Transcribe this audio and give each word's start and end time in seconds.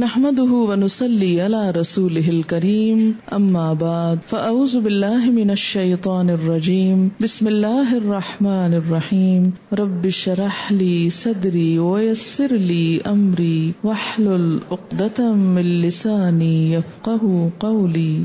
نحمده 0.00 0.52
ونصلي 0.52 1.40
على 1.40 1.70
رسوله 1.70 2.28
الكريم، 2.28 3.14
أما 3.32 3.74
بعد، 3.74 4.18
فأعوذ 4.28 4.80
بالله 4.80 5.30
من 5.30 5.50
الشيطان 5.50 6.30
الرجيم، 6.30 7.08
بسم 7.20 7.48
الله 7.48 7.96
الرحمن 7.96 8.74
الرحيم، 8.74 9.50
رب 9.72 10.06
اشرح 10.06 10.72
لي 10.72 11.10
صدري 11.10 11.78
ويسر 11.78 12.52
لي 12.52 13.00
أمري، 13.00 13.72
واحلل 13.84 14.58
عقدة 14.70 15.32
من 15.32 15.62
لساني 15.62 16.72
يفقه 16.72 17.50
قولي. 17.58 18.22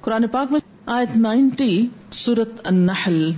قرآن 0.00 0.26
پاک 0.32 0.52
میں 0.52 0.60
آیت 0.86 1.16
90 1.16 1.86
سورة 2.10 2.60
النحل 2.64 3.32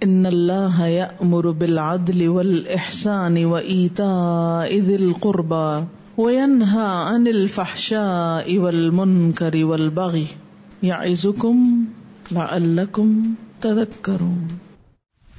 ان 0.00 0.26
اللہ 0.26 0.86
یأمر 0.86 1.50
بالعدل 1.50 2.28
والإحسان 2.28 3.44
وإيتاء 3.44 4.80
ذي 4.80 4.94
القربى. 4.94 5.84
وينهى 6.18 7.14
عن 7.14 7.26
الفحشاء 7.26 8.58
والمنكر 8.58 9.64
والبغي 9.64 10.24
يعظكم 10.82 11.84
لعلكم 12.32 13.34
تذكرون 13.60 14.48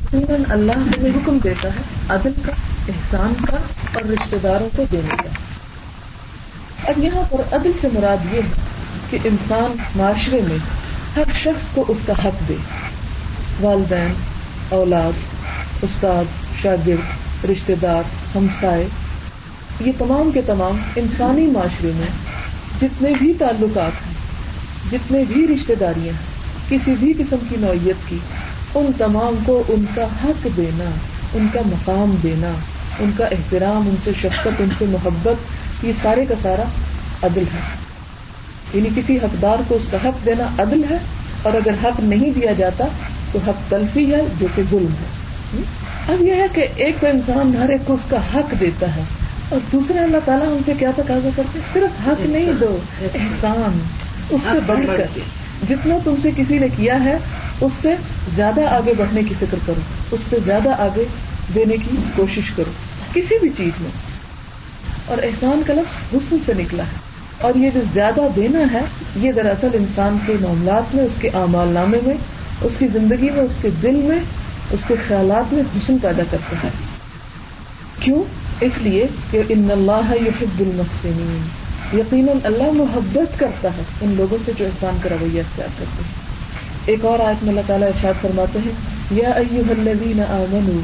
یقیناً 0.04 0.44
اللہ 0.50 0.72
ہمیں 0.72 1.10
حکم 1.10 1.38
دیتا 1.44 1.70
ہے، 1.70 1.82
عدل 2.10 2.32
کا، 2.46 2.52
احسان 2.88 3.46
کا 3.46 3.58
اور 3.94 4.02
رشتے 4.02 4.38
داروں 4.44 4.70
کو 4.78 4.84
دینے 4.92 5.16
کا۔ 5.18 5.30
اب 6.90 7.00
یہاں 7.00 7.24
پر 7.30 7.56
عدل 7.56 7.72
سے 7.82 7.88
مراد 7.94 8.34
یہ 8.34 8.42
ہے 8.42 8.52
کہ 9.10 9.18
انسان 9.24 9.78
معاشرے 9.96 10.42
میں 10.50 10.58
ہر 11.16 11.24
شخص 11.44 11.76
کو 11.76 11.86
اس 11.88 11.98
کا 12.06 12.14
حق 12.14 12.50
دے۔ 12.50 12.56
والدین، 13.62 14.14
اولاد، 14.70 15.12
استاد، 15.84 16.26
شاگرد 16.62 17.46
رشتے 17.46 17.76
دار، 17.82 18.04
ہمسائے 18.38 18.88
یہ 19.82 19.92
تمام 19.98 20.32
کے 20.34 20.42
تمام 20.46 20.78
انسانی 20.96 21.46
معاشرے 21.46 21.92
میں 21.96 22.08
جتنے 22.82 23.10
بھی 23.20 23.34
تعلقات 23.34 24.08
ہیں، 24.08 24.14
جتنے 24.92 25.24
بھی 25.28 25.48
رشتے 25.48 25.76
داریاں 25.76 26.14
ہیں، 26.14 26.36
کسی 26.70 26.96
بھی 27.00 27.14
قسم 27.18 27.36
کی 27.50 27.56
نوعیت 27.60 28.10
کی، 28.10 28.18
ان 28.76 28.92
تمام 28.98 29.36
کو 29.46 29.64
ان 29.70 29.86
کا 29.96 30.06
حق 30.24 30.48
دینا، 30.58 30.90
ان 31.34 31.48
کا 31.54 31.60
مقام 31.66 32.16
دینا، 32.24 32.52
ان 33.00 33.12
کا 33.18 33.26
احترام، 33.26 33.90
ان 33.90 33.96
سے 34.04 34.12
شفقت، 34.22 34.62
ان 34.62 34.70
سے 34.78 34.86
محبت، 34.86 35.86
یہ 35.86 35.92
سارے 36.02 36.26
کا 36.26 36.36
سارا 36.42 36.64
عدل 37.24 37.44
ہے۔ 37.54 37.60
یعنی 38.74 38.90
کسی 38.96 39.18
حقدار 39.18 39.58
کو 39.68 39.76
اس 39.76 39.92
کا 39.92 39.98
حق 40.06 40.26
دینا 40.26 40.44
عدل 40.58 40.82
ہے، 40.90 40.98
اور 41.42 41.54
اگر 41.54 41.72
حق 41.84 42.00
نہیں 42.00 42.32
دیا 42.32 42.54
جاتا 42.58 42.86
تو 43.32 43.40
حق 43.48 43.70
تلفی 43.70 44.14
ہے، 44.14 44.22
جو 44.40 44.48
کہ 44.56 44.62
ظلم 44.72 44.94
ہے۔ 45.02 45.62
اب 46.08 46.22
یہ 46.22 46.34
ہے 46.34 46.46
کہ 46.54 46.68
ایک 46.76 47.06
انسان 47.06 47.56
ہر 47.56 47.70
ایک 47.70 47.82
کو 47.86 47.94
اس 47.94 48.10
کا 48.10 48.18
حق 48.18 48.60
دیتا 48.60 48.96
ہے۔ 48.96 49.04
اور 49.50 49.60
دوسرے 49.72 50.00
اللہ 50.00 50.18
تعالیٰ 50.26 50.48
ہم 50.48 50.58
سے 50.66 50.74
کیا 50.80 50.92
تقاضا 50.96 51.30
کرتے 51.36 51.60
صرف 51.74 52.08
حق 52.08 52.26
نہیں 52.26 52.54
دو 52.54 52.78
احسان 53.02 53.80
اس 54.30 54.42
سے 54.52 54.60
بڑھ 54.66 54.86
کر۔ 54.98 55.20
جتنا 55.70 55.98
تم 56.04 56.16
سے 56.22 56.32
کسی 56.38 56.58
نے 56.58 56.68
کیا 56.78 57.04
ہے 57.04 57.18
اس 57.62 57.72
سے 57.82 57.96
زیادہ 58.36 58.62
آگے 58.62 58.94
بڑھنے 58.98 59.24
کی 59.24 59.36
فکر 59.40 59.58
کرو۔ 59.66 59.82
اس 60.12 60.20
سے 60.30 60.38
زیادہ 60.46 60.70
آگے 60.70 61.04
دینے 61.56 61.76
کی 61.78 61.98
کوشش 62.16 62.52
کرو۔ 62.56 62.72
کسی 63.14 63.40
بھی 63.40 63.50
چیز 63.58 63.82
میں۔ 63.82 63.92
اور 65.06 65.18
احسان 65.24 65.62
کا 65.68 65.74
لفظ 65.74 66.16
حسن 66.16 66.38
سے 66.46 66.54
نکلا 66.58 66.84
ہے۔ 66.84 66.98
اور 67.42 67.56
یہ 67.56 67.70
جو 67.74 67.82
زیادہ 67.94 68.22
دینا 68.36 68.60
ہے 68.72 68.82
یہ 69.16 69.32
دراصل 69.32 69.68
انسان 69.74 70.18
کے 70.26 70.34
معاملات 70.42 70.96
میں 70.96 71.04
اس 71.04 71.22
کے 71.22 71.28
اعمال 71.28 71.68
نامے 71.68 71.98
میں 72.06 72.16
اس 72.62 72.72
کی 72.80 72.88
زندگی 72.88 73.30
میں 73.30 73.44
اس 73.44 73.52
کے 73.62 73.70
دل 73.82 73.96
میں 73.96 74.20
اس 74.72 74.80
کے 74.88 74.96
خیالات 75.08 75.54
میں 75.54 75.64
حسن 75.76 75.98
پیدا 75.98 76.24
کرتا 76.32 76.56
ہے۔ 76.64 76.70
کیوں؟ 78.00 78.24
اس 78.62 78.72
لیے 78.78 79.08
کہ 79.32 79.42
ان 79.50 79.72
اللہ 79.72 80.14
یحب 80.16 80.60
المحسنین، 80.60 81.48
یقیناً 82.00 82.38
اللہ 82.44 82.72
محبت 82.72 83.40
کرتا 83.40 83.70
ہے 83.70 83.82
ان 84.02 84.14
لوگوں 84.18 84.38
سے 84.46 84.52
جو 84.58 84.66
احسان 84.66 84.98
کا 85.04 85.10
رویہ 85.10 85.40
اختیار 85.40 85.68
کرتے 85.80 86.02
ہیں۔ 86.04 86.28
ایک 86.86 87.06
اور 87.06 87.20
آیت 87.20 87.44
میں 87.44 87.50
اللہ 87.50 87.62
تعالیٰ 87.68 87.88
ارشاد 87.88 88.14
فرماتے 88.22 88.60
ہیں، 88.66 88.72
یا 89.12 89.30
ایوہ 89.30 89.72
الذین 89.72 90.20
آمنوا، 90.20 90.82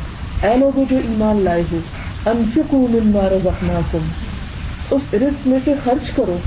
اے 0.48 0.58
لوگوں 0.58 0.86
جو 0.90 0.98
ایمان 0.98 1.42
لائے 1.42 1.64
ہو، 1.72 1.80
انفقوا 2.26 2.88
مما 2.90 3.30
رزقناکم۔ 3.32 4.10
اس 4.92 5.02
رزق 5.14 5.48
میں 5.48 5.60
سے 5.66 5.74
خرچ 5.84 6.12
کرو 6.12 6.38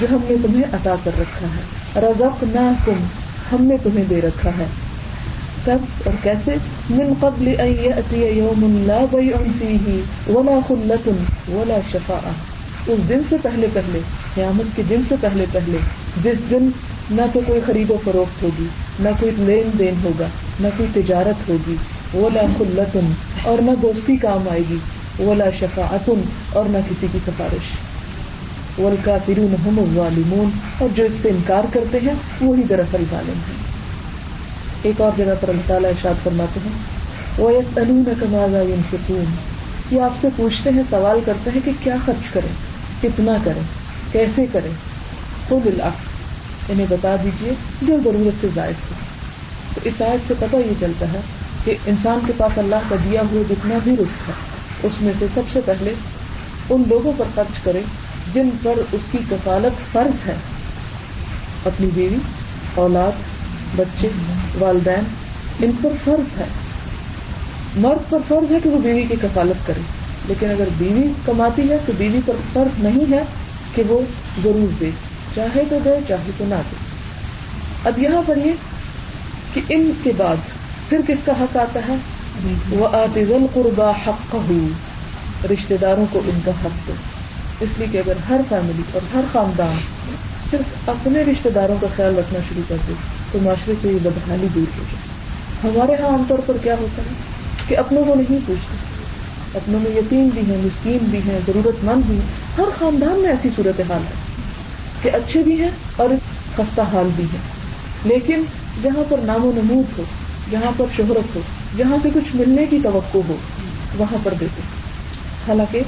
جو 0.00 0.06
ہم 0.10 0.18
نے 0.28 0.34
تمہیں 0.42 0.64
عطا 0.72 0.94
کر 1.04 1.10
رکھا 1.20 1.46
ہے۔ 1.46 2.00
رزقناکم، 2.00 3.04
ہم 3.52 3.64
نے 3.64 3.76
تمہیں 3.82 4.04
دے 4.10 4.20
رکھا 4.20 4.50
ہے۔ 4.58 4.66
کب 5.70 5.78
اور 6.04 6.14
کیسے؟ 6.22 6.54
من 6.90 7.12
قبل 7.20 7.54
ان 7.58 7.66
یأتی 7.66 8.26
یوم 8.26 8.84
لا 8.86 9.04
بیع 9.10 9.36
فیہ 9.58 10.02
ولا 10.30 10.58
خلت 10.68 11.08
ولا 11.48 11.78
شفاء 11.92 12.30
اس 12.86 13.08
دن 13.08 13.20
سے 13.28 13.36
پہلے 13.42 13.66
پہلے 13.72 14.00
قیامت 14.34 14.76
کے 14.76 14.82
دن 14.90 15.02
سے 15.08 15.14
پہلے 15.20 15.44
پہلے 15.52 15.78
جس 16.22 16.50
دن 16.50 16.70
نہ 17.10 17.22
تو 17.32 17.40
کوئی 17.46 17.60
خرید 17.66 17.90
و 17.90 17.96
فروخت 18.04 18.42
ہوگی، 18.42 18.66
نہ 19.00 19.08
کوئی 19.20 19.32
لین 19.38 19.78
دین 19.78 19.94
ہوگا، 20.04 20.26
نہ 20.60 20.68
کوئی 20.76 21.02
تجارت 21.02 21.48
ہوگی۔ 21.48 21.76
ولا 22.14 22.42
خلت 22.58 22.96
اور 23.42 23.62
نہ 23.62 23.70
دوستی 23.82 24.16
کام 24.16 24.48
آئے 24.48 24.62
گی۔ 24.70 24.76
ولا 25.22 25.50
شفاعت 25.60 26.10
اور 26.52 26.64
نہ 26.68 26.78
کسی 26.90 27.06
کی 27.12 27.18
سفارش۔ 27.26 27.90
والکافرون 28.78 29.54
هم 29.68 29.78
الظالمون 29.78 30.50
اور 30.78 30.88
جو 30.96 31.04
اس 31.04 31.12
سے 31.22 31.28
انکار 31.28 31.64
کرتے 31.72 31.98
ہیں، 32.02 32.14
وہی 32.40 32.62
دراصل 32.62 33.04
ظالم 33.10 33.40
ہیں۔ 33.48 33.69
ایک 34.82 35.00
اور 35.00 35.12
جگہ 35.16 35.34
پر 35.40 35.48
اللہ 35.48 35.60
تعالیٰ 35.66 35.90
ارشاد 35.90 36.24
فرماتے 36.24 36.60
ہیں 36.64 36.72
وہ 37.38 37.50
ایک 37.50 37.78
علوم 37.78 38.02
کمازا 38.20 38.62
ستون 38.90 39.24
یہ 39.90 40.00
آپ 40.00 40.10
سے 40.20 40.28
پوچھتے 40.36 40.70
ہیں، 40.70 40.82
سوال 40.90 41.20
کرتے 41.24 41.50
ہیں 41.54 41.60
کہ 41.64 41.70
کیا 41.82 41.94
خرچ 42.04 42.32
کریں، 42.32 42.52
کتنا 43.02 43.36
کریں، 43.44 43.62
کیسے 44.12 44.46
کریں؟ 44.52 44.70
خود 45.48 45.66
اللہ 45.66 45.98
انہیں 46.68 46.86
بتا 46.90 47.16
دیجیے 47.24 47.52
جو 47.82 47.96
ضرورت 48.04 48.40
سے 48.40 48.46
زائد 48.54 48.90
ہو۔ 48.90 48.94
تو 49.74 49.80
اس 49.84 50.02
آیت 50.02 50.28
سے 50.28 50.34
پتہ 50.38 50.56
یہ 50.56 50.72
چلتا 50.80 51.06
ہے 51.12 51.20
کہ 51.64 51.74
انسان 51.86 52.18
کے 52.26 52.32
پاس 52.36 52.58
اللہ 52.58 52.88
کا 52.88 52.96
دیا 53.04 53.22
ہوا 53.32 53.42
جتنا 53.50 53.74
بھی 53.84 53.92
رسک 53.92 54.28
ہے، 54.28 54.34
اس 54.82 54.92
میں 55.00 55.12
سے 55.18 55.26
سب 55.34 55.42
سے 55.52 55.60
پہلے 55.64 55.92
ان 56.70 56.82
لوگوں 56.88 57.12
پر 57.16 57.24
خرچ 57.34 57.64
کرے 57.64 57.80
جن 58.34 58.48
پر 58.62 58.72
اس 58.92 59.00
کی 59.10 59.18
کفالت 59.30 59.92
فرض 59.92 60.28
ہے۔ 60.28 60.36
اپنی 61.64 61.86
بیوی، 61.94 62.16
اولاد 62.74 63.12
بچے، 63.76 64.08
والدین، 64.58 65.04
ان 65.60 65.70
پر 65.82 65.90
فرض 66.04 66.40
ہے۔ 66.40 66.46
مرد 67.76 68.10
پر 68.10 68.18
فرض 68.28 68.52
ہے 68.52 68.58
کہ 68.62 68.70
وہ 68.70 68.78
بیوی 68.78 69.04
کی 69.08 69.14
کفالت 69.22 69.66
کرے۔ 69.66 69.80
لیکن 70.28 70.50
اگر 70.50 70.64
بیوی 70.78 71.12
کماتی 71.24 71.70
ہے 71.70 71.76
تو 71.86 71.92
بیوی 71.98 72.20
پر 72.26 72.34
فرض 72.52 72.84
نہیں 72.84 73.12
ہے 73.12 73.22
کہ 73.74 73.82
وہ 73.88 74.00
ضرور 74.44 74.72
دے۔ 74.80 74.90
چاہے 75.34 75.62
تو 75.70 75.78
دے، 75.84 75.90
چاہے 76.08 76.30
تو 76.36 76.44
نہ 76.48 76.54
دے۔ 76.54 76.76
اب 77.84 77.98
یہاں 77.98 78.22
پر 78.26 78.36
یہ 78.36 78.52
کہ 79.54 79.60
ان 79.68 79.92
کے 80.02 80.12
بعد 80.16 80.36
پھر 80.88 81.00
کس 81.08 81.18
کا 81.24 81.32
حق 81.40 81.56
آتا 81.56 81.80
ہے؟ 81.88 81.94
وہ 82.70 82.88
آتیزل 82.92 83.46
قربا 83.54 83.92
حق 84.06 84.36
رشتے 85.50 85.76
داروں 85.76 86.06
کو 86.12 86.20
ان 86.26 86.40
کا 86.44 86.50
حق 86.50 86.88
دو۔ 86.88 86.92
اس 87.60 87.68
لیے 87.78 87.86
کہ 87.92 87.98
اگر 87.98 88.12
ہر 88.28 88.40
فیملی 88.48 88.82
اور 88.92 89.14
ہر 89.14 89.20
خاندان 89.32 89.74
صرف 90.50 90.88
اپنے 90.88 91.22
رشتے 91.22 91.50
داروں 91.50 91.76
کا 91.80 91.86
خیال 91.96 92.18
رکھنا 92.18 92.38
شروع 92.48 92.62
کر 92.68 92.76
دے۔ 92.88 92.92
تو 93.32 93.38
معاشرے 93.42 93.74
سے 93.82 93.88
یہ 93.88 93.98
بدحالی 94.02 94.46
دور 94.54 94.78
ہو 94.78 94.84
جائے 94.92 95.10
ہمارے 95.74 95.92
یہاں 95.92 96.10
عام 96.10 96.22
طور 96.28 96.38
پر 96.46 96.56
کیا 96.62 96.74
ہوتا 96.80 97.02
ہے 97.02 97.14
کہ 97.68 97.76
اپنوں 97.76 98.04
کو 98.04 98.14
نہیں 98.14 98.38
پوچھتے۔ 98.46 98.76
اپنوں 99.54 99.80
میں 99.80 99.98
یتیم 99.98 100.28
بھی 100.34 100.42
ہیں، 100.48 100.58
مسکین 100.58 100.98
بھی 101.02 101.18
ہیں 101.18 101.38
ضرورت 101.46 101.84
مند 101.84 102.02
بھی 102.06 102.14
ہیں۔ 102.14 102.58
ہر 102.58 102.64
خاندان 102.78 103.20
میں 103.20 103.30
ایسی 103.30 103.48
صورت 103.56 103.80
حال 103.90 104.00
ہے 104.00 104.14
کہ 105.02 105.16
اچھے 105.16 105.42
بھی 105.42 105.62
ہیں 105.62 105.70
اور 105.96 106.08
خستہ 106.56 106.80
حال 106.80 107.08
بھی 107.16 107.24
ہیں۔ 107.24 107.60
لیکن 108.04 108.42
جہاں 108.82 109.02
پر 109.08 109.18
نام 109.22 109.44
و 109.44 109.52
نمود 109.54 109.98
ہو، 109.98 110.04
جہاں 110.50 110.72
پر 110.76 110.84
شہرت 110.96 111.36
ہو، 111.36 111.40
جہاں 111.76 111.96
سے 112.02 112.08
کچھ 112.14 112.36
ملنے 112.36 112.66
کی 112.66 112.78
توقع 112.82 113.18
ہو، 113.28 113.36
وہاں 113.98 114.18
پر 114.22 114.34
دیتے 114.40 114.62
حالانکہ 115.48 115.80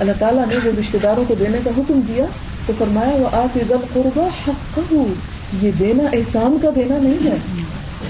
اللہ 0.00 0.12
تعالیٰ 0.18 0.46
نے 0.46 0.54
جو 0.64 0.70
رشتے 0.80 0.98
داروں 1.02 1.24
کو 1.28 1.34
دینے 1.40 1.58
کا 1.64 1.70
حکم 1.78 2.00
دیا 2.08 2.24
تو 2.66 2.72
فرمایا 2.78 3.16
وہ 3.16 3.26
آپ 3.32 3.56
عزت 3.56 3.94
قربا 3.94 4.26
حق 4.48 4.78
یہ 5.60 5.70
دینا 5.78 6.02
احسان 6.12 6.58
کا 6.62 6.68
دینا 6.76 6.98
نہیں 6.98 7.30
ہے۔ 7.30 7.36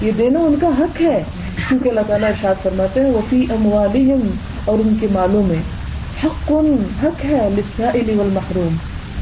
یہ 0.01 0.11
دینا 0.17 0.39
ان 0.39 0.55
کا 0.61 0.67
حق 0.67 1.01
ہے۔ 1.01 1.23
کیونکہ 1.69 1.89
اللہ 1.89 2.01
تعالیٰ 2.07 2.29
ارشاد 2.29 2.55
فرماتے 2.63 3.01
ہیں 3.01 3.11
وفی 3.11 3.45
اموالہم 3.49 4.27
اور 4.65 4.79
ان 4.79 4.95
کے 5.01 5.07
مالوں 5.11 5.43
میں 5.43 5.57
حق 6.23 6.43
ان 6.47 6.75
حق 7.03 7.25
ہے، 7.25 7.49
للسائل 7.53 8.19
والمحروم۔ 8.19 8.75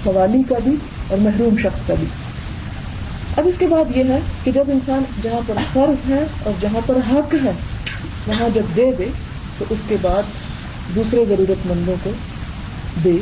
سوالی 0.04 0.44
کا 0.50 0.56
بھی 0.64 0.76
اور 1.08 1.18
محروم 1.18 1.58
شخص 1.58 1.88
کا 1.88 1.94
بھی۔ 2.00 2.08
اب 3.38 3.48
اس 3.48 3.56
کے 3.60 3.68
بعد 3.68 3.98
یہ 3.98 4.04
ہے 4.04 4.20
کہ 4.44 4.52
جب 4.52 4.64
انسان 4.68 5.04
جہاں 5.24 5.40
پر 5.48 5.56
فرض 5.74 6.12
ہے 6.12 6.26
اور 6.44 6.54
جہاں 6.62 6.82
پر 6.86 6.98
حق 7.12 7.36
ہے، 7.46 7.52
وہاں 8.28 8.50
جب 8.54 8.64
دے 8.76 8.92
دے، 8.98 9.08
تو 9.58 9.66
اس 9.70 9.78
کے 9.88 9.96
بعد 10.02 10.24
دوسرے 10.96 11.26
ضرورت 11.30 11.68
مندوں 11.68 11.96
کو 12.04 12.10
دے۔ 13.04 13.18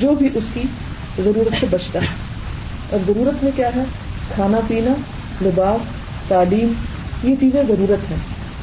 جو 0.00 0.10
بھی 0.10 0.28
اس 0.34 0.44
کی 0.54 0.62
ضرورت 1.18 1.60
سے 1.60 1.66
بچتا 1.70 1.98
ہے۔ 1.98 2.06
اور 2.90 3.00
ضرورت 3.06 3.44
میں 3.44 3.52
کیا 3.56 3.70
ہے؟ 3.76 3.84
کھانا 4.34 4.60
پینا، 4.68 4.92
لباس، 5.42 5.80
تعلیم، 6.28 6.72
یہ 7.22 7.34
چیزیں 7.40 7.62
ضرورت 7.68 8.10
ہیں۔ 8.10 8.18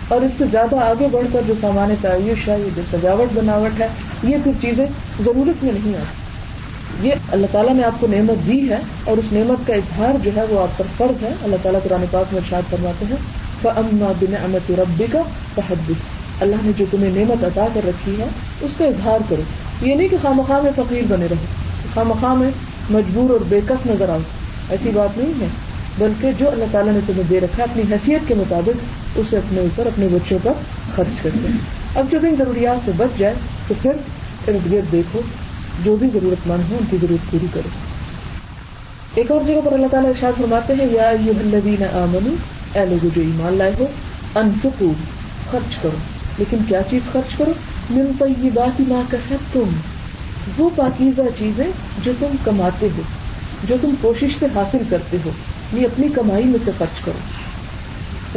اور 0.07 0.21
اس 0.21 0.31
سے 0.37 0.45
زیادہ 0.51 0.75
آگے 0.75 1.07
بڑھ 1.11 1.27
کر 1.33 1.41
جو 1.47 1.53
سامان 1.61 1.95
تعیش 2.01 2.47
ہے، 2.47 2.59
یہ 2.59 2.69
جو 2.75 2.81
سجاوٹ 2.91 3.33
بناوٹ 3.33 3.81
ہے، 3.81 3.87
یہ 4.23 4.37
پھر 4.43 4.51
چیزیں 4.61 4.85
ضرورت 5.25 5.63
میں 5.63 5.71
نہیں 5.71 5.95
آتی۔ 5.95 7.07
یہ 7.07 7.13
اللہ 7.31 7.47
تعالیٰ 7.51 7.73
نے 7.73 7.83
آپ 7.83 7.91
کو 7.99 8.07
نعمت 8.07 8.47
دی 8.47 8.69
ہے 8.69 8.77
اور 9.03 9.17
اس 9.17 9.25
نعمت 9.31 9.67
کا 9.67 9.73
اظہار 9.73 10.13
جو 10.23 10.31
ہے 10.35 10.41
وہ 10.49 10.61
آپ 10.61 10.77
پر 10.77 10.85
فرض 10.97 11.23
ہے۔ 11.23 11.33
اللہ 11.43 11.55
تعالیٰ 11.61 11.81
قرآن 11.83 12.05
پاک 12.11 12.33
میں 12.33 12.41
ارشاد 12.41 12.61
فرماتے 12.69 13.05
ہیں، 13.05 13.17
فَأَمَّا 13.61 14.11
بِنِعْمَةِ 14.19 14.75
رَبِّكَ 14.75 15.17
فَحَدِّث۔ 15.55 15.97
اللہ 16.41 16.55
نے 16.63 16.71
جو 16.77 16.85
تمہیں 16.91 17.11
نعمت 17.11 17.43
عطا 17.43 17.67
کر 17.73 17.81
رکھی 17.87 18.15
ہے، 18.19 18.25
اس 18.61 18.71
کا 18.77 18.85
اظہار 18.85 19.19
کرو۔ 19.29 19.41
یہ 19.81 19.95
نہیں 19.95 20.07
کہ 20.07 20.17
خواہ 20.21 20.33
مخواہ 20.33 20.61
میں 20.61 20.71
فقیر 20.75 21.03
بنے 21.07 21.25
رہو۔ 21.29 21.45
خواہ 21.93 22.05
مخواہ 22.05 22.33
میں 22.33 22.49
مجبور 22.89 23.29
اور 23.29 23.39
بےکس 23.49 23.85
نظر 23.85 24.09
آؤ۔ 24.09 24.19
ایسی 24.69 24.91
بات 24.93 25.17
نہیں 25.17 25.41
ہے۔ 25.41 25.47
بلکہ 25.97 26.31
جو 26.39 26.51
اللہ 26.51 26.65
تعالیٰ 26.71 26.93
نے 26.93 26.99
تمہیں 27.07 27.23
دے 27.29 27.39
رکھا 27.39 27.63
ہے 27.63 27.71
اپنی 27.71 27.83
حیثیت 27.91 28.27
کے 28.27 28.35
مطابق، 28.35 28.77
اسے 29.15 29.37
اپنے 29.37 29.59
اوپر، 29.59 29.85
اپنے 29.85 30.07
بچوں 30.11 30.39
پر 30.43 30.51
خرچ 30.95 31.23
کرتے 31.23 31.47
ہیں 31.47 31.57
اب 31.95 32.05
جب 32.11 32.19
ان 32.23 32.35
ضروریات 32.37 32.77
سے 32.85 32.91
بچ 32.97 33.19
جائے، 33.19 33.33
تو 33.67 33.73
پھر 33.81 33.91
ارد 34.47 34.71
گرد 34.71 34.91
دیکھو، 34.91 35.21
جو 35.83 35.95
بھی 35.95 36.07
ضرورت 36.13 36.47
مند 36.47 36.71
ہو 36.71 36.77
ان 36.79 36.85
کی 36.89 36.97
ضرورت 37.01 37.31
پوری 37.31 37.47
کرو۔ 37.53 37.69
ایک 39.15 39.31
اور 39.31 39.41
جگہ 39.47 39.61
پر 39.65 39.73
اللہ 39.73 39.87
تعالیٰ 39.91 40.09
ارشاد 40.09 40.31
فرماتے 40.37 40.73
ہیں، 40.73 40.87
یا 40.91 41.09
الذین 41.09 41.83
آمنو، 41.83 42.35
اے 42.73 42.85
لوگوں 42.85 43.09
جو 43.15 43.21
ایمان 43.21 43.53
لائے 43.53 43.71
ہو، 43.79 43.85
انفقو، 44.35 44.93
خرچ 45.51 45.75
کرو۔ 45.81 45.97
لیکن 46.37 46.57
کیا 46.67 46.81
چیز 46.89 47.01
خرچ 47.11 47.35
کرو؟ 47.37 47.51
من 47.89 48.05
طیبات 48.19 48.81
ما 48.81 49.01
کسبتم۔ 49.11 49.69
وہ 50.57 50.69
پاکیزہ 50.75 51.21
چیزیں 51.37 51.65
جو 51.97 52.11
تم 52.19 52.35
کماتے 52.43 52.87
ہو۔ 52.97 53.01
جو 53.67 53.75
تم 53.81 53.89
کوشش 54.01 54.29
سے 54.39 54.45
حاصل 54.55 54.77
کرتے 54.89 55.17
ہو، 55.25 55.31
یہ 55.73 55.85
اپنی 55.85 56.07
کمائی 56.09 56.43
میں 56.43 56.59
سے 56.65 56.71
خرچ 56.77 57.05
کرو۔ 57.05 57.43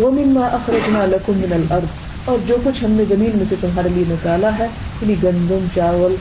وہ 0.02 0.11
مما 0.11 0.46
اخرجنا 0.46 1.06
لکم 1.06 1.32
من 1.37 1.52
الارض 1.52 1.88
اور 2.25 2.38
جو 2.46 2.56
کچھ 2.64 2.84
ہم 2.84 2.90
نے 2.90 3.05
زمین 3.08 3.31
میں 3.34 3.44
سے 3.49 3.55
تمہارے 3.61 3.88
لیے 3.88 4.05
نکالا 4.08 4.58
ہے 4.58 4.67
یعنی 5.02 5.14
گندم، 5.23 5.67
چاول، 5.75 6.14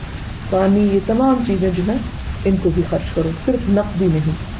پانی، 0.50 0.88
یہ 0.92 0.98
تمام 1.06 1.44
چیزیں 1.46 1.70
جو 1.76 1.82
ہیں، 1.88 1.98
ان 2.44 2.56
کو 2.62 2.70
بھی 2.74 2.82
خرچ 2.90 3.14
کرو، 3.14 3.30
صرف 3.46 3.70
نقدی 3.70 4.06
نہیں۔ 4.06 4.56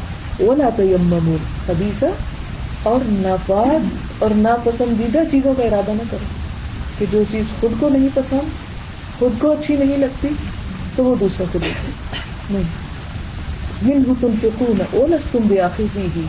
اولا 0.46 0.68
تیمم 0.76 1.36
خبیصہ 1.66 2.04
اور 2.82 3.00
ناپاک 3.04 3.94
اور 4.18 4.30
ناپسندیدہ 4.36 5.18
چیزوں 5.30 5.54
کا 5.56 5.62
ارادہ 5.62 5.90
نہ 5.90 6.02
کرو۔ 6.10 6.24
کہ 6.98 7.06
جو 7.10 7.22
چیز 7.30 7.60
خود 7.60 7.72
کو 7.80 7.88
نہیں 7.88 8.08
پسند، 8.14 8.48
خود 9.18 9.40
کو 9.40 9.50
اچھی 9.50 9.76
نہیں 9.76 9.96
لگتی، 9.96 10.28
تو 10.96 11.04
وہ 11.04 11.14
دوسروں 11.20 11.46
کو 11.52 11.58
دیکھے 11.58 11.92
نہیں۔ 12.50 12.85
من 13.82 14.14
تم 14.20 14.34
کے 14.40 14.48
خون 14.58 14.82
اولس 14.92 15.20
تم 15.32 15.38
بھی 15.42 15.60
آخر 15.60 15.98
ہی 15.98 16.22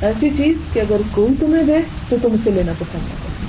ایسی 0.00 0.30
چیز 0.36 0.56
کہ 0.72 0.80
اگر 0.80 0.96
کوئی 1.10 1.34
تمہیں 1.40 1.62
دے 1.62 1.76
تو 2.08 2.16
تم 2.22 2.28
اسے 2.32 2.50
لینا 2.50 2.72
پسند 2.78 3.02
نہ 3.02 3.14
کرو۔ 3.22 3.46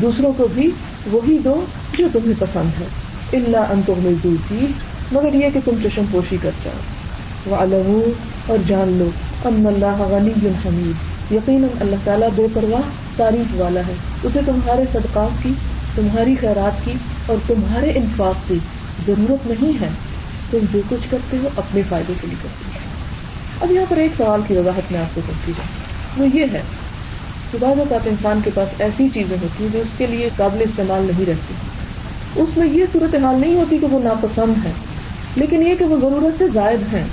دوسروں 0.00 0.32
کو 0.36 0.48
بھی 0.54 0.70
وہی 1.06 1.38
دو 1.44 1.64
جو 1.98 2.08
تمہیں 2.12 2.34
پسند 2.38 2.80
ہے 2.80 2.86
اللہ 3.32 3.56
ان 3.56 3.82
مزدور 3.88 4.36
کی 4.48 4.66
مگر 5.12 5.34
یہ 5.34 5.46
کہ 5.54 5.60
تم 5.64 5.72
چشم 5.82 6.02
پوشی 6.10 6.36
کر 6.42 6.50
جاؤ۔ 6.64 6.78
وہ 7.46 8.02
اور 8.46 8.58
جان 8.66 8.88
لو 8.88 9.08
ام 9.44 9.66
اللہ 9.66 9.96
غنی 9.98 10.32
حمید۔ 10.66 11.32
یقیناً 11.32 11.68
اللہ 11.80 11.96
تعالیٰ 12.04 12.28
بے 12.36 12.46
پرواہ 12.54 12.80
تعریف 13.16 13.60
والا 13.60 13.80
ہے۔ 13.80 13.94
اسے 14.22 14.40
تمہارے 14.46 14.82
صدقات 14.92 15.42
کی، 15.42 15.52
تمہاری 15.94 16.34
خیرات 16.40 16.84
کی 16.84 16.92
اور 17.26 17.36
تمہارے 17.46 17.90
انفاق 17.94 18.48
کی 18.48 18.58
ضرورت 19.06 19.46
نہیں 19.46 19.80
ہے۔ 19.80 19.88
تم 20.50 20.58
جو 20.72 20.80
کچھ 20.88 21.10
کرتے 21.10 21.36
ہو 21.36 21.48
اپنے 21.56 21.82
فائدے 21.88 22.12
کے 22.20 22.26
لیے 22.26 22.36
کرتے 22.42 22.64
ہو۔ 22.74 22.78
اب 23.60 23.72
یہاں 23.72 23.86
پر 23.88 23.96
ایک 23.96 24.12
سوال 24.16 24.40
کی 24.48 24.56
وضاحت 24.56 24.92
میں 24.92 25.00
آپ 25.00 25.14
کو 25.14 25.20
کرتی 25.26 25.52
جائے 25.58 25.68
وہ 26.16 26.36
یہ 26.36 26.44
ہے 26.52 26.62
بعض 27.60 27.78
اوقات 27.78 28.06
انسان 28.06 28.40
کے 28.44 28.50
پاس 28.54 28.80
ایسی 28.80 29.08
چیزیں 29.14 29.36
ہوتی 29.42 29.64
ہیں 29.64 29.70
جو 29.72 29.78
اس 29.78 29.98
کے 29.98 30.06
لیے 30.06 30.28
قابل 30.36 30.60
استعمال 30.60 31.02
نہیں 31.02 31.26
رہتی۔ 31.26 31.54
اس 32.36 32.56
میں 32.56 32.66
یہ 32.66 32.84
صورت 32.92 33.14
حال 33.14 33.40
نہیں 33.40 33.54
ہوتی 33.54 33.78
کہ 33.78 33.86
وہ 33.86 33.98
ناپسند 33.98 34.66
ہے 34.66 34.72
لیکن 35.36 35.62
یہ 35.62 35.74
کہ 35.74 35.84
وہ 35.84 35.96
ضرورت 36.00 36.38
سے 36.38 36.44
زائد 36.54 36.94
ہیں۔ 36.94 37.04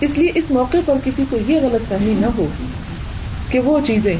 اس 0.00 0.10
لیے 0.18 0.30
اس 0.34 0.44
موقع 0.50 0.76
پر 0.84 0.94
کسی 1.04 1.24
کو 1.30 1.38
یہ 1.48 1.60
غلط 1.62 1.88
فہمی 1.88 2.14
نہ 2.20 2.26
ہو 2.38 2.46
کہ 3.50 3.58
وہ 3.58 3.78
چیزیں 3.86 4.16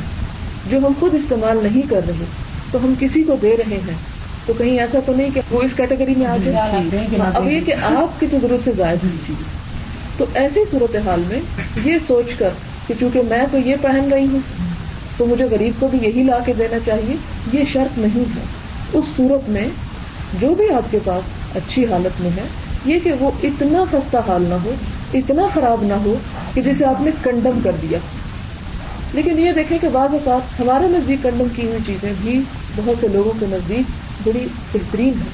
جو 0.70 0.78
ہم 0.78 0.92
خود 1.00 1.14
استعمال 1.14 1.58
نہیں 1.62 1.90
کر 1.90 2.00
رہے 2.06 2.24
تو 2.70 2.78
ہم 2.78 2.94
کسی 2.98 3.22
کو 3.22 3.36
دے 3.42 3.56
رہے 3.56 3.78
ہیں۔ 3.88 4.15
تو 4.46 4.52
کہیں 4.58 4.78
ایسا 4.78 4.98
تو 5.06 5.12
نہیں 5.16 5.30
کہ 5.34 5.40
وہ 5.50 5.62
اس 5.62 5.70
کیٹیگری 5.76 6.14
میں 6.16 6.26
آ 6.26 6.36
جائے؟ 6.44 6.70
اب 7.34 7.50
یہ 7.50 7.60
کہ 7.66 7.74
آپ 7.82 8.20
کی 8.20 8.26
ضرورت 8.32 8.64
سے 8.64 8.72
زائد 8.76 9.04
ہوئی 9.04 9.34
تو 10.16 10.24
ایسی 10.34 10.60
صورت 10.70 10.96
حال 11.06 11.22
میں 11.26 11.40
یہ 11.84 11.98
سوچ 12.06 12.26
کر 12.38 12.48
کہ 12.86 12.94
چونکہ 13.00 13.22
میں 13.28 13.44
تو 13.50 13.58
یہ 13.58 13.76
پہن 13.82 14.12
رہی 14.12 14.26
ہوں 14.32 14.40
تو 15.16 15.26
مجھے 15.26 15.44
غریب 15.44 15.80
کو 15.80 15.88
بھی 15.88 15.98
یہی 16.02 16.22
لا 16.22 16.38
کے 16.38 16.52
دینا 16.58 16.76
چاہیے 16.86 17.16
یہ 17.52 17.64
شرط 17.72 17.98
نہیں 17.98 18.24
ہے۔ 18.36 18.44
اس 18.92 19.04
صورت 19.16 19.48
میں 19.48 19.68
جو 20.40 20.54
بھی 20.54 20.70
آپ 20.70 20.90
کے 20.90 20.98
پاس 21.04 21.56
اچھی 21.56 21.84
حالت 21.84 22.20
میں 22.20 22.30
ہے 22.36 22.44
یہ 22.84 22.98
کہ 23.04 23.12
وہ 23.20 23.30
اتنا 23.42 23.84
سستا 23.92 24.20
حال 24.28 24.42
نہ 24.42 24.54
ہو 24.64 24.74
اتنا 25.14 25.42
خراب 25.54 25.82
نہ 25.82 25.92
ہو 25.92 26.14
کہ 26.54 26.62
جسے 26.62 26.84
آپ 26.84 27.00
نے 27.00 27.10
کنڈم 27.22 27.60
کر 27.64 27.72
دیا۔ 27.82 27.98
لیکن 29.14 29.38
یہ 29.38 29.52
دیکھیں 29.52 29.78
کہ 29.80 29.88
بعض 29.92 30.12
اوقات 30.12 30.60
ہمارے 30.60 30.88
نزدیک 30.88 31.22
کنڈم 31.22 31.46
کی 31.56 31.66
ہوئی 31.66 31.78
چیزیں 31.86 32.12
بھی 32.20 32.40
بہت 32.76 32.96
سے 33.00 33.08
لوگوں 33.08 33.32
کے 33.40 33.46
نزدیک 33.48 34.05
بڑی 34.26 34.46
بہترین 34.74 35.08
ہے 35.08 35.28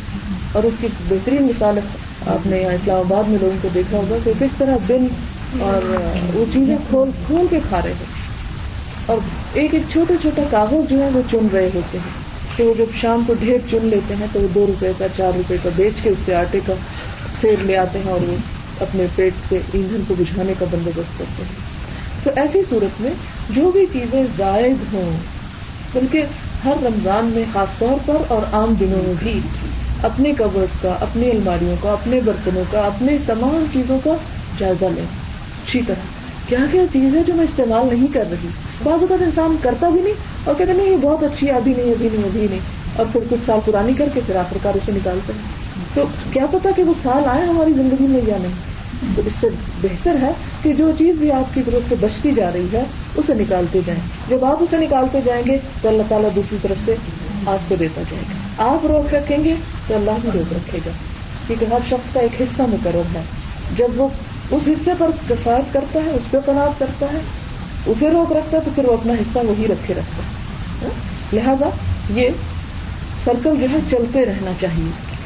اور 0.53 0.63
اس 0.63 0.75
کی 0.81 0.87
بہترین 1.09 1.43
مثال 1.43 1.79
آپ 2.27 2.47
نے 2.47 2.61
یہاں 2.61 2.73
اسلام 2.73 2.99
آباد 2.99 3.29
میں 3.29 3.39
لوگوں 3.41 3.57
کو 3.63 3.69
دیکھا 3.75 3.97
ہوگا 3.97 4.17
کہ 4.25 4.33
کس 4.39 4.51
طرح 4.59 4.77
دن 4.89 5.07
اور 5.61 5.97
وہ 6.35 6.45
چیزیں 6.53 6.77
کھول 6.91 7.11
کھول 7.27 7.47
کے 7.51 7.61
کھا 7.69 7.81
رہے 7.85 7.91
ہیں۔ 7.91 8.23
اور 9.07 9.17
ایک 9.53 9.75
ایک 9.75 9.83
چھوٹا 9.93 10.15
چھوٹا 10.23 10.43
کاغذ 10.51 10.91
جو 10.91 11.03
ہے 11.03 11.09
وہ 11.15 11.21
چن 11.31 11.47
رہے 11.53 11.71
ہوتے 11.75 11.99
ہیں۔ 11.99 12.23
کہ 12.57 12.65
وہ 12.65 12.75
جب 12.79 12.85
شام 13.01 13.23
کو 13.27 13.35
ڈھیر 13.41 13.59
چن 13.71 13.79
لیتے 13.83 14.15
ہیں 14.21 14.27
تو 14.33 14.41
وہ 14.41 14.49
دو 14.55 14.65
روپے 14.69 14.93
کا، 14.99 15.07
چار 15.17 15.37
روپے 15.37 15.57
کا 15.63 15.71
بیچ 15.77 15.93
کے 16.03 16.11
اس 16.11 16.19
سے 16.27 16.35
آٹے 16.35 16.61
کا 16.67 16.73
سیر 17.41 17.63
لے 17.63 17.77
آتے 17.77 17.99
ہیں 17.99 18.13
اور 18.13 18.21
وہ 18.29 18.35
اپنے 18.81 19.07
پیٹ 19.17 19.33
سے 19.49 19.59
ایندھن 19.73 20.03
کو 20.09 20.15
بجھانے 20.19 20.53
کا 20.59 20.67
بندوبست 20.71 21.19
کرتے 21.19 21.43
ہیں۔ 21.43 21.73
تو 22.25 22.31
ایسی 22.37 22.63
صورت 22.71 23.01
میں 23.01 23.11
جو 23.51 23.71
بھی 23.71 23.87
چیزیں 23.93 24.25
زائد 24.37 24.95
ہوں، 24.95 25.17
بلکہ 25.93 26.23
ہر 26.65 26.73
رمضان 26.83 27.25
میں 27.25 27.45
خاص 27.53 27.79
طور 27.79 27.99
پر 28.07 28.17
اور 28.29 28.55
عام 28.55 28.75
دنوں 28.81 29.07
میں 29.07 29.15
بھی 29.19 29.41
اپنے 30.03 30.33
کورس 30.39 30.83
کا 30.83 30.97
اپنی 31.01 31.31
الماریوں 31.31 31.77
کا، 31.81 31.93
اپنے 31.93 32.21
برتنوں 32.25 32.65
کا، 32.71 32.81
اپنے 32.81 33.17
تمام 33.27 33.65
چیزوں 33.73 33.99
کا 34.05 34.11
جائزہ 34.59 34.85
لیں۔ 34.85 35.05
اچھی 35.05 35.81
طرح۔ 35.87 36.05
کیا 36.49 36.59
کیا 36.71 36.83
چیز 36.93 37.17
ہے 37.17 37.23
جو 37.27 37.35
میں 37.35 37.45
استعمال 37.45 37.95
نہیں 37.95 38.15
کر 38.15 38.25
رہی؟ 38.31 38.49
بعض 38.83 39.01
اوقات 39.01 39.23
انسان 39.23 39.57
کرتا 39.63 39.89
بھی 39.89 40.01
نہیں 40.03 40.15
اور 40.45 40.55
کہتے 40.59 40.73
نہیں، 40.73 40.91
یہ 40.91 40.97
بہت 40.97 41.23
اچھی 41.23 41.51
ابھی 41.51 41.75
نہیں 41.77 41.91
ابھی 41.91 42.09
نہیں 42.13 42.25
ابھی 42.25 42.47
نہیں۔ 42.51 42.61
اور 42.97 43.07
پھر 43.13 43.21
کچھ 43.31 43.41
سال 43.47 43.59
پرانی 43.65 43.93
کر 43.95 44.09
کے 44.15 44.21
پھر 44.27 44.37
آخرکار 44.37 44.75
اسے 44.75 44.93
نکالتے 44.93 45.33
ہیں۔ 45.33 45.43
تو 45.95 46.03
کیا 46.33 46.47
پتا 46.51 46.69
کہ 46.77 46.83
وہ 46.85 46.95
سال 47.03 47.23
آئے 47.27 47.47
ہماری 47.47 47.73
زندگی 47.73 48.07
میں 48.07 48.21
یا 48.27 48.37
نہیں؟ 48.41 48.72
اس 49.17 49.33
سے 49.41 49.47
بہتر 49.83 50.17
ہے 50.23 50.31
کہ 50.63 50.73
جو 50.73 50.91
چیز 50.99 51.17
بھی 51.17 51.33
آپ 51.33 51.55
کی 51.55 51.63
ضرورت 51.67 51.89
سے 51.89 51.95
بچتی 52.01 52.33
جا 52.33 52.51
رہی 52.53 52.67
ہے، 52.73 52.83
اسے 53.15 53.35
نکالتے 53.35 53.81
جائیں۔ 53.87 54.01
جب 54.29 54.45
آپ 54.45 54.57
اسے 54.61 54.77
نکالتے 54.77 55.21
جائیں 55.25 55.43
گے، 55.47 55.59
تو 55.83 55.89
اللہ 55.89 56.03
تعالیٰ 56.09 56.31
دوسری 56.35 56.59
طرف 56.63 56.77
سے 56.85 56.95
آپ 57.47 57.69
کو 57.69 57.75
دیتا 57.77 58.03
جائے 58.11 58.23
گا۔ 58.31 58.65
آپ 58.73 58.87
روک 58.87 59.15
رکھیں 59.15 59.45
گے، 59.45 59.55
تو 59.87 59.95
اللہ 59.95 60.11
بھی 60.23 60.31
روک 60.35 60.53
رکھے 60.53 60.79
گا۔ 60.87 60.91
کیونکہ 61.47 61.65
ہر 61.65 61.79
شخص 61.89 62.15
کا 62.15 62.21
ایک 62.21 62.43
حصہ 62.43 62.63
مقرر 62.63 63.17
ہے۔ 63.17 63.23
جب 63.77 63.89
وہ 63.97 64.09
اس 64.51 64.63
حصے 64.67 64.91
پر 64.99 65.11
کفایت 65.29 65.73
کرتا 65.73 66.01
ہے، 66.05 66.11
اس 66.11 66.31
پہ 66.31 66.39
تناب 66.47 66.79
کرتا 66.79 67.07
ہے، 67.13 67.19
اسے 67.87 68.11
روک 68.11 68.33
رکھتا 68.33 68.57
ہے، 68.57 68.63
تو 68.65 68.71
پھر 68.75 68.85
وہ 68.85 68.93
اپنا 68.93 69.13
حصہ 69.13 69.39
وہی 69.39 69.67
رکھے 69.69 69.95
رکھتا 69.95 70.23
ہے۔ 70.23 70.29
ہاں؟ 70.83 71.35
لہذا 71.35 71.69
یہ 72.21 72.29
سرکل 73.25 73.55
جو 73.61 73.67
ہے، 73.73 73.79
چلتے 73.91 74.27
رہنا 74.27 74.51
چاہیے۔ 74.61 75.22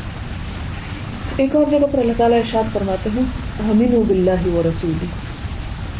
ایک 1.39 1.57
اور 1.57 1.65
جگہ 1.71 1.87
پر 1.93 1.99
اللہ 1.99 2.13
تعالیٰ 2.17 2.39
ارشاد 2.39 2.73
فرماتے 2.73 3.11
ہیں 3.15 3.23
امین 3.71 3.95
و 3.95 4.03
بلّہ 4.09 4.47
و 4.49 4.63
رسولی 4.65 5.07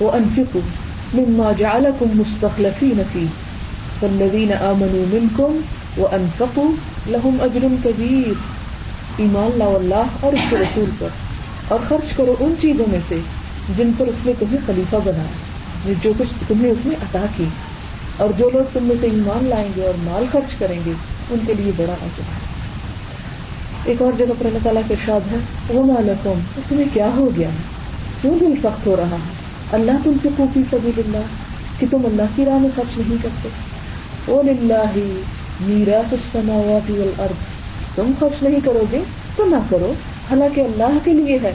وہ 0.01 0.11
انفک 0.13 0.57
مما 1.15 1.51
جعلکم 1.59 2.17
مستخلفین 2.17 3.03
فی 3.13 3.25
والذین 4.03 4.53
آمنوا 4.61 5.05
منکم 5.11 5.59
وانفقوا 5.99 6.71
لهم 7.09 7.37
اجر 7.41 7.67
کبیر، 7.83 8.33
ایمان 9.19 9.59
لا 9.59 9.69
اللہ 9.75 10.17
اور 10.21 10.33
اس 10.33 10.51
کے 10.51 10.57
رسول 10.57 10.91
پر، 10.99 11.15
اور 11.69 11.87
خرچ 11.89 12.17
کرو 12.17 12.35
ان 12.41 12.55
چیزوں 12.61 12.87
میں 12.91 12.99
سے 13.09 13.21
جن 13.77 13.91
پر 13.99 14.07
اس 14.07 14.27
نے 14.27 14.33
تمہیں 14.39 14.61
خلیفہ 14.67 14.97
بنایا 15.05 15.37
یعنی 15.85 15.95
جو 16.03 16.13
کچھ 16.19 16.35
تمہیں 16.49 16.71
اس 16.71 16.87
نے 16.87 16.95
عطا 17.03 17.25
کی۔ 17.37 17.45
اور 18.17 18.37
جو 18.39 18.51
لوگ 18.53 18.73
تم 18.73 18.85
میں 18.85 18.97
سے 19.01 19.07
ایمان 19.13 19.49
لائیں 19.49 19.69
گے 19.77 19.87
اور 19.87 20.03
مال 20.05 20.25
خرچ 20.33 20.59
کریں 20.59 20.79
گے، 20.87 20.93
ان 21.31 21.39
کے 21.47 21.55
لیے 21.55 21.73
بڑا 21.77 21.95
عجب 22.03 22.29
ہے 22.35 22.45
ایک 23.87 24.03
اور 24.03 24.13
جگہ 24.19 24.33
پر 24.39 24.47
اللہ 24.47 24.59
تعالیٰ 24.63 24.83
کے 24.89 24.95
شاد 25.07 25.33
ہے 25.33 25.37
وہ 25.69 25.85
مالکم 25.87 26.39
تمہیں 26.69 26.85
کیا 26.95 27.09
ہو 27.17 27.31
گیا؟ 27.37 27.49
کیوں 28.21 28.35
دل 28.41 28.55
سخت 28.63 28.87
ہو 28.87 28.97
رہا 28.97 29.15
ہے؟ 29.15 29.33
اللہ 29.73 29.91
تم 30.05 30.13
سے 30.23 30.29
خوفی 30.37 30.61
سبھی 30.71 30.91
اللہ 30.99 31.23
کہ 31.79 31.87
تم 31.91 32.07
اللہ 32.07 32.23
کی 32.37 32.45
راہ 32.45 32.59
میں 32.59 32.71
خرچ 32.77 32.99
نہیں 32.99 33.19
کرتے۔ 33.23 33.49
وہ 34.27 34.43
للہ 34.43 34.85
میرا 35.61 35.99
السماوات 35.99 36.91
والارض۔ 36.91 37.35
تم 37.97 38.13
خرچ 38.19 38.43
نہیں 38.43 38.61
کرو 38.65 38.85
گے 38.93 38.99
تو 39.37 39.45
نہ 39.45 39.57
کرو۔ 39.71 39.93
حالانکہ 40.31 40.61
اللہ 40.61 40.99
کے 41.05 41.13
لیے 41.13 41.39
ہے 41.43 41.53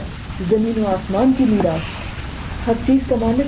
زمین 0.50 0.82
و 0.82 0.86
آسمان 0.86 1.32
کی 1.38 1.44
میراث۔ 1.48 1.80
ہر 2.66 2.72
چیز 2.86 3.00
کا 3.08 3.16
مالک 3.20 3.46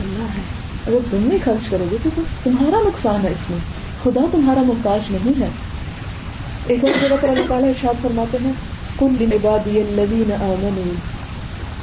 اللہ 0.00 0.24
ہے۔ 0.24 0.42
اگر 0.86 0.98
تم 1.10 1.18
نہیں 1.20 1.38
خرچ 1.44 1.68
کرو 1.70 1.84
گے 1.90 1.96
تو 2.02 2.22
تمہارا 2.42 2.76
نقصان 2.86 3.20
ہے 3.22 3.30
اس 3.30 3.50
میں۔ 3.50 3.58
خدا 4.02 4.20
تمہارا 4.32 4.62
محتاج 4.62 5.00
نہیں 5.10 5.40
ہے۔ 5.40 5.48
ایک 6.68 6.84
اور 6.84 6.92
جگہ 7.00 7.16
پر 7.20 7.28
اللہ 7.28 7.44
تعالیٰ 7.48 7.68
ارشاد 7.68 8.02
فرماتے 8.02 8.38
ہیں 8.44 8.52
کل 8.98 9.06
دن 9.20 9.32
عبادی 9.32 9.80
الذین 9.80 10.32
آمنوا۔ 10.32 10.94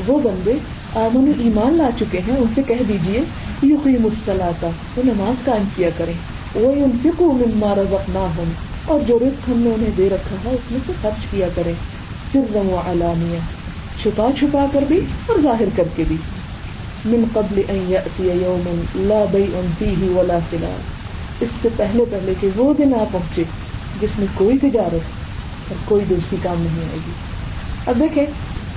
وہ 0.07 0.19
بندے 0.19 0.53
آمن 0.95 1.31
ایمان 1.39 1.77
لا 1.77 1.89
چکے 1.99 2.19
ہیں، 2.27 2.35
ان 2.37 2.47
سے 2.55 2.61
کہہ 2.67 2.83
دیجیے 2.87 3.19
یقین 3.63 3.97
مسلاتا 3.99 4.67
وہ 4.67 5.03
نماز 5.05 5.45
قائم 5.45 5.63
کیا 5.75 5.89
کریں۔ 5.97 6.13
وہ 6.55 6.71
ان 6.71 6.91
مما 7.19 7.73
رزقنا 7.75 8.27
ہوں 8.37 8.51
اور 8.85 8.99
جو 9.07 9.19
رزق 9.19 9.49
ہم 9.49 9.57
نے 9.57 9.69
انہیں 9.69 9.89
دے 9.97 10.09
رکھا 10.11 10.35
ہے، 10.45 10.49
اس 10.49 10.71
میں 10.71 10.79
سے 10.85 10.93
خرچ 11.01 11.25
کیا 11.31 11.47
کریں۔ 11.55 11.73
سر 12.31 12.55
و 12.55 12.81
علانیہ 12.85 13.39
چھپا 14.01 14.27
چھپا 14.39 14.65
کر 14.73 14.83
بھی 14.87 14.99
اور 15.25 15.41
ظاہر 15.41 15.69
کر 15.75 15.83
کے 15.95 16.03
بھی۔ 16.07 16.17
من 17.05 17.23
قبل 17.33 17.61
ان 17.67 17.85
یأتی 17.87 18.23
یوم 18.23 18.81
لا 18.95 19.25
بیع 19.31 19.59
فیہ 19.79 20.09
ولا 20.09 20.39
خلاف 20.49 21.41
اس 21.41 21.49
سے 21.61 21.69
پہلے 21.77 22.05
پہلے 22.09 22.33
کہ 22.39 22.47
وہ 22.55 22.73
دن 22.73 22.93
آ 22.93 23.03
پہنچے۔ 23.11 23.43
جس 24.01 24.09
میں 24.19 24.27
کوئی 24.33 24.57
تجارت 24.57 25.23
اور 25.69 25.75
کوئی 25.85 26.05
دوسری 26.09 26.37
کام 26.43 26.61
نہیں 26.61 26.85
آئے 26.85 26.97
گی۔ 27.07 27.11
اب 27.85 27.99
دیکھیں 27.99 28.25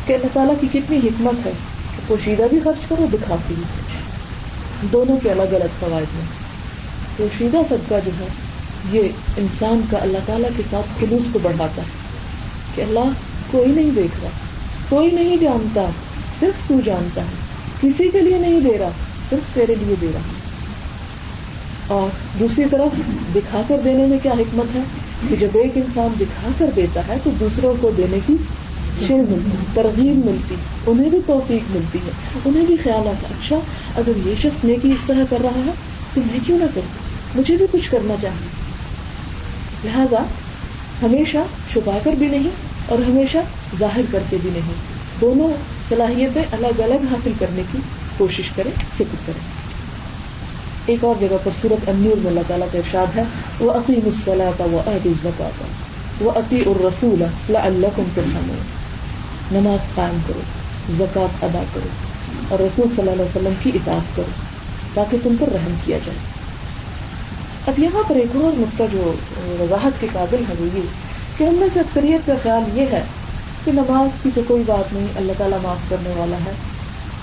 کہ 0.06 0.12
اللہ 0.12 0.26
تعالیٰ 0.32 0.54
کی 0.60 0.78
کتنی 0.78 0.98
حکمت 0.98 1.46
ہے 1.46 1.52
کہ 1.96 2.00
پوشیدہ 2.06 2.42
بھی 2.50 2.60
خرچ 2.64 2.88
کرو 2.88 3.06
دکھاتی 3.12 3.54
بھی 3.54 3.64
دونوں 4.92 5.16
کے 5.22 5.30
الگ 5.30 5.42
الگ 5.42 5.64
فوائد 5.80 6.16
ہیں۔ 6.16 6.26
پوشیدہ 7.16 7.56
صدقہ 7.68 7.94
جو 8.04 8.10
ہے، 8.20 8.26
یہ 8.92 9.08
انسان 9.36 9.80
کا 9.90 9.98
اللہ 9.98 10.18
تعالیٰ 10.26 10.50
کے 10.56 10.62
ساتھ 10.70 11.00
خلوص 11.00 11.22
کو 11.32 11.38
بڑھاتا 11.42 11.82
ہے۔ 11.82 12.06
کہ 12.74 12.80
اللہ 12.80 13.12
کوئی 13.50 13.72
نہیں 13.72 13.90
دیکھ 13.90 14.20
رہا، 14.22 14.30
کوئی 14.88 15.10
نہیں 15.10 15.36
جانتا، 15.36 15.88
صرف 16.40 16.68
تو 16.68 16.80
جانتا 16.84 17.22
ہے۔ 17.22 17.36
کسی 17.80 18.10
کے 18.10 18.20
لیے 18.20 18.38
نہیں 18.38 18.60
دے 18.60 18.78
رہا، 18.78 18.88
صرف 19.30 19.54
تیرے 19.54 19.74
لیے 19.74 19.94
دے 20.00 20.10
رہا 20.14 20.20
اور 21.86 22.08
دوسری 22.38 22.64
طرف 22.70 23.00
دکھا 23.34 23.62
کر 23.68 23.76
دینے 23.84 24.06
میں 24.06 24.18
کیا 24.22 24.32
حکمت 24.32 24.76
ہے؟ 24.76 24.80
کہ 25.28 25.36
جب 25.36 25.48
ایک 25.54 25.72
انسان 25.74 26.08
دکھا 26.20 26.48
کر 26.58 26.66
دیتا 26.76 27.00
ہے 27.08 27.14
تو 27.24 27.30
دوسروں 27.40 27.74
کو 27.80 27.90
دینے 27.96 28.18
کی 28.26 28.36
شیر 29.08 29.16
ملتی 29.16 29.50
ترغیب 29.74 30.26
ملتی 30.26 30.54
انہیں 30.86 31.10
بھی 31.10 31.18
توفیق 31.26 31.76
ملتی 31.76 31.98
ہے، 31.98 32.10
انہیں 32.44 32.66
بھی 32.66 32.76
خیال 32.84 33.08
آتا 33.08 33.28
اچھا 33.30 33.56
اگر 33.96 34.28
یہ 34.28 34.34
شخص 34.42 34.64
نیکی 34.64 34.92
اس 34.92 35.00
طرح 35.06 35.24
کر 35.30 35.36
رہا 35.42 35.60
ہے 35.66 35.70
تو 36.14 36.20
میں 36.32 36.38
کیوں 36.46 36.58
نہ 36.58 36.64
کروں؟ 36.64 37.06
مجھے 37.38 37.56
بھی 37.56 37.66
کچھ 37.72 37.90
کرنا 37.90 38.14
چاہیے۔ 38.22 38.48
لہذا 39.84 40.22
ہمیشہ 41.02 41.38
چھپا 41.72 41.98
کر 42.04 42.12
بھی 42.12 42.26
نہیں 42.26 42.50
اور 42.86 42.98
ہمیشہ 42.98 43.38
ظاہر 43.78 44.00
کر 44.10 44.18
کے 44.30 44.36
بھی 44.42 44.50
نہیں۔ 44.52 44.72
دونوں 45.20 45.50
صلاحیتیں 45.88 46.42
الگ 46.52 46.80
الگ 46.80 47.06
حاصل 47.10 47.32
کرنے 47.38 47.62
کی 47.72 47.78
کوشش 48.16 48.50
کریں، 48.56 48.70
فکر 48.98 49.16
کریں۔ 49.26 49.65
ایک 50.86 51.04
اور 51.04 51.14
جگہ 51.20 51.36
پر 51.44 51.50
سورت 51.62 51.88
انور 51.88 52.16
میں 52.16 52.30
اللہ 52.30 52.40
تعالیٰ 52.46 52.66
کا 52.72 52.78
ارشاد 52.78 53.16
ہے 53.16 53.22
وہ 53.60 53.72
عقیم 53.72 54.00
الصلاح 54.04 54.62
وہ 54.70 54.80
عہد 54.86 55.06
الزکا 55.06 55.48
وہ 56.20 56.30
عطی 56.30 56.62
الرسول 56.66 57.22
اللہ 57.56 57.86
نماز 59.52 59.94
قائم 59.94 60.18
کرو، 60.26 60.40
زکوٰۃ 60.98 61.44
ادا 61.44 61.62
کرو، 61.74 61.88
اور 62.48 62.58
رسول 62.58 62.86
صلی 62.88 62.98
اللہ 62.98 63.10
علیہ 63.10 63.24
وسلم 63.24 63.52
کی 63.62 63.70
اطاعت 63.74 64.16
کرو، 64.16 64.30
تاکہ 64.94 65.16
تم 65.22 65.34
پر 65.40 65.48
رحم 65.48 65.74
کیا 65.84 65.98
جائے۔ 66.06 66.18
اب 67.66 67.78
یہاں 67.78 68.02
پر 68.08 68.16
ایک 68.16 68.36
اور 68.36 68.60
نقطہ 68.60 68.82
جو 68.92 69.12
وضاحت 69.60 70.00
کے 70.00 70.06
قابل 70.12 70.42
ہے 70.48 70.54
وہ 70.58 70.66
یہ 70.74 70.82
کہ 71.38 71.44
ہم 71.44 71.54
میں 71.54 71.68
سے 71.74 71.80
اکثریت 71.80 72.26
کا 72.26 72.32
خیال 72.42 72.78
یہ 72.78 72.84
ہے 72.92 73.02
کہ 73.64 73.72
نماز 73.72 74.22
کی 74.22 74.30
تو 74.34 74.40
کوئی 74.46 74.62
بات 74.66 74.92
نہیں، 74.92 75.06
اللہ 75.16 75.32
تعالیٰ 75.38 75.58
معاف 75.62 75.90
کرنے 75.90 76.12
والا 76.16 76.36
ہے۔ 76.46 76.52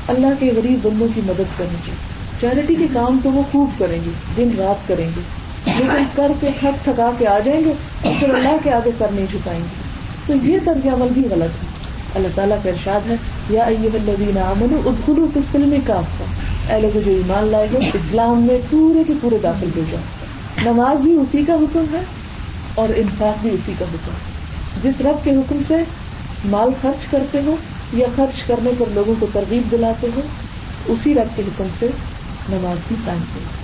اللہ 0.08 0.28
کے 0.40 0.52
غریب 0.56 0.80
بندوں 0.82 1.08
کی 1.16 1.22
مدد 1.26 1.58
کرنی 1.58 1.78
چاہیے۔ 1.86 2.23
چیریٹی 2.44 2.76
کے 2.76 2.88
کام 2.94 3.20
تو 3.24 3.32
وہ 3.32 3.42
خوب 3.52 3.70
کریں 3.80 4.00
گے، 4.06 4.10
دن 4.38 4.50
رات 4.58 4.88
کریں 4.88 5.10
گے۔ 5.16 5.22
لیکن 5.66 6.04
کر 6.16 6.32
کے 6.40 6.48
تھک 6.60 6.84
تھکا 6.84 7.12
کے 7.18 7.28
آ 7.28 7.40
جائیں 7.40 7.62
گے 7.66 7.74
اور 8.02 8.14
پھر 8.20 8.30
اللہ 8.30 8.56
کے 8.64 8.72
آگے 8.72 8.92
سر 8.98 9.06
نہیں 9.12 9.26
جھکائیں 9.32 9.62
گے۔ 9.62 9.84
تو 10.28 10.48
یہ 10.48 10.58
طرز 10.66 10.88
عمل 10.88 11.08
بھی 11.14 11.22
غلط 11.30 11.64
ہے۔ 11.64 11.68
اللہ 12.16 12.28
تعالیٰ 12.36 12.58
کا 12.64 12.70
ارشاد 12.70 13.10
ہے، 13.10 13.16
یا 13.50 13.64
الذین 13.66 14.38
آمنوا 14.38 14.80
ادخلوا 14.86 15.28
فی 15.34 15.40
السلم 15.40 15.76
کافہ۔ 15.86 16.24
اے 16.74 16.82
لوگ 16.82 17.00
جو 17.06 17.12
ایمان 17.12 17.48
لائے 17.48 17.68
ہو، 17.74 17.80
اسلام 17.94 18.42
میں 18.42 18.60
پورے 18.70 19.04
کے 19.08 19.14
پورے 19.22 19.38
داخل 19.44 19.68
ہو 19.76 19.82
جاؤ۔ 19.92 20.02
نماز 20.72 20.98
بھی 21.02 21.16
اسی 21.16 21.46
کا 21.48 21.54
حکم 21.54 21.86
ہے 21.94 22.02
اور 22.76 22.90
انفاق 22.96 23.42
بھی 23.42 23.50
اسی 23.50 23.74
کا 23.80 23.86
حکم 23.86 24.12
ہے۔ 24.12 24.34
جس 24.84 25.02
رب 25.02 25.24
کے 25.24 25.32
حکم 25.32 25.62
سے 25.68 25.76
مال 26.46 26.70
خرچ 26.82 27.12
کرتے 27.12 27.42
ہو 27.46 27.56
یا 27.94 28.08
خرچ 28.16 28.44
کرنے 28.48 28.72
پر 28.78 28.86
لوگوں 28.94 29.16
کو 29.20 29.28
ترغیب 29.34 29.72
دلاتے 29.72 30.08
ہو، 30.16 30.22
اسی 30.86 31.14
رب 31.14 31.28
کے 31.36 31.42
حکم 31.42 31.68
سے 31.80 31.88
نماز 32.50 32.78
بھی 32.88 32.96
قائم 33.06 33.20
کرو 33.20 33.64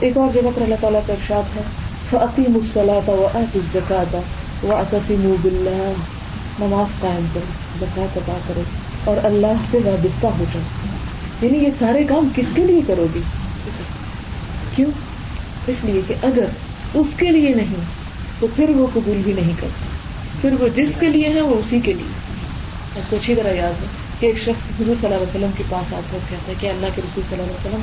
ایک 0.00 0.16
اور 0.16 0.28
جگہ 0.34 0.50
پر 0.54 0.62
اللہ 0.62 0.74
تعالیٰ 0.80 1.00
کا 1.06 1.12
ارشاد 1.12 1.56
ہے 1.56 1.62
فعقیم 2.10 2.54
الصلاۃ 2.54 3.08
و 3.08 3.28
عہد 3.34 3.56
الزکات 3.56 4.16
و 4.64 4.72
عقیم 4.72 5.34
بلّہ 5.42 5.92
نماز 6.64 7.00
قائم 7.00 7.26
کرو 7.34 7.52
زکات 7.80 8.16
ادا 8.16 8.38
کرو 8.48 8.60
اور 9.04 9.16
اللہ 9.24 9.52
سے 9.70 9.78
وابستہ 9.84 10.26
ہو 10.26 10.44
جاؤ۔ 10.54 10.62
یعنی 11.42 11.58
یہ 11.58 11.68
سارے 11.78 12.04
کام 12.04 12.28
کس 12.36 12.44
کے 12.54 12.64
لیے 12.64 12.80
کرو 12.86 13.06
گی؟ 13.14 13.20
کیوں؟ 14.76 14.90
اس 15.66 15.76
لیے 15.82 16.00
کہ 16.06 16.14
اگر 16.22 16.44
اس 16.94 17.06
کے 17.16 17.30
لیے 17.30 17.54
نہیں، 17.54 17.84
تو 18.40 18.46
پھر 18.56 18.68
وہ 18.68 18.86
قبول 18.94 19.20
بھی 19.24 19.32
نہیں 19.32 19.52
کرتا۔ 19.60 19.86
پھر 20.40 20.52
وہ 20.60 20.68
جس 20.76 20.88
کے 21.00 21.08
لیے 21.08 21.28
ہے، 21.28 21.40
وہ 21.40 21.54
اسی 21.54 21.80
کے 21.80 21.92
لیے۔ 21.92 22.12
آپ 22.96 23.10
کو 23.10 23.16
اچھی 23.16 23.34
طرح 23.34 23.52
یاد 23.52 23.82
ہے۔ 23.82 23.99
کہ 24.20 24.26
ایک 24.26 24.38
شخص 24.38 24.80
حضور 24.80 24.86
صلی 24.86 25.04
اللہ 25.04 25.14
علیہ 25.14 25.26
وسلم 25.26 25.50
کے 25.56 25.64
پاس 25.68 25.94
آتا 25.94 26.12
ہے 26.12 26.18
کہتا 26.30 26.48
ہے 26.48 26.54
کہ 26.60 26.66
اللہ 26.66 26.86
کے 26.94 27.02
رسول 27.04 27.24
صلی 27.28 27.40
اللہ 27.40 27.52
علیہ 27.52 27.68
وسلم، 27.68 27.80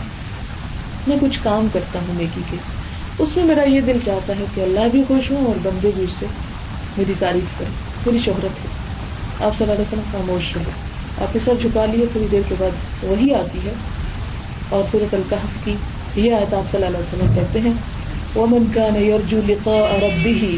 میں 1.07 1.17
کچھ 1.21 1.39
کام 1.43 1.67
کرتا 1.73 1.99
ہوں 1.99 2.15
نیکی 2.17 2.41
کے۔ 2.51 2.57
اس 3.19 3.29
میں 3.35 3.45
میرا 3.45 3.63
یہ 3.63 3.81
دل 3.81 3.97
چاہتا 4.05 4.33
ہے 4.39 4.45
کہ 4.55 4.61
اللہ 4.61 4.79
بھی 4.91 5.03
خوش 5.07 5.31
ہوں 5.31 5.45
اور 5.45 5.55
بندے 5.63 5.91
بھی 5.95 6.03
اس 6.03 6.09
سے 6.19 6.25
میری 6.97 7.13
تعریف 7.19 7.59
کریں، 7.59 7.71
میری 8.05 8.17
شہرت 8.25 8.45
ہے 8.45 8.69
آپ 9.45 9.57
صلی 9.57 9.69
اللہ 9.69 9.73
علیہ 9.73 9.81
وسلم 9.81 10.01
خاموش 10.11 10.57
رہے۔ 10.57 10.71
آپ 11.21 11.33
کے 11.33 11.39
سر 11.45 11.53
جھکا 11.61 11.85
لیے 11.85 12.05
تھوڑی 12.11 12.27
دیر 12.31 12.41
کے 12.49 12.55
بعد 12.59 13.03
وہی 13.03 13.33
آتی 13.33 13.59
ہے۔ 13.65 13.73
اور 14.69 14.83
صورت 14.91 15.13
القحف 15.13 15.65
کی 15.65 15.75
یہ 16.15 16.33
آیت 16.33 16.53
آپ 16.53 16.71
صلی 16.71 16.85
اللہ 16.85 16.97
علیہ 16.97 17.13
وسلم 17.13 17.35
کہتے 17.35 17.59
ہیں 17.59 17.73
وہ 18.35 18.59
کا 18.75 18.97
یرجو 18.97 19.39
لقاء 19.47 19.99
ربه، 20.03 20.55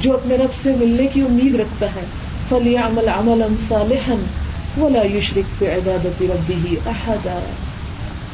جو 0.00 0.14
اپنے 0.14 0.36
رب 0.36 0.50
سے 0.62 0.72
ملنے 0.78 1.06
کی 1.06 1.20
امید 1.20 1.60
رکھتا 1.60 1.86
ہے 1.86 2.04
فلی 2.48 2.76
عمل 2.76 3.08
عمل 3.08 3.42
صالحا 3.68 4.14
ولا 4.80 5.16
یشرک 5.16 5.60
پہ 5.60 5.74
عبادت 5.74 6.22
ربی 6.22 6.54
ہی 6.54 6.76
احدا 6.86 7.38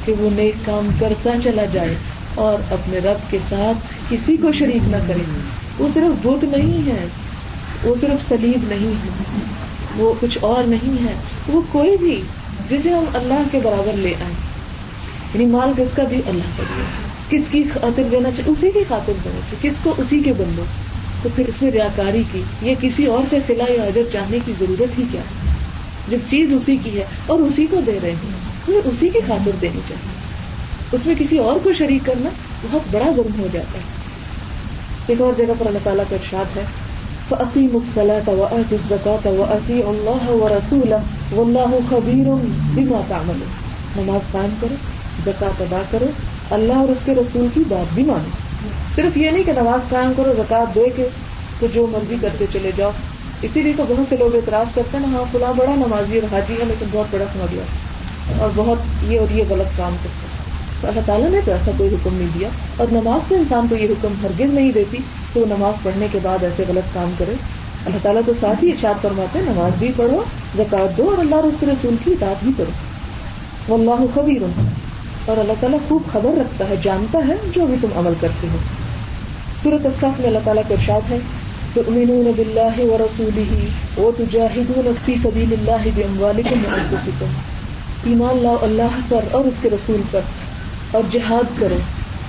کہ 0.05 0.13
وہ 0.19 0.31
نیک 0.33 0.55
کام 0.65 0.89
کرتا 1.01 1.31
چلا 1.45 1.65
جائے 1.73 1.95
اور 2.35 2.73
اپنے 2.73 2.99
رب 2.99 3.31
کے 3.31 3.39
ساتھ 3.49 3.95
کسی 4.09 4.37
کو 4.37 4.53
شریک 4.53 4.89
نہ 4.89 4.97
کرے۔ 5.09 5.41
وہ 5.79 5.89
صرف 5.95 6.27
بدھ 6.27 6.45
نہیں 6.45 6.87
ہے، 6.87 7.07
وہ 7.85 7.95
صرف 8.01 8.29
سلیب 8.29 8.69
نہیں 8.69 8.93
ہے، 9.05 9.11
وہ 9.97 10.15
کچھ 10.21 10.39
اور 10.41 10.63
نہیں 10.63 11.09
ہے، 11.09 11.13
وہ 11.49 11.63
کوئی 11.73 11.97
بھی 11.97 12.23
جسے 12.71 12.91
ہم 12.91 13.05
اللہ 13.15 13.43
کے 13.53 13.59
برابر 13.63 13.97
لے 13.97 14.15
آئے۔ 14.21 14.35
یعنی 15.35 15.47
مال 15.47 15.73
کس 15.77 15.97
کا 15.97 16.03
بھی 16.03 16.21
اللہ 16.27 16.59
کا 16.59 16.63
دیا 16.77 16.85
کس 17.29 17.43
کی 17.51 17.63
خاطر 17.63 18.03
دینا 18.11 18.31
چاہیے؟ 18.31 18.53
اسی 18.53 18.71
کی 18.71 18.85
خاطر 18.89 19.13
دینا 19.25 19.41
چاہیے۔ 19.41 19.71
کس 19.71 19.75
کو؟ 19.83 19.95
اسی 19.99 20.21
کے 20.21 20.33
بندوں 20.33 20.65
تو 21.23 21.29
پھر 21.35 21.45
اس 21.49 21.63
میں 21.63 21.71
ریاکاری 21.71 22.23
کی۔ 22.33 22.43
یہ 22.63 22.75
کسی 22.81 23.07
اور 23.07 23.23
سے 23.31 23.39
سلا 23.47 23.73
یا 23.73 23.83
اجر 23.83 24.03
چاہنے 24.13 24.39
کی 24.47 24.53
ضرورت 24.61 24.99
ہی 24.99 25.05
کیا؟ 25.13 25.21
ہے 25.21 25.51
جب 26.09 26.19
چیز 26.31 26.55
اسی 26.55 26.77
کی 26.85 26.99
ہے 26.99 27.05
اور 27.27 27.39
اسی 27.39 27.67
کو 27.71 27.81
دے 27.87 27.99
رہے 28.03 28.11
ہیں 28.11 28.51
تو 28.67 28.81
اسی 28.85 29.09
کی 29.09 29.19
خاطر 29.27 29.51
دینی 29.63 29.81
چاہیے۔ 29.89 30.21
اس 30.93 31.07
میں 31.07 31.15
کسی 31.19 31.39
اور 31.39 31.57
کو 31.63 31.73
شریک 31.73 32.07
کرنا 32.07 32.31
بہت 32.63 32.81
بڑا 32.91 33.11
ظلم 33.17 33.41
ہو 33.41 33.47
جاتا 33.53 33.79
ہے۔ 33.79 33.85
ایک 35.07 35.21
اور 35.21 35.33
جگہ 35.39 35.53
پر 35.59 35.67
اللہ 35.67 35.79
تعالیٰ 35.83 36.05
کا 36.11 36.17
ارشاد 36.17 36.57
ہے 36.57 36.63
فعقی 37.29 37.69
مخصلاۃ 37.73 38.29
و 38.29 38.47
زکات 38.89 39.27
و 39.27 39.45
عصی 39.49 39.83
اللہ 39.87 40.31
و 40.31 40.49
رسول 40.49 40.93
و 41.33 41.41
اللہ 41.41 41.77
خبیر 41.91 42.27
نماز 43.97 44.33
قائم 44.33 44.55
کرو 44.61 44.75
زکات 45.25 45.63
ادا 45.63 45.83
کرو، 45.91 46.07
اللہ 46.51 46.73
اور 46.73 46.89
اس 46.89 46.97
کے 47.05 47.15
رسول 47.15 47.47
کی 47.55 47.63
بات 47.69 47.95
بھی 47.95 48.05
مانو۔ 48.05 48.29
صرف 48.97 49.17
یہ 49.17 49.31
نہیں 49.31 49.45
کہ 49.45 49.53
نماز 49.53 49.89
قائم 49.89 50.13
کرو 50.17 50.33
زکات 50.37 50.75
دے 50.75 50.85
کے 50.97 51.09
تو 51.59 51.67
جو 51.75 51.87
مرضی 51.87 52.17
کرتے 52.21 52.45
چلے 52.53 52.71
جاؤ۔ 52.77 52.91
اسی 53.43 53.63
لیے 53.63 53.73
تو 53.77 53.85
بہت 53.89 54.07
سے 54.09 54.17
لوگ 54.17 54.35
اعتراض 54.35 54.75
کرتے 54.75 54.97
ہیں 54.97 55.07
نا 55.07 55.19
ہاں 55.19 55.25
فلاں 55.33 55.53
بڑا 55.53 55.75
نمازی 55.75 56.19
اور 56.19 56.35
حاجی 56.35 56.61
ہے، 56.61 56.65
لیکن 56.65 56.87
بہت 56.91 57.07
بڑا 57.11 57.25
سمجھ 57.33 57.55
گیا 57.55 57.63
اور 58.39 58.51
بہت 58.55 58.79
یہ 59.03 59.21
اور 59.21 59.33
یہ 59.33 59.45
غلط 59.49 59.77
کام 59.77 59.97
کرتے 60.03 60.27
ہیں۔ 60.27 60.41
تو 60.81 60.89
اللہ 60.89 61.01
تعالیٰ 61.07 61.31
نے 61.31 61.41
تو 61.45 61.53
ایسا 61.53 61.71
کوئی 61.77 61.95
حکم 61.95 62.17
نہیں 62.17 62.29
دیا۔ 62.35 62.49
اور 62.77 62.87
نماز 62.93 63.29
تو 63.29 63.35
انسان 63.35 63.67
کو 63.69 63.77
یہ 63.77 63.87
حکم 63.91 64.13
ہرگز 64.23 64.55
نہیں 64.55 64.73
دیتی 64.73 64.99
کہ 65.33 65.41
وہ 65.41 65.47
نماز 65.47 65.83
پڑھنے 65.83 66.07
کے 66.13 66.19
بعد 66.23 66.45
ایسے 66.45 66.65
غلط 66.69 66.95
کام 66.95 67.13
کرے۔ 67.19 67.33
اللہ 67.87 67.97
تعالیٰ 68.03 68.23
تو 68.27 68.33
ساتھ 68.41 68.65
ہی 68.65 68.71
ارشاد 68.71 69.03
فرماتے 69.03 69.39
ہیں، 69.39 69.47
نماز 69.47 69.73
بھی 69.79 69.93
پڑھو 69.97 70.23
زکات 70.57 70.99
دو 70.99 71.11
اور 71.11 71.19
اللہ 71.19 71.35
رس 71.35 71.63
رسول 71.63 71.95
کی 72.05 72.13
اطاعت 72.13 72.45
بھی 72.45 72.53
کرو۔ 72.57 72.71
وہ 73.69 73.77
اللہ 73.77 74.05
خبیر۔ 74.15 74.61
اور 75.25 75.37
اللہ 75.37 75.53
تعالیٰ 75.61 75.79
خوب 75.89 76.03
خبر 76.13 76.41
رکھتا 76.41 76.69
ہے، 76.69 76.75
جانتا 76.83 77.19
ہے 77.29 77.35
جو 77.55 77.67
بھی 77.67 77.75
تم 77.81 77.89
عمل 77.97 78.13
کرتے 78.21 78.47
ہو۔ 78.53 78.57
صورت 79.63 79.87
الصف 79.87 80.21
میں 80.21 80.27
اللہ 80.27 80.39
تعالیٰ 80.45 80.63
کا 80.69 80.75
ارشاد 80.75 81.11
ہے 81.11 81.19
تؤمنون 81.75 82.33
باللہ 82.37 82.81
ورسولہ 82.81 84.01
وتجاہدون 84.01 84.93
فی 85.05 85.15
سبیل 85.23 85.53
اللہ 85.53 85.89
باموالکم 85.97 86.65
وانفسکم 86.65 87.39
ایمان 88.05 88.43
لاؤ 88.43 88.57
اللہ 88.63 88.99
پر 89.09 89.25
اور 89.31 89.45
اس 89.45 89.55
کے 89.63 89.71
رسول 89.71 90.01
پر 90.11 90.21
اور 90.91 91.03
جہاد 91.11 91.61
کرو 91.61 91.79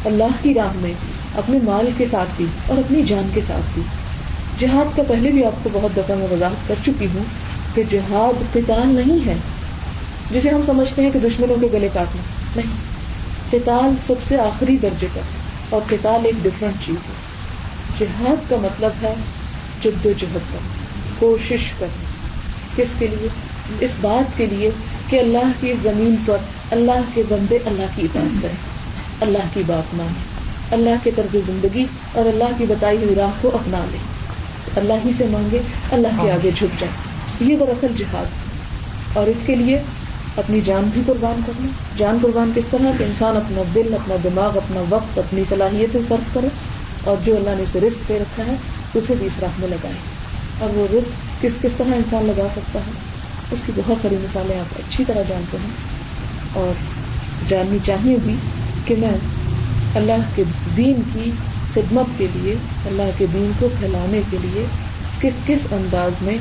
اللہ 0.06 0.38
کی 0.42 0.54
راہ 0.54 0.72
میں، 0.76 0.94
اپنے 1.36 1.60
مال 1.64 1.90
کے 1.98 2.06
ساتھ 2.12 2.30
بھی 2.38 2.46
اور 2.68 2.78
اپنی 2.78 3.02
جان 3.04 3.30
کے 3.34 3.42
ساتھ 3.48 3.74
بھی۔ 3.74 3.82
جہاد 4.60 4.96
کا 4.96 5.04
پہلے 5.08 5.30
بھی 5.30 5.46
آپ 5.46 5.64
کو 5.64 5.70
بہت 5.74 5.98
دفعہ 5.98 6.16
میں 6.16 6.28
وضاحت 6.32 6.68
کر 6.68 6.76
چکی 6.86 7.08
ہوں 7.14 7.24
کہ 7.74 7.84
جہاد 7.92 8.54
قتال 8.54 8.88
نہیں 8.88 9.26
ہے۔ 9.26 9.36
جسے 10.32 10.50
ہم 10.50 10.62
سمجھتے 10.66 11.02
ہیں 11.02 11.10
کہ 11.14 11.20
دشمنوں 11.20 11.56
کے 11.62 11.68
گلے 11.74 11.88
کاٹنا۔ 11.94 12.22
نہیں، 12.56 12.78
قتال 13.52 13.96
سب 14.08 14.16
سے 14.28 14.38
آخری 14.38 14.78
درجے 14.82 15.08
کا 15.14 15.22
اور 15.70 15.82
قتال 15.90 16.26
ایک 16.26 16.44
ڈفرنٹ 16.44 16.86
چیز 16.86 16.96
ہے۔ 16.96 17.31
جہاد 18.02 18.50
کا 18.50 18.56
مطلب 18.60 18.92
ہے 19.04 19.14
جد 19.84 20.06
و 20.06 20.12
جہد 20.20 20.54
کا، 20.54 20.58
کوشش 21.20 21.60
کرنا 21.80 22.04
کس 22.76 22.88
کے 23.00 23.08
لیے؟ 23.08 23.28
اس 23.80 23.92
بات 24.02 24.38
کے 24.38 24.46
لیے 24.46 24.70
کہ 25.10 25.20
اللہ 25.20 25.52
کی 25.60 25.74
زمین 25.84 26.16
پر 26.26 26.38
اللہ 26.72 27.02
کے 27.14 27.24
بندے 27.30 27.58
اللہ 27.66 27.86
کی 27.96 28.08
بات 28.14 28.42
کریں۔ 28.42 28.72
اللہ 29.22 29.38
کی 29.54 29.64
بات 29.68 29.96
مانیں۔ 29.96 30.42
اللہ 30.72 30.90
کے 31.04 31.12
طرز 31.16 31.36
زندگی 31.46 31.86
اور 32.14 32.26
اللہ 32.26 32.58
کی 32.58 32.66
بتائی 32.70 32.98
ہوئی 32.98 33.16
راہ 33.16 33.30
کو 33.42 33.48
اپنا 33.54 33.86
لیں۔ 33.92 34.00
اللہ 34.76 34.94
ہی 35.06 35.12
سے 35.18 35.26
مانگے، 35.30 35.60
اللہ 35.92 36.08
کے 36.22 36.32
آگے 36.32 36.50
جھک 36.56 36.82
جائے۔ 36.82 36.92
یہ 37.52 37.58
دراصل 37.58 37.88
جہاد۔ 37.98 38.26
اور 39.18 39.28
اس 39.28 39.38
کے 39.46 39.56
لیے 39.56 39.80
اپنی 40.38 40.62
جان 40.66 40.90
بھی 40.94 41.02
قربان 41.06 41.42
کرنا 41.46 41.68
جان 41.98 42.18
قربان 42.22 42.52
کس 42.56 42.64
طرح؟ 42.72 42.92
کہ 42.98 43.04
انسان 43.04 43.38
اپنا 43.38 43.62
دل، 43.76 43.94
اپنا 43.94 44.16
دماغ، 44.24 44.58
اپنا 44.58 44.84
وقت، 44.90 45.20
اپنی 45.20 45.44
صلاحیتیں 45.50 46.02
صرف 46.08 46.34
کرے۔ 46.34 46.48
اور 47.04 47.18
جو 47.26 47.36
اللہ 47.36 47.50
نے 47.58 47.64
اسے 47.64 47.80
رسک 47.80 48.10
دے 48.10 48.20
رکھا 48.20 48.44
ہے، 48.48 48.56
اسے 48.94 49.14
بھی 49.20 49.26
اس 49.26 49.40
راہ 49.42 49.60
میں 49.60 49.68
لگائے 49.68 49.94
اور 50.60 50.70
وہ 50.70 50.88
رسک 50.98 51.42
کس 51.42 51.52
کس 51.62 51.72
طرح 51.78 51.96
انسان 51.96 52.26
لگا 52.26 52.48
سکتا 52.56 52.80
ہے، 52.80 52.92
اس 53.52 53.62
کی 53.66 53.72
بہت 53.76 53.98
ساری 54.02 54.16
مثالیں 54.22 54.60
آپ 54.60 54.74
اچھی 54.80 55.06
طرح 55.06 55.22
جانتے 55.28 55.58
ہیں۔ 55.58 55.70
اور 56.54 56.74
جاننی 57.50 57.78
چاہیے 57.86 58.18
بھی 58.24 58.36
کہ 58.86 58.96
میں 59.00 59.12
اللہ 59.96 60.30
کے 60.36 60.44
دین 60.78 61.02
کی 61.14 61.32
خدمت 61.74 62.06
کے 62.18 62.28
لیے، 62.34 62.56
اللہ 62.86 63.10
کے 63.18 63.26
دین 63.34 63.52
کو 63.60 63.70
پھیلانے 63.80 64.22
کے 64.30 64.38
لیے 64.42 64.66
کس 65.20 65.34
کس 65.46 65.60
انداز 65.72 66.22
میں 66.22 66.38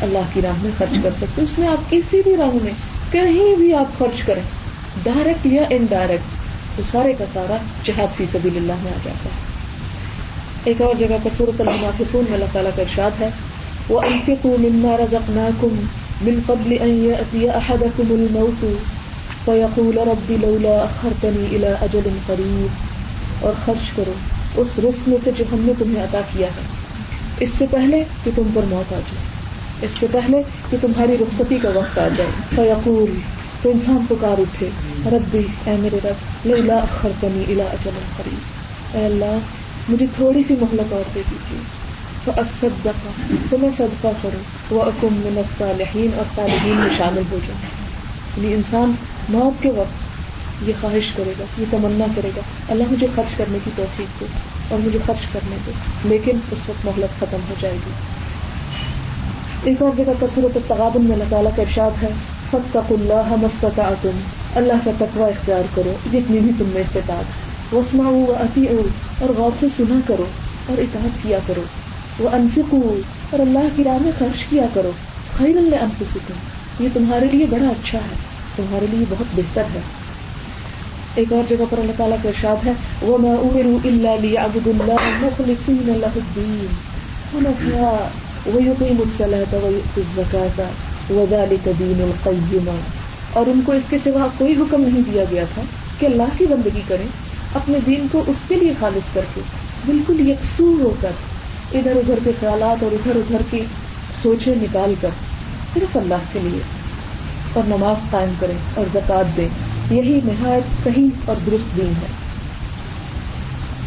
اللہ 0.00 0.18
کی 0.32 0.42
راہ 0.42 0.62
میں 0.62 0.70
خرچ 0.78 0.96
کر 1.02 1.10
سکتے 1.20 1.42
اس 1.42 1.58
میں 1.58 1.68
آپ 1.68 1.90
کسی 1.90 2.22
بھی 2.24 2.36
رنگ 2.36 2.58
میں 2.62 2.72
کہیں 3.10 3.56
بھی 3.56 3.74
آپ 3.74 3.98
خرچ 3.98 4.22
کریں 4.22 4.42
ڈائریکٹ 5.02 5.46
یا 5.46 5.62
انڈائریکٹ 5.70 6.76
تو 6.76 6.82
سارے 6.90 7.12
کا 7.12 7.24
سارا 7.32 7.56
جہاد 7.84 8.16
فی 8.16 8.24
سبیل 8.32 8.56
اللہ 8.56 8.72
میں 8.82 8.92
آ 8.92 8.98
جاتا 9.04 9.30
ہے۔ 9.30 9.41
ایک 10.64 10.82
اور 10.82 10.94
جگہ 10.98 11.16
پر 11.22 11.30
صورت 11.36 11.60
المنافقون 11.60 12.24
میں 12.24 12.34
اللہ 12.34 12.44
تعالیٰ 12.52 12.70
کا 12.76 12.82
ارشاد 12.82 13.10
ہے، 13.20 13.28
وأنفقوا 13.90 14.56
مما 14.58 14.96
رزقناكم 14.96 15.68
من 16.20 16.40
قبل 16.46 16.76
أن 16.82 17.10
يأتي 17.10 17.46
أحدكم 17.54 18.04
الموت 18.10 18.64
فيقول 19.44 19.98
رب 19.98 20.30
لولا 20.30 20.84
أخرتني 20.84 21.46
إلى 21.50 21.68
أجل 21.82 22.08
قريب۔ 22.26 22.66
اور 23.40 23.52
خرچ 23.64 23.96
کرو 23.96 24.12
اس 24.54 24.66
رزق 24.78 25.08
میں 25.08 25.18
سے 25.24 25.30
جو 25.38 25.44
ہم 25.52 25.58
نے 25.60 25.72
تمہیں 25.78 26.04
عطا 26.04 26.20
کیا 26.32 26.46
ہے۔ 26.46 26.60
اس 27.40 27.48
سے 27.58 27.64
پہلے 27.70 28.04
کہ 28.24 28.30
تم 28.34 28.42
پر 28.54 28.60
موت 28.68 28.92
آ 28.92 28.96
جائے۔ 28.96 29.24
اس 29.82 29.90
سے 30.00 30.06
پہلے 30.12 30.42
کہ 30.70 30.76
تمہاری 30.80 31.16
رخصتی 31.20 31.58
کا 31.62 31.68
وقت 31.74 31.98
آ 31.98 32.08
جائے۔ 32.16 32.30
فیقول 32.56 33.10
تو 33.62 33.70
انسان 33.70 33.98
پکار 34.08 34.40
اٹھے 34.40 34.68
ربی 35.06 35.42
اے 35.64 35.76
میرے 35.78 35.98
رب، 36.04 36.46
لولا 36.46 36.76
اخرتنی 36.76 37.44
الى 37.48 37.60
اجل 37.60 37.98
قریب 38.16 38.38
اے 38.96 39.04
اللہ 39.04 39.38
مجھے 39.88 40.06
تھوڑی 40.16 40.42
سی 40.48 40.54
مہلت 40.60 40.92
اور 40.92 41.02
دے 41.14 41.22
دیجیے۔ 41.30 41.58
فاصدق 42.24 43.06
تو 43.50 43.58
میں 43.58 43.70
صدقہ 43.76 44.08
کروں 44.22 44.74
وہ 44.74 44.82
اکم 44.82 45.08
من 45.12 45.38
الصالحین 45.38 46.10
اور 46.16 46.24
صالحین 46.34 46.76
میں 46.76 46.98
شامل 46.98 47.22
ہو 47.30 47.38
جاؤں 47.46 47.82
یعنی 48.36 48.54
انسان 48.54 48.92
موت 49.28 49.62
کے 49.62 49.70
وقت 49.70 50.12
یہ 50.68 50.72
خواہش 50.80 51.08
کرے 51.16 51.32
گا، 51.38 51.44
یہ 51.58 51.66
تمنا 51.70 52.04
کرے 52.16 52.30
گا۔ 52.36 52.40
اللہ 52.68 52.84
مجھے 52.90 53.06
خرچ 53.14 53.34
کرنے 53.34 53.58
کی 53.64 53.70
توفیق 53.76 54.20
دے 54.20 54.26
اور 54.68 54.78
مجھے 54.78 54.98
خرچ 55.06 55.32
کرنے 55.32 55.56
دے، 55.66 55.70
لیکن 56.04 56.38
اس 56.52 56.68
وقت 56.68 56.86
مہلت 56.86 57.20
ختم 57.20 57.38
ہو 57.48 57.54
جائے 57.60 57.74
گی۔ 57.74 57.90
ایک 59.64 59.82
اور 59.82 59.90
جگہ 59.96 60.12
تصورت 60.20 60.58
تغابن 60.68 61.02
میں 61.02 61.12
اللہ 61.12 61.24
تعالیٰ 61.28 61.56
کا 61.56 61.62
ارشاد 61.62 62.02
ہے 62.02 62.08
فتق 62.50 62.92
اللہ 62.92 63.34
مستطعتم 63.40 64.20
اللہ 64.54 64.72
کا 64.84 64.90
تقوی 64.98 65.24
اختیار 65.24 65.62
کرو، 65.74 65.92
جتنی 66.12 66.38
بھی 66.38 66.50
تم 66.58 66.64
میں 66.68 66.82
استطاعت۔ 66.82 67.24
وسما 67.74 68.32
اور 69.22 69.30
غور 69.36 69.50
سے 69.60 69.66
سنا 69.76 70.00
کرو 70.06 70.24
اور 70.66 70.78
اطاعت 70.78 71.22
کیا 71.22 71.38
کرو۔ 71.46 71.62
وہ 72.18 72.28
انفکو 72.32 73.00
اور 73.30 73.40
اللہ 73.40 73.68
کی 73.76 73.84
راہ 73.84 74.02
میں 74.02 74.12
خرچ 74.18 74.44
کیا 74.44 74.66
کرو۔ 74.74 74.90
خیر 75.38 75.56
اللہ 75.56 75.76
انفسکم 75.80 76.34
یہ 76.84 76.88
تمہارے 76.92 77.26
لیے 77.32 77.46
بڑا 77.50 77.68
اچھا 77.68 77.98
ہے، 77.98 78.16
تمہارے 78.56 78.86
لیے 78.90 79.04
بہت 79.08 79.26
بہتر 79.36 79.62
ہے۔ 79.74 79.80
ایک 81.14 81.32
اور 81.32 81.42
جگہ 81.48 81.64
پر 81.70 81.78
اللہ 81.78 81.92
تعالیٰ 81.96 82.16
کا 82.22 82.28
ارشاد 82.28 82.66
ہے 82.66 82.72
وہ 83.02 83.18
میں 83.18 83.30
امر 83.30 83.86
اللہ 83.86 84.38
ابد 84.38 84.66
اللہ 84.66 85.20
مخلصین 85.20 85.90
اللہ 85.94 86.06
الدین 86.06 86.66
ويقيم 88.54 89.00
الصلاة 89.00 89.58
ويؤتي 89.62 90.00
الزكاة 90.00 90.66
اور 93.32 93.46
ان 93.46 93.60
کو 93.66 93.72
اس 93.72 93.82
کے 93.90 93.98
سوا 94.04 94.26
کوئی 94.38 94.52
حکم 94.52 94.80
نہیں 94.80 95.12
دیا 95.12 95.24
گیا 95.30 95.44
تھا 95.54 95.62
کہ 95.98 96.06
اللہ 96.06 96.22
کی 96.38 96.46
بندگی 96.46 96.80
کریں۔ 96.88 97.06
اپنے 97.54 97.78
دین 97.86 98.06
کو 98.12 98.24
اس 98.26 98.36
کے 98.48 98.56
لیے 98.56 98.72
خالص 98.80 99.14
کر 99.14 99.20
کے، 99.34 99.40
بالکل 99.86 100.28
یکسو 100.28 100.76
ہو 100.80 100.94
کر، 101.00 101.10
ادھر 101.72 101.96
ادھر 101.96 102.18
کے 102.24 102.30
خیالات 102.40 102.82
اور 102.82 102.92
ادھر 102.92 103.16
ادھر 103.16 103.42
کی 103.50 103.60
سوچیں 104.22 104.54
نکال 104.56 104.94
کر، 105.00 105.08
صرف 105.74 105.96
اللہ 105.96 106.14
کے 106.32 106.38
لیے۔ 106.42 106.60
اور 107.52 107.64
نماز 107.66 108.10
قائم 108.10 108.32
کریں 108.38 108.56
اور 108.74 108.84
زکات 108.92 109.36
دیں۔ 109.36 109.48
یہی 109.90 110.20
نہایت 110.24 110.84
صحیح 110.84 111.08
اور 111.24 111.36
درست 111.46 111.76
دین 111.76 111.92
ہے۔ 112.02 112.06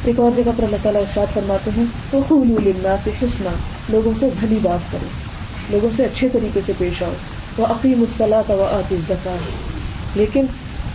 ایک 0.03 0.19
اور 0.19 0.31
جگہ 0.37 0.51
پر 0.57 0.63
اللہ 0.63 0.75
تعالیٰ 0.81 1.01
ارشاد 1.01 1.33
فرماتے 1.33 1.71
ہیں 1.77 1.85
تو 2.11 2.21
خون 2.27 2.55
اللہ 2.65 2.95
سے 3.03 3.11
حسنا 3.21 3.49
لوگوں 3.89 4.13
سے 4.19 4.29
بھلی 4.39 4.59
بات 4.61 4.91
کرو۔ 4.91 5.07
لوگوں 5.69 5.89
سے 5.95 6.05
اچھے 6.05 6.29
طریقے 6.29 6.59
سے 6.65 6.73
پیش 6.77 7.03
آؤ۔ 7.03 7.13
وہ 7.57 7.65
عقیم 7.65 7.99
مسلح 7.99 8.51
و 8.51 8.63
آتی 8.63 8.95
زکات 9.07 9.49
لیکن 10.17 10.45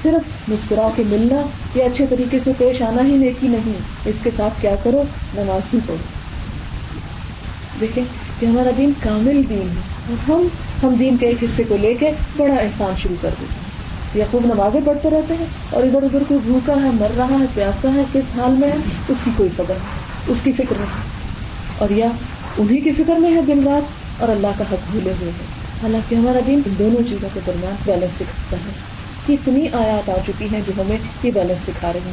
صرف 0.02 0.48
مسکرا 0.48 0.88
کے 0.96 1.02
ملنا 1.06 1.40
یا 1.74 1.84
اچھے 1.84 2.06
طریقے 2.10 2.38
سے 2.44 2.52
پیش 2.58 2.82
آنا 2.82 3.02
ہی 3.02 3.16
نیکی 3.16 3.48
نہیں۔ 3.48 3.72
اس 4.04 4.14
کے 4.22 4.30
ساتھ 4.36 4.62
کیا 4.62 4.74
کرو؟ 4.82 5.02
نماز 5.34 5.60
بھی 5.70 5.78
پڑھو۔ 5.86 5.96
دیکھیں 7.80 8.04
کہ 8.40 8.46
ہمارا 8.46 8.70
دین 8.76 8.92
کامل 9.00 9.42
دین 9.48 9.68
ہے۔ 9.70 9.80
اور 10.08 10.30
ہم 10.30 10.46
ہم 10.82 10.94
دین 10.98 11.16
کے 11.16 11.26
ایک 11.26 11.44
حصے 11.44 11.62
کو 11.68 11.76
لے 11.80 11.94
کے 11.94 12.10
بڑا 12.36 12.54
احسان 12.54 12.92
شروع 13.02 13.16
کر 13.20 13.28
دیتے 13.40 13.54
ہیں۔ 13.54 13.70
یا 14.14 14.24
خوب 14.30 14.44
نمازیں 14.44 14.80
پڑھتے 14.84 15.10
رہتے 15.10 15.34
ہیں 15.38 15.46
اور 15.70 15.82
ادھر 15.82 16.02
ادھر 16.02 16.22
کوئی 16.28 16.40
بھوکا 16.44 16.72
ہے، 16.72 16.90
مر 17.00 17.06
رہا 17.16 17.36
ہے، 17.40 17.46
پیاسا 17.54 17.94
ہے، 17.94 18.02
کس 18.12 18.38
حال 18.38 18.50
میں 18.50 18.68
ہے، 18.68 18.76
اس 19.08 19.16
کی 19.24 19.30
کوئی 19.36 19.48
خبر 19.56 19.74
نہیں، 19.78 19.88
اس 20.26 20.38
کی 20.44 20.52
فکر 20.52 20.74
نہیں۔ 20.78 21.02
اور 21.78 21.90
یا 21.90 22.06
انہیں 22.58 22.80
کی 22.80 22.92
فکر 22.92 23.14
میں 23.14 23.34
ہے 23.34 23.40
دن 23.40 23.60
رات 23.64 23.82
اور 24.20 24.28
اللہ 24.28 24.46
کا 24.58 24.64
حق 24.72 24.90
بھولے 24.90 25.10
ہوئے 25.20 25.30
ہیں 25.30 25.46
حالانکہ 25.82 26.14
ہمارا 26.14 26.38
دین 26.46 26.60
ان 26.66 26.74
دونوں 26.78 27.08
چیزوں 27.08 27.28
کے 27.34 27.40
درمیان 27.46 27.74
بیلنس 27.84 28.10
سکھاتا 28.14 28.56
ہے۔ 28.66 28.99
کتنی 29.28 29.68
آیات 29.72 30.08
آ 30.08 30.16
چکی 30.26 30.46
ہیں 30.52 30.60
جو 30.66 30.72
ہمیں 30.82 30.96
یہ 31.22 31.30
بیلنس 31.30 31.58
سکھا 31.66 31.92
رہے 31.92 32.00
ہیں۔ 32.06 32.12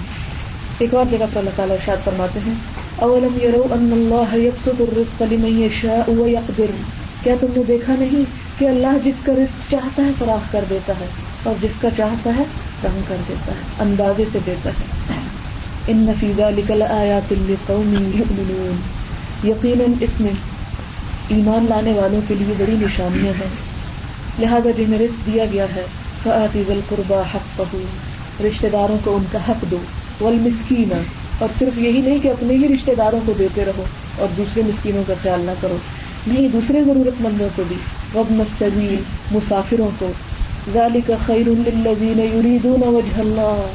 ایک 0.80 0.94
اور 0.94 1.06
جگہ 1.12 1.26
پر 1.34 1.38
اللہ 1.38 1.50
تعالیٰ 1.56 1.76
ارشاد 1.76 1.98
فرماتے 2.04 2.40
ہیں، 2.46 2.54
اولم 2.96 3.38
یرو 3.44 3.64
ان 3.72 3.90
اللہ 3.94 4.38
يبسط 4.38 4.82
الرزق 4.82 5.22
لمن 5.22 5.62
يشاء 5.62 6.12
ويقدر 6.12 6.66
کیا 7.24 7.36
تم 7.40 7.48
نے 7.58 7.64
دیکھا 7.68 7.96
نہیں 8.00 8.24
کہ 8.60 8.66
اللہ 8.66 8.98
جس 9.04 9.14
کا 9.24 9.34
رزق 9.34 9.72
چاہتا 9.72 10.04
ہے 10.04 10.12
فراخ 10.20 10.52
کر 10.52 10.66
دیتا 10.70 10.94
ہے 11.00 11.06
اور 11.44 11.56
جس 11.62 11.82
کا 11.82 11.90
چاہتا 11.98 12.30
ہے 12.38 12.44
کم 12.82 13.02
کر 13.08 13.16
دیتا 13.28 13.52
ہے، 13.52 13.62
اندازے 13.80 14.24
سے 14.34 14.40
دیتا 14.46 14.70
ہے۔ 14.70 15.14
ان 15.88 15.98
نفیزہ 15.98 16.42
لکل 16.42 16.82
آیات 16.82 17.34
لقوم 17.48 17.94
یؤمنون۔ 17.94 18.78
یقیناً 19.48 19.94
اس 20.00 20.22
میں 20.22 20.32
ایمان 21.28 21.66
لانے 21.70 21.94
والوں 21.94 22.22
کے 22.28 22.36
لیے 22.36 22.54
بڑی 22.58 22.76
نشانیاں 22.82 23.34
ہیں۔ 23.34 23.68
لہذا 24.40 24.70
جنہیں 24.78 25.00
رزق 25.00 25.26
دیا 25.26 25.46
گیا 25.52 25.66
ہے 25.76 25.86
فآتی 26.24 26.64
ذی 26.68 26.74
القربى 26.74 27.22
حقه. 27.34 27.78
رشتہ 28.44 28.68
داروں 28.74 28.98
کو 29.04 29.16
ان 29.16 29.24
کا 29.32 29.40
حق 29.48 29.72
دو. 29.72 29.78
والمسکینہ 30.22 31.02
اور 31.40 31.50
صرف 31.60 31.78
یہی 31.78 32.02
نہیں 32.02 32.20
کہ 32.24 32.28
اپنے 32.28 32.54
ہی 32.54 32.68
رشتے 32.68 32.96
داروں 32.96 33.20
کو 33.26 33.34
دیتے 33.40 33.66
رہو 33.66 33.84
اور 34.18 34.28
دوسرے 34.38 34.62
مسکینوں 34.68 35.04
کا 35.08 35.14
خیال 35.22 35.42
نہ 35.42 35.52
کرو. 35.62 35.78
نہیں 36.28 36.48
دوسرے 36.48 36.84
ضرورت 36.84 37.22
مندوں 37.22 37.48
کو 37.56 37.64
بھی. 37.68 37.76
وب 38.16 38.32
مستویل 38.32 38.96
مسافروں 39.32 39.90
کو. 40.00 40.12
ذالک 40.74 41.12
خیر 41.26 41.48
للذین 41.48 42.20
یریدون 42.20 42.82
وجہ 42.84 43.20
اللہ. 43.20 43.66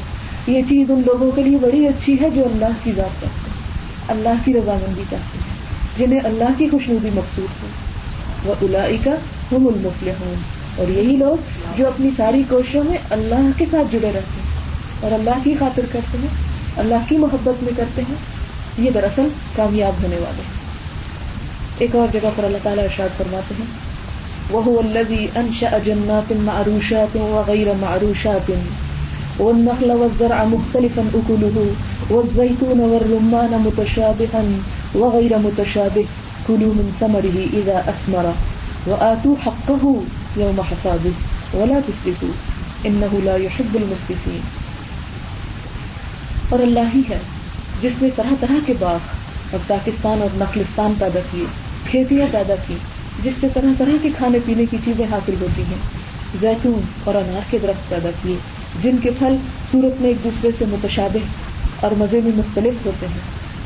یہ 0.47 0.61
چیز 0.69 0.91
ان 0.91 1.01
لوگوں 1.05 1.31
کے 1.31 1.43
لیے 1.43 1.57
بڑی 1.61 1.87
اچھی 1.87 2.15
ہے 2.21 2.29
جو 2.29 2.43
اللہ 2.45 2.73
کی 2.83 2.91
ذات 2.95 3.21
چاہتے 3.21 3.49
ہیں 3.49 3.53
اللہ 4.07 4.41
کی 4.45 4.53
رضامندی 4.53 5.03
چاہتے 5.09 5.37
ہیں، 5.37 5.53
جنہیں 5.97 6.19
اللہ 6.23 6.57
کی 6.57 6.67
خوشنودی 6.71 7.09
مقصود 7.13 7.63
ہو. 7.63 7.67
وہ 8.43 8.53
الائی 8.61 8.97
کا 9.03 9.11
ہم 9.51 9.67
المفل 9.67 10.09
ہوں 10.09 10.35
اور 10.75 10.87
یہی 10.87 11.15
لوگ 11.17 11.62
جو 11.77 11.87
اپنی 11.87 12.09
ساری 12.17 12.43
کوششوں 12.49 12.83
میں 12.83 12.97
اللہ 13.09 13.49
کے 13.57 13.65
ساتھ 13.71 13.91
جڑے 13.91 14.11
رہتے 14.15 14.41
ہیں 14.41 15.01
اور 15.01 15.11
اللہ 15.11 15.37
کی 15.43 15.53
خاطر 15.59 15.85
کرتے 15.91 16.17
ہیں، 16.21 16.27
اللہ 16.77 17.07
کی 17.09 17.17
محبت 17.17 17.63
میں 17.63 17.71
کرتے 17.77 18.01
ہیں، 18.09 18.15
یہ 18.77 18.91
دراصل 18.93 19.27
کامیاب 19.55 20.03
ہونے 20.03 20.15
والے 20.15 20.41
ہیں۔ 20.41 20.61
ایک 21.77 21.95
اور 21.95 22.07
جگہ 22.13 22.29
پر 22.35 22.43
اللہ 22.43 22.63
تعالیٰ 22.63 22.83
ارشاد 22.83 23.17
فرماتے 23.17 23.55
ہیں 23.59 23.65
وہ 24.51 24.79
الذي 24.79 25.25
انشا 25.35 25.77
جنات 25.85 26.31
معروشات 26.45 27.15
وغير 27.15 27.67
معروشات، 27.81 28.51
والنخل 29.39 29.91
والزرع 29.91 30.43
مختلفا 30.49 31.03
اكله 31.19 31.63
والزيتون 32.09 32.79
والرمان 32.79 33.55
متشابها 33.63 34.41
وغير 34.95 35.37
متشابه، 35.45 36.05
كلوا 36.47 36.73
من 36.79 36.91
ثمره 36.99 37.45
اذا 37.61 37.77
اثمر 37.93 38.29
وہ 38.85 38.95
آتو 39.05 39.33
حق 39.45 39.71
یوم 40.37 40.59
حساب 40.71 41.07
ولا 41.53 41.79
تصرفو 41.87 42.27
انه 42.85 43.17
لا 43.25 43.35
يحب 43.41 43.75
المصرفين 43.75 44.43
اور 46.49 46.59
اللہ 46.59 46.87
ہی 46.95 47.01
ہے، 47.09 47.19
جس 47.81 48.01
نے 48.01 48.09
طرح 48.15 48.33
طرح 48.39 48.59
کے 48.65 48.73
باغ 48.79 49.11
اور 49.51 49.61
پاکستان 49.67 50.21
اور 50.21 50.37
نخلستان 50.37 50.93
پیدا 50.99 51.19
کیے، 51.31 51.45
کھیتیاں 51.89 52.27
پیدا 52.31 52.55
کی، 52.67 52.77
جس 53.23 53.35
سے 53.41 53.47
طرح 53.53 53.73
طرح 53.77 53.97
کے 54.01 54.09
کھانے 54.17 54.39
پینے 54.45 54.65
کی 54.71 54.77
چیزیں 54.85 55.05
حاصل 55.11 55.35
ہوتی 55.41 55.63
ہیں، 55.69 55.81
زیتون 56.39 56.81
اور 57.03 57.15
انار 57.15 57.49
کے 57.49 57.57
درخت 57.63 57.89
پیدا 57.89 58.09
کیے، 58.21 58.35
جن 58.83 58.97
کے 59.01 59.11
پھل 59.19 59.35
صورت 59.71 60.01
میں 60.01 60.09
ایک 60.09 60.23
دوسرے 60.23 60.49
سے 60.57 60.65
متشابہ 60.71 61.23
اور 61.79 61.91
مزے 61.97 62.19
میں 62.23 62.31
مختلف 62.37 62.85
ہوتے 62.85 63.07
ہیں۔ 63.07 63.23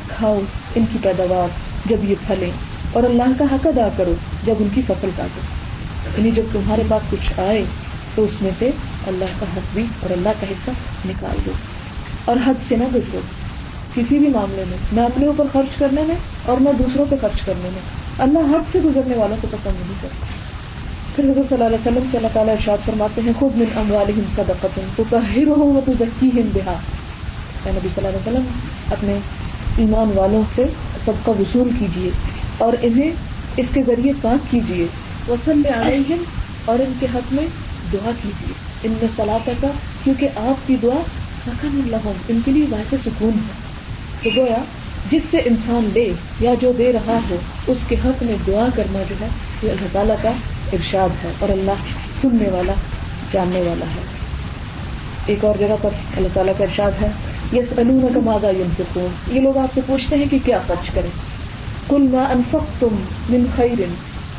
کھاؤ 0.08 0.38
ان 0.74 0.84
کی 0.92 0.98
پیداوار 1.02 1.56
جب 1.88 2.04
یہ 2.04 2.26
پھلیں، 2.26 2.50
اور 2.92 3.02
اللہ 3.02 3.38
کا 3.38 3.44
حق 3.52 3.66
ادا 3.66 3.88
کرو 3.96 4.14
جب 4.44 4.54
ان 4.58 4.68
کی 4.74 4.82
فصل 4.86 5.10
کاٹو۔ 5.16 5.40
یعنی 6.16 6.30
جب 6.30 6.42
تمہارے 6.52 6.82
پاس 6.88 7.02
کچھ 7.10 7.40
آئے 7.40 7.64
تو 8.14 8.24
اس 8.24 8.42
میں 8.42 8.50
سے 8.58 8.70
اللہ 9.06 9.24
کا 9.38 9.46
حق 9.56 9.74
بھی 9.74 9.84
اور 10.00 10.10
اللہ 10.10 10.28
کا 10.40 10.46
حصہ 10.50 10.70
نکال 11.06 11.36
دو 11.46 11.52
اور 12.24 12.36
حد 12.46 12.54
سے 12.68 12.76
نہ 12.76 12.84
گزرو۔ 12.94 13.20
کسی 13.94 14.18
بھی 14.18 14.28
معاملے 14.28 14.64
میں 14.68 14.76
نہ 14.92 15.00
اپنے 15.00 15.26
اوپر 15.26 15.44
خرچ 15.52 15.78
کرنے 15.78 16.02
میں 16.02 16.14
اور 16.46 16.56
نہ 16.60 16.68
دوسروں 16.78 17.06
پہ 17.08 17.16
خرچ 17.20 17.42
کرنے 17.44 17.68
میں۔ 17.72 17.80
اللہ 18.18 18.38
حد 18.38 18.72
سے 18.72 18.78
گزرنے 18.84 19.16
والوں 19.16 19.36
کو 19.40 19.48
پسند 19.50 19.80
نہیں 19.80 19.94
کرتا۔ 20.00 20.26
پھر 21.16 21.24
حضرت 21.24 21.48
صلی 21.48 21.62
اللہ 21.62 21.64
علیہ 21.64 21.78
وسلم 21.78 22.02
سے 22.10 22.16
اللہ 22.16 22.28
تعالیٰ 22.32 22.54
ارشاد 22.54 22.86
فرماتے 22.86 23.20
ہیں، 23.24 23.32
خود 23.38 23.56
من 23.56 23.64
اموالہم 23.76 24.22
صدقۃ 24.36 24.80
تطہرہم 24.96 25.76
وتزکیہم 25.76 26.50
بہا۔ 26.54 26.74
اے 27.64 27.70
نبی 27.70 27.88
صلی 27.94 28.06
اللہ 28.06 28.08
علیہ 28.08 28.28
وسلم، 28.28 28.42
اپنے 28.92 29.18
ایمان 29.76 30.18
والوں 30.18 30.42
سے 30.54 30.64
صدقہ 31.04 31.30
وصول 31.30 31.68
کیجیے 31.78 32.10
اور 32.58 32.72
انہیں 32.82 33.10
اس 33.56 33.66
کے 33.72 33.82
ذریعے 33.82 34.12
پاک 34.22 34.52
کیجیے 35.28 35.52
وصلی 35.52 35.86
علیہم 35.86 36.22
اور 36.64 36.78
ان 36.78 36.92
کے 37.00 37.06
حق 37.14 37.32
میں 37.32 37.46
دعا 37.92 38.10
کیجیے۔ 38.22 38.52
ان 38.84 38.90
میں 38.90 39.08
صلاح 39.16 39.38
کا 39.60 39.68
کیونکہ 40.04 40.28
آپ 40.36 40.66
کی 40.66 40.76
دعا 40.82 41.00
سکن 41.46 41.80
اللہ 41.84 42.08
ان 42.28 42.40
کے 42.44 42.50
لیے 42.50 42.66
ویسے 42.70 42.96
سکون 43.06 43.30
ہے۔ 43.30 43.68
تو 44.22 44.30
گویا، 44.36 44.58
جس 45.10 45.22
سے 45.30 45.36
انسان 45.36 45.90
لے 45.94 46.12
یا 46.40 46.54
جو 46.60 46.72
دے 46.78 46.92
رہا 46.92 47.18
ہو، 47.30 47.36
اس 47.66 47.78
کے 47.88 47.96
حق 48.04 48.22
میں 48.22 48.34
دعا 48.46 48.66
کرنا 48.74 49.02
جو 49.08 49.14
ہے، 49.20 49.28
یہ 49.62 49.70
اللہ 49.70 49.86
تعالیٰ 49.92 50.16
کا 50.22 50.30
ارشاد 50.72 51.24
ہے 51.24 51.32
اور 51.38 51.48
اللہ 51.48 51.70
سننے 52.22 52.48
والا، 52.48 52.72
جاننے 53.32 53.60
والا 53.60 53.86
ہے۔ 53.86 54.00
ایک 55.26 55.44
اور 55.44 55.54
جگہ 55.58 55.76
پر 55.82 55.90
اللہ 56.16 56.28
تعالیٰ 56.34 56.52
کا 56.58 56.64
ارشاد 56.64 57.02
ہے 57.02 57.08
یس 57.52 57.78
علون 57.78 58.06
کا 58.14 58.20
مادہ 58.24 58.46
ینفقون۔ 58.46 59.36
یہ 59.36 59.40
لوگ 59.40 59.56
آپ 59.56 59.68
سے 59.74 59.80
پوچھتے 59.86 60.16
ہیں 60.16 60.24
کہ 60.30 60.38
کیا 60.44 60.58
خرچ 60.66 60.90
کریں۔ 60.94 61.10
کل 61.88 62.02
ما 62.02 62.22
انفق 62.22 62.80
تم 62.80 62.96
من 63.28 63.44
خیرن 63.56 63.94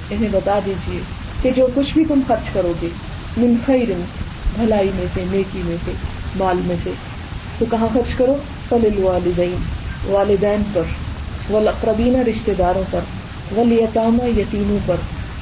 انہیں 0.09 0.29
بتا 0.31 0.59
دیجیے 0.65 0.99
کہ 1.41 1.51
جو 1.55 1.67
کچھ 1.75 1.93
بھی 1.93 2.05
تم 2.05 2.21
خرچ 2.27 2.53
کرو 2.53 2.73
گے، 2.81 2.87
من 3.37 3.55
خیرن 3.65 4.01
بھلائی 4.55 4.89
میں 4.95 5.05
سے، 5.13 5.23
نیکی 5.31 5.61
میں 5.65 5.77
سے، 5.85 5.91
مال 6.35 6.57
میں 6.65 6.75
سے۔ 6.83 6.91
تو 7.57 7.65
کہاں 7.71 7.87
خرچ 7.93 8.15
کرو؟ 8.17 8.35
فل 8.69 8.85
الوالدین 8.85 9.55
والدین 10.05 10.63
پر 10.73 10.81
والاقربین 11.49 12.15
رشتے 12.15 12.53
داروں 12.53 12.83
پر 12.91 12.99
ولیتامہ 13.57 14.39
یتیموں 14.39 14.79
پر، 14.85 14.95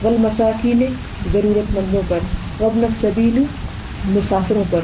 والمساکین 0.04 0.86
ضرورت 1.34 1.78
مندوں 1.78 2.02
پر، 2.08 2.20
وابن 2.60 2.84
السبیل 2.84 3.44
مسافروں 4.06 4.64
پر۔ 4.70 4.80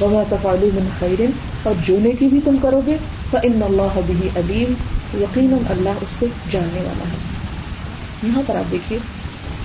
وما 0.00 0.22
تفعلوا 0.28 0.68
من 0.74 0.88
خیر، 0.98 1.22
اور 1.62 1.74
جو 1.86 1.96
نیکی 2.00 2.26
بھی 2.26 2.40
تم 2.44 2.56
کرو 2.62 2.80
گے، 2.86 2.96
فإن 3.30 3.62
اللہ 3.62 4.00
به 4.06 4.26
علیم، 4.36 4.74
یقیناً 5.14 5.58
اللہ 5.70 5.88
اس 5.88 6.08
کو 6.18 6.26
جاننے 6.52 6.80
والا 6.80 7.04
ہے۔ 7.04 7.41
یہاں 8.22 8.42
پر 8.46 8.56
آپ 8.56 8.70
دیکھیے 8.70 8.98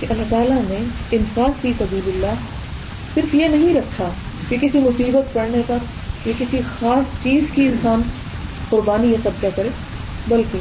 کہ 0.00 0.06
اللہ 0.10 0.22
تعالیٰ 0.28 0.58
نے 0.68 0.78
انفاق 1.10 1.62
فی 1.62 1.72
سبیل 1.78 2.00
اللہ 2.06 2.34
صرف 3.14 3.34
یہ 3.34 3.46
نہیں 3.46 3.74
رکھا 3.74 4.10
کہ 4.48 4.56
کسی 4.60 4.78
مصیبت 4.78 5.32
پڑنے 5.32 5.62
پر 5.66 5.76
یا 6.26 6.32
کسی 6.38 6.60
خاص 6.78 7.22
چیز 7.22 7.44
کی 7.54 7.66
انسان 7.66 8.02
قربانی 8.68 9.10
یا 9.10 9.16
سب 9.22 9.30
کیا 9.40 9.50
کرے، 9.54 9.68
بلکہ 10.28 10.58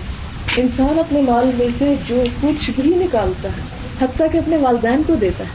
انسان 0.58 1.00
اپنے 1.00 1.22
مال 1.22 1.52
میں 1.58 1.68
سے 1.78 1.96
جو 2.08 2.24
کچھ 2.42 2.70
بھی 2.70 2.90
نکالتا 2.96 3.50
ہے، 3.50 3.62
حتیٰ 4.02 4.28
کہ 4.32 4.38
اپنے 4.38 4.58
والدین 4.58 5.02
کو 5.08 5.16
دیتا 5.16 5.44
ہے، 5.44 5.50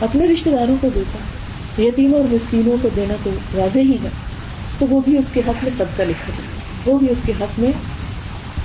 اپنے 0.00 0.26
رشتے 0.26 0.50
داروں 0.50 0.76
کو 0.80 0.88
دیتا 0.94 1.18
ہے، 1.18 1.88
یتیموں 1.88 2.20
اور 2.20 2.32
مسکینوں 2.32 2.76
کو 2.82 2.88
دینا 2.96 3.14
تو 3.22 3.30
واضح 3.54 3.78
ہی 3.78 3.96
ہے۔ 4.02 4.08
تو 4.78 4.86
وہ 4.86 5.00
بھی 5.04 5.18
اس 5.18 5.26
کے 5.32 5.40
حق 5.40 5.64
میں 5.64 5.70
صدقہ 5.78 6.02
لکھا 6.02 6.32
جاتا 6.36 6.42
ہے، 6.42 6.92
وہ 6.92 6.98
بھی 6.98 7.06
اس 7.10 7.18
کے 7.26 7.32
حق 7.40 7.60
میں 7.60 7.72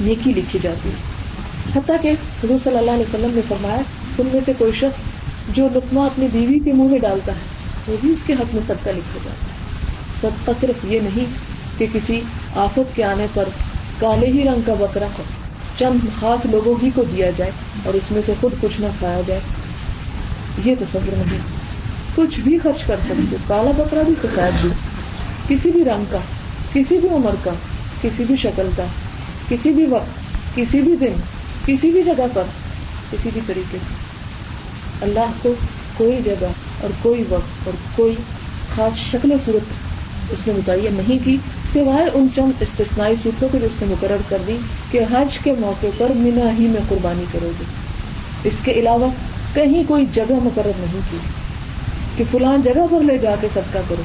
نیکی 0.02 0.32
لکھی 0.32 0.60
جاتی 0.62 0.90
ہے۔ 0.90 1.07
حتیٰ 1.76 1.96
کہ 2.02 2.12
حضور 2.44 2.58
صلی 2.64 2.78
اللہ 2.78 2.92
علیہ 2.92 3.04
وسلم 3.04 3.32
نے 3.34 3.42
فرمایا 3.48 3.82
ان 4.18 4.28
میں 4.34 4.42
سے 4.46 4.54
کوئی 4.58 4.72
شخص 4.74 5.02
جو 5.56 5.68
لکما 5.76 6.06
اپنی 6.06 6.28
بیوی 6.32 6.60
کے 6.60 6.74
منہ 6.74 6.90
میں 6.90 7.00
ڈالتا 7.00 7.32
ہے، 7.32 7.40
وہ 7.88 7.98
بھی 8.02 8.12
اس 8.12 8.20
کے 8.26 8.34
حق 8.34 8.54
میں 8.54 8.62
صدقہ 8.68 8.90
لکھا 8.90 9.20
جاتا 9.24 9.30
ہے۔ 9.30 9.58
صدقہ 10.22 10.52
صرف 10.62 10.86
یہ 10.86 11.00
نہیں 11.00 11.26
کہ 11.78 11.86
کسی 11.94 12.22
آفت 12.56 12.96
کے 12.96 13.04
آنے 13.04 13.28
پر 13.34 13.44
کالے 14.00 14.28
ہی 14.28 14.44
رنگ 14.44 14.62
کا 14.66 14.74
بکرا 14.74 15.06
ہو، 15.06 15.24
چند 15.80 16.20
خاص 16.20 16.46
لوگوں 16.46 16.76
ہی 16.84 16.90
کو 16.96 17.04
دیا 17.04 17.32
جائے 17.38 17.52
اور 17.84 17.94
اس 17.94 18.12
میں 18.12 18.22
سے 18.26 18.34
خود 18.42 18.52
کچھ 18.62 18.82
نہ 18.82 18.86
کھایا 19.00 19.22
جائے۔ 19.28 19.40
یہ 20.66 20.76
تصور 20.80 21.14
نہیں۔ 21.18 21.40
کچھ 22.16 22.40
بھی 22.40 22.58
خرچ 22.58 22.84
کر 22.88 22.96
سکتے 23.06 23.36
کالا 23.48 23.72
بکرا 23.78 24.02
بھی 24.02 24.14
سفید 24.22 24.62
بھی 24.62 24.70
کسی 25.48 25.72
بھی 25.72 25.84
رنگ 25.84 26.04
کا، 26.10 26.18
کسی 26.74 26.98
بھی 26.98 27.10
عمر 27.10 27.36
کا، 27.44 27.54
کسی 28.02 28.24
بھی 28.24 28.36
شکل 28.36 28.70
کا، 28.76 28.84
کسی 29.50 29.70
بھی 29.70 29.86
وقت، 29.86 30.56
کسی 30.56 30.82
بھی 30.82 30.96
دن 30.96 31.14
کسی 31.68 31.92
بھی 31.92 32.04
جگہ 32.04 32.26
پر، 32.34 32.44
کسی 33.12 33.30
بھی 33.34 33.42
طریقے 33.48 33.78
سے۔ 33.78 34.08
اللہ 35.02 35.32
کو 35.42 35.54
کوئی 35.98 36.20
جگہ 36.26 36.48
اور 36.82 36.90
کوئی 37.02 37.24
وقت 37.30 37.68
اور 37.68 37.74
کوئی 37.96 38.16
خاص 38.76 39.12
شکل 39.12 39.32
و 39.32 39.36
صورت 39.46 39.74
اس 40.32 40.48
نے 40.48 40.54
متعین 40.54 40.94
نہیں 40.94 41.26
کی، 41.26 41.38
سوائے 41.74 42.06
ان 42.14 42.28
چند 42.36 42.52
استثنائی 42.60 43.16
صورتوں 43.24 43.50
کو 43.52 43.58
جو 43.58 43.66
اس 43.66 43.82
نے 43.82 43.88
مقرر 43.88 44.18
کر 44.30 44.38
دی 44.48 44.58
کہ 44.92 45.00
حج 45.12 45.38
کے 45.38 45.54
موقع 45.60 45.88
پر 45.98 46.12
مینا 46.16 46.52
ہی 46.60 46.68
میں 46.68 46.82
قربانی 46.90 47.26
کرو 47.32 47.52
گے۔ 47.60 47.64
اس 48.44 48.54
کے 48.64 48.72
علاوہ 48.72 49.08
کہیں 49.54 49.84
کوئی 49.88 50.06
جگہ 50.14 50.34
مقرر 50.44 50.72
نہیں 50.78 51.02
کی۔ 51.12 51.18
کہ 52.18 52.24
فلان 52.32 52.62
جگہ 52.62 52.86
پر 52.92 53.04
لے 53.04 53.18
جا 53.18 53.36
کے 53.42 53.48
صدقہ 53.54 53.80
کرو۔ 53.88 54.02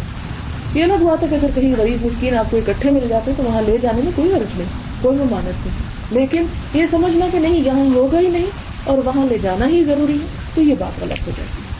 یہ 0.75 0.85
الگ 0.85 1.05
بات 1.05 1.22
ہے 1.22 1.29
کہ 1.31 1.35
اگر 1.35 1.51
کہیں 1.55 1.75
غریب 1.79 2.07
مسکین 2.07 2.35
آپ 2.35 2.51
کو 2.51 2.57
اکٹھے 2.57 2.90
مل 2.90 3.07
جاتے 3.09 3.33
تو 3.37 3.42
وہاں 3.42 3.62
لے 3.66 3.77
جانے 3.83 4.03
میں 4.03 4.12
کوئی 4.14 4.31
غرض 4.31 4.59
نہیں، 4.59 5.03
کوئی 5.03 5.18
ممانت 5.18 5.66
نہیں۔ 5.66 5.91
لیکن 6.10 6.44
یہ 6.74 6.86
سمجھنا 6.90 7.26
کہ 7.32 7.38
نہیں، 7.38 7.54
یہاں 7.54 7.94
ہوگا 7.94 8.20
ہی 8.20 8.28
نہیں 8.28 8.46
اور 8.84 8.98
وہاں 9.04 9.26
لے 9.28 9.38
جانا 9.42 9.68
ہی 9.68 9.84
ضروری 9.84 10.12
ہے، 10.12 10.26
تو 10.54 10.62
یہ 10.62 10.74
بات 10.78 11.00
غلط 11.00 11.28
ہو 11.28 11.32
جاتی 11.36 11.62
ہے۔ 11.62 11.70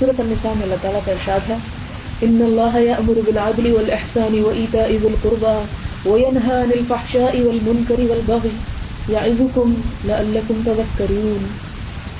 صورت 0.00 0.20
النساء 0.20 0.50
میں 0.54 0.62
اللہ 0.62 0.74
تعالیٰ 0.80 1.00
کا 1.04 1.12
ارشاد 1.12 1.50
ہے، 1.50 1.56
ان 2.20 2.42
اللہ 2.46 2.78
یأمر 2.78 3.18
بالعدل 3.26 3.72
والاحسان 3.72 4.42
وإيتاء 4.44 4.88
ذي 5.02 5.06
القربى 5.06 5.64
وينهى 6.10 6.54
عن 6.54 6.70
الفحشاء 6.72 7.46
والمنكر 7.46 8.00
والبغي 8.00 8.48
يعظكم 9.08 9.74
لعلكم 10.04 10.60
تذكرون 10.64 11.46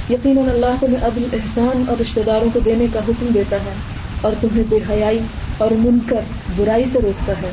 یقیناً 0.08 0.48
اللہ 0.48 0.80
تمہیں 0.80 1.06
عدل، 1.06 1.24
احسان 1.32 1.84
اور 1.88 2.00
رشتہ 2.00 2.20
داروں 2.26 2.48
کو 2.52 2.58
دینے 2.58 2.86
کا 2.92 2.98
حکم 2.98 3.26
دیتا 3.34 3.56
ہے 3.56 3.72
اور 4.20 4.32
تمہیں 4.40 4.62
بے 4.68 4.78
حیائی 4.90 5.18
اور 5.58 5.70
منکر 5.70 6.20
برائی 6.56 6.84
سے 6.92 6.98
روکتا 7.02 7.32
ہے۔ 7.42 7.50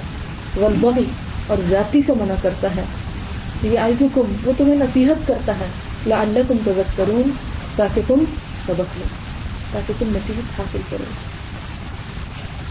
والبغی 0.58 1.04
اور 1.50 1.58
ذاتی 1.70 2.02
سے 2.06 2.14
منع 2.20 2.34
کرتا 2.42 2.68
ہے۔ 2.76 2.84
یہ 3.64 3.80
عزکم 3.80 4.34
وہ 4.44 4.52
تمہیں 4.58 4.76
نصیحت 4.76 5.28
کرتا 5.28 5.54
ہے، 5.54 5.66
لعلکم 6.08 6.58
تذکرون، 6.66 7.30
تاکہ 7.76 8.02
تم 8.08 8.24
سبق 8.68 8.98
لو، 8.98 9.06
تاکہ 9.72 9.94
تم 10.00 10.06
نصیحت 10.10 10.60
حاصل 10.60 10.80
کرو۔ 10.90 11.04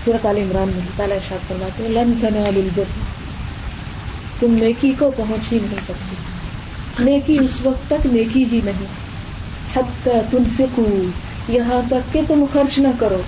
سورت 0.05 0.27
عال 0.27 0.37
عمران 0.37 0.69
میں 0.69 0.87
تعالیٰ 0.97 1.17
ارشاد 1.17 1.49
فرماتے 1.49 1.83
ہیں، 1.83 1.91
لن 1.91 2.13
تنالوا 2.21 2.49
البر 2.49 2.85
تم 4.41 4.51
نیکی 4.51 4.93
کو 4.99 5.11
پہنچ 5.17 5.53
ہی 5.53 5.59
نہیں 5.63 5.81
سکتی 5.89 6.17
نیکی 7.05 7.39
اس 7.45 7.51
وقت 7.63 7.91
تک 7.91 8.07
نیکی 8.07 8.45
ہی 8.53 8.61
نہیں، 8.65 8.87
حتی 9.77 10.11
تنفقوا، 10.31 11.11
یہاں 11.49 11.81
تک 11.87 12.13
کہ 12.13 12.21
تم 12.29 12.45
خرچ 12.53 12.79
نہ 12.79 12.89
کرو۔ 12.99 13.23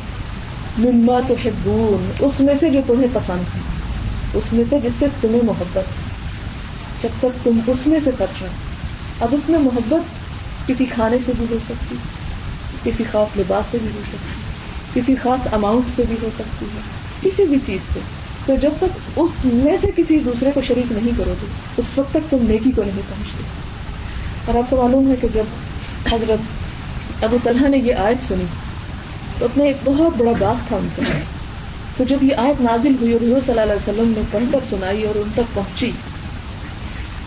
مما 0.79 1.21
تحبون، 1.29 2.11
اس 2.21 2.41
میں 2.41 2.55
سے 2.61 2.69
جو 2.69 2.81
تمہیں 2.87 3.09
پسند 3.13 3.41
ہے 3.41 3.80
اس 4.35 4.53
میں 4.53 4.65
سے 4.71 4.79
جس 4.79 4.93
سے 4.99 5.07
تمہیں 5.21 5.43
محبت۔ 5.43 5.85
جب 7.03 7.09
تک 7.19 7.45
تم 7.45 7.59
اس 7.67 7.87
میں 7.87 8.01
سے 8.05 8.11
خرچ 8.19 8.43
اب 9.21 9.29
اس 9.33 9.49
میں 9.49 9.59
محبت 9.59 10.01
کسی 10.69 10.85
کھانے 10.85 11.17
سے 11.27 11.33
بھی 11.39 11.47
ہو 11.51 11.59
سکتی 11.69 11.97
کسی 12.85 13.05
خاص 13.13 13.39
لباس 13.39 13.65
سے 13.71 13.79
بھی 13.81 13.89
ہو 13.95 14.01
سکتی 14.13 15.01
کسی 15.01 15.15
خاص 15.23 15.55
اماؤنٹ 15.55 15.85
سے 15.97 16.03
بھی 16.09 16.17
ہو 16.23 16.29
سکتی 16.39 16.67
ہے، 16.75 16.81
کسی 17.21 17.45
بھی 17.45 17.59
چیز 17.67 17.95
سے۔ 17.95 18.01
تو 18.47 18.57
جب 18.57 18.71
تک 18.81 19.11
اس 19.17 19.31
میں 19.45 19.77
سے 19.81 19.91
کسی 19.97 20.19
دوسرے 20.19 20.51
کو 20.55 20.61
شریک 20.69 20.93
نہیں 20.93 21.13
کرو 21.17 21.35
گے، 21.43 21.47
اس 21.77 21.99
وقت 21.99 22.11
تک 22.11 22.31
تم 22.31 22.39
نیکی 22.41 22.73
کو 22.73 22.83
نہیں 22.83 23.03
پہنچتے۔ 23.09 23.43
اور 24.45 24.55
آپ 24.55 24.71
کو 24.71 24.83
معلوم 24.83 25.11
ہے 25.11 25.15
کہ 25.21 25.29
جب 25.35 25.45
حضرت 26.13 27.25
ابو 27.25 27.39
طلحہ 27.43 27.69
نے 27.69 27.79
یہ 27.79 27.95
آیت 27.95 28.29
سنی، 28.29 28.45
تو 29.39 29.45
اپنے 29.45 29.65
ایک 29.65 29.77
بہت 29.85 30.13
بڑا 30.19 30.33
باغ 30.39 30.55
تھا 30.69 30.77
ان 30.77 30.89
کا 30.97 31.03
تو 32.01 32.05
جب 32.09 32.23
یہ 32.23 32.35
آیت 32.39 32.61
نازل 32.61 32.95
ہوئی 33.01 33.13
اور 33.13 33.21
صلی 33.21 33.51
اللہ 33.51 33.61
علیہ 33.63 33.89
وسلم 33.89 34.13
نے 34.17 34.23
پڑھ 34.31 34.45
کر 34.53 34.59
سنائی 34.69 35.03
اور 35.07 35.17
ان 35.17 35.31
تک 35.35 35.55
پہنچی، 35.55 35.91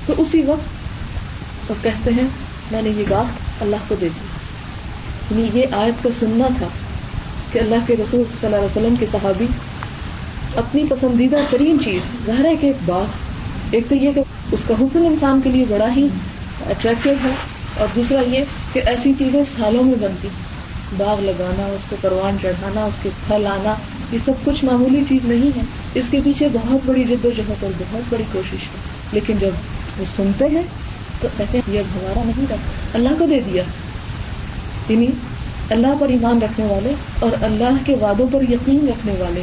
تو 0.06 0.14
اسی 0.18 0.42
وقت 0.42 1.70
وہ 1.70 1.76
کہتے 1.82 2.12
ہیں، 2.14 2.26
میں 2.72 2.82
نے 2.82 2.90
یہ 2.90 3.04
باغ 3.10 3.26
اللہ 3.62 3.84
کو 3.88 3.96
دے 4.02 4.08
دی۔ 4.10 5.36
یعنی 5.36 5.60
یہ 5.60 5.76
آیت 5.76 6.04
کا 6.04 6.10
سننا 6.20 6.48
تھا 6.58 6.68
کہ 7.52 7.60
اللہ 7.60 7.86
کے 7.88 7.96
رسول 7.96 8.24
صلی 8.24 8.46
اللہ 8.46 8.56
علیہ 8.56 8.66
وسلم 8.66 8.96
کے 9.00 9.06
صحابی 9.12 9.46
اپنی 10.56 10.84
پسندیدہ 10.90 11.38
ترین 11.50 11.80
چیز 11.84 12.26
ظاہر 12.26 12.46
ہے 12.46 12.56
کہ 12.56 12.68
ایک 12.68 12.84
باغ، 12.86 13.06
ایک 13.72 13.90
تو 13.90 13.96
یہ 13.96 14.12
کہ 14.16 14.22
اس 14.52 14.68
کا 14.68 14.74
حسن 14.80 15.06
انسان 15.06 15.40
کے 15.44 15.50
لیے 15.50 15.66
بڑا 15.70 15.96
ہی 15.96 16.08
اٹریکٹیو 16.70 17.14
ہے، 17.24 17.34
اور 17.78 17.88
دوسرا 17.96 18.22
یہ 18.28 18.54
کہ 18.74 18.82
ایسی 18.86 19.14
چیزیں 19.20 19.42
سالوں 19.58 19.84
میں 19.84 19.96
بنتی، 20.02 20.30
باغ 20.98 21.22
لگانا، 21.22 21.66
اس 21.66 21.90
کو 21.90 21.96
پروان 22.02 22.38
چڑھانا، 22.42 22.86
اس 22.86 23.04
کے 23.04 23.10
پھل 23.28 23.48
آنا 23.48 23.74
یہ 24.14 24.20
سب 24.26 24.32
کچھ 24.44 24.66
معمولی 24.66 25.04
چیز 25.10 25.26
نہیں 25.26 25.58
ہے۔ 25.58 25.62
اس 25.94 26.06
کے 26.12 26.20
پیچھے 26.24 26.48
بہت 26.54 26.80
بڑی 26.86 27.04
جد 27.04 27.26
و 27.26 27.30
جہد 27.38 27.64
اور 27.64 27.72
بہت 27.80 28.02
بڑی 28.10 28.24
کوشش 28.32 28.60
ہے۔ 28.60 28.78
لیکن 29.12 29.38
جب 29.40 29.50
وہ 29.98 30.06
سنتے 30.16 30.46
ہیں، 30.46 30.64
تو 31.22 31.28
کہتے 31.38 31.58
ہیں، 31.58 31.74
یہ 31.74 31.80
ہمارا 31.80 32.22
نہیں 32.26 32.46
رہا 32.50 32.56
اللہ 32.94 33.10
کو 33.20 33.26
دے 33.26 33.40
دیا۔ 33.40 33.64
یعنی 34.90 35.08
اللہ 35.70 35.88
پر 36.00 36.10
ایمان 36.10 36.42
رکھنے 36.42 36.66
والے 36.66 36.94
اور 37.20 37.44
اللہ 37.44 37.74
کے 37.86 37.96
وعدوں 37.96 38.28
پر 38.32 38.42
یقین 38.42 38.88
رکھنے 38.88 39.14
والے۔ 39.20 39.42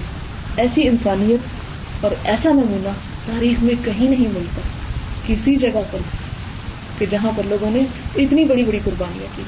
ایسی 0.57 0.89
انسانیت 0.89 1.41
اور 2.05 2.11
ایسا 2.25 2.51
نمونہ 2.51 2.89
تاریخ 3.27 3.63
میں 3.63 3.75
کہیں 3.85 4.11
نہیں 4.11 4.29
ملتا۔ 4.35 4.61
کسی 5.27 5.57
جگہ 5.57 5.81
پر 5.91 5.99
کہ 6.99 7.07
جہاں 7.11 7.31
پر 7.37 7.43
لوگوں 7.47 7.71
نے 7.71 7.81
اتنی 8.17 8.45
بڑی 8.45 8.65
بڑی 8.65 8.79
قربانیاں 8.85 9.37
کی۔ 9.37 9.43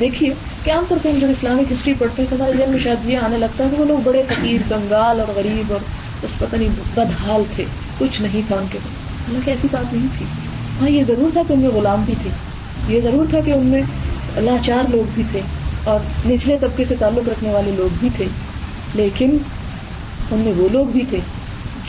دیکھیے، 0.00 0.30
کہ 0.64 0.70
عام 0.70 0.84
طور 0.88 0.98
پہ 1.02 1.10
ہم 1.10 1.18
جب 1.18 1.26
اسلامک 1.30 1.72
ہسٹری 1.72 1.94
پڑھتے 1.98 2.22
ہیں 2.22 2.30
تو 2.30 2.36
ہمارے 2.36 2.52
ذہن 2.58 2.70
میں 2.70 2.78
شاید 2.78 3.08
یہ 3.08 3.18
آنے 3.18 3.38
لگتا 3.38 3.64
ہے 3.64 3.68
کہ 3.70 3.80
وہ 3.80 3.84
لوگ 3.84 3.98
بڑے 4.04 4.22
فقیر 4.28 4.60
کنگال 4.68 5.20
اور 5.20 5.32
غریب 5.34 5.72
اور 5.72 5.80
اس 6.22 6.30
پتہ 6.38 6.56
نہیں 6.56 6.68
بدحال 6.94 7.42
تھے، 7.56 7.64
کچھ 7.98 8.22
نہیں 8.22 8.40
تھا 8.48 8.56
ان 8.56 8.66
کے 8.72 8.78
حالانکہ 8.78 9.50
ایسی 9.50 9.68
بات 9.70 9.94
نہیں 9.94 10.06
تھی۔ 10.18 10.26
ہاں 10.80 10.88
یہ 10.88 11.02
ضرور 11.06 11.30
تھا 11.32 11.42
کہ 11.48 11.52
ان 11.52 11.58
میں 11.58 11.68
غلام 11.68 12.02
بھی 12.06 12.14
تھے۔ 12.22 12.30
یہ 12.88 13.00
ضرور 13.00 13.26
تھا 13.30 13.40
کہ 13.40 13.50
ان 13.50 13.66
میں 13.66 13.82
لاچار 14.36 14.90
لوگ 14.90 15.10
بھی 15.14 15.22
تھے 15.32 15.40
اور 15.84 16.00
نچلے 16.28 16.58
طبقے 16.58 16.84
سے 16.88 16.94
تعلق 16.98 17.28
رکھنے 17.28 17.50
والے 17.50 17.70
لوگ 17.76 17.94
بھی 18.00 18.08
تھے۔ 18.16 18.24
لیکن 18.94 19.36
ان 20.30 20.38
میں 20.38 20.52
وہ 20.56 20.68
لوگ 20.72 20.86
بھی 20.86 21.02
تھے 21.10 21.18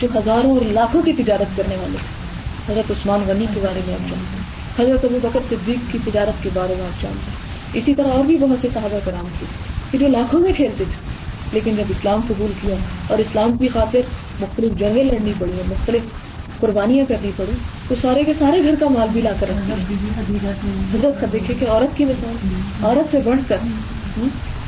جو 0.00 0.08
ہزاروں 0.14 0.50
اور 0.50 0.60
لاکھوں 0.64 1.02
کی 1.02 1.12
تجارت 1.12 1.56
کرنے 1.56 1.76
والے 1.76 1.96
تھے۔ 1.98 2.72
حضرت 2.72 2.90
عثمان 2.90 3.20
غنی 3.26 3.46
کے 3.54 3.60
بارے 3.62 3.80
میں 3.86 3.94
آپ 3.94 4.10
جانتے 4.10 4.36
ہیں۔ 4.36 4.46
حضرت 4.80 5.04
ابو 5.04 5.18
بکر 5.22 5.40
صدیق 5.48 5.92
کی 5.92 5.98
تجارت 6.04 6.42
کے 6.42 6.50
بارے 6.54 6.74
میں 6.78 6.84
آپ 6.84 7.02
جانتے 7.02 7.30
ہیں۔ 7.30 7.45
اسی 7.76 7.94
طرح 7.94 8.10
اور 8.10 8.24
بھی 8.24 8.36
بہت 8.38 8.60
سے 8.60 8.68
صحابہ 8.68 9.00
کرام 9.04 9.30
تھے 9.32 9.46
کہ 9.92 9.98
جو 9.98 10.08
لاکھوں 10.08 10.40
میں 10.40 10.52
کھیلتے 10.52 10.84
تھے، 10.84 11.00
لیکن 11.52 11.74
جب 11.74 11.90
اسلام 11.90 12.26
قبول 12.28 12.52
کیا 12.54 12.76
اور 13.08 13.18
اسلام 13.18 13.56
کی 13.58 13.68
خاطر 13.68 14.08
مختلف 14.40 14.78
جنگیں 14.78 15.02
لڑنی 15.04 15.34
پڑی 15.34 15.52
ہیں 15.52 15.66
مختلف 15.66 16.04
قربانیاں 16.60 17.04
کرنی 17.06 17.32
پڑی، 17.32 17.56
تو 17.88 17.94
سارے 17.94 18.24
کے 18.24 18.32
سارے 18.34 18.62
گھر 18.62 18.74
کا 18.80 18.88
مال 18.88 19.08
بھی 19.12 19.20
لا 19.20 19.32
کر 19.40 19.48
رکھنا 19.48 19.74
حضرت 20.92 21.20
کا 21.20 21.26
دیکھے 21.32 21.54
کہ 21.54 21.68
عورت 21.68 21.96
کی 21.96 22.04
مثال، 22.04 22.36
عورت 22.82 23.10
سے 23.10 23.18
بڑھ 23.24 23.40
کر 23.48 23.58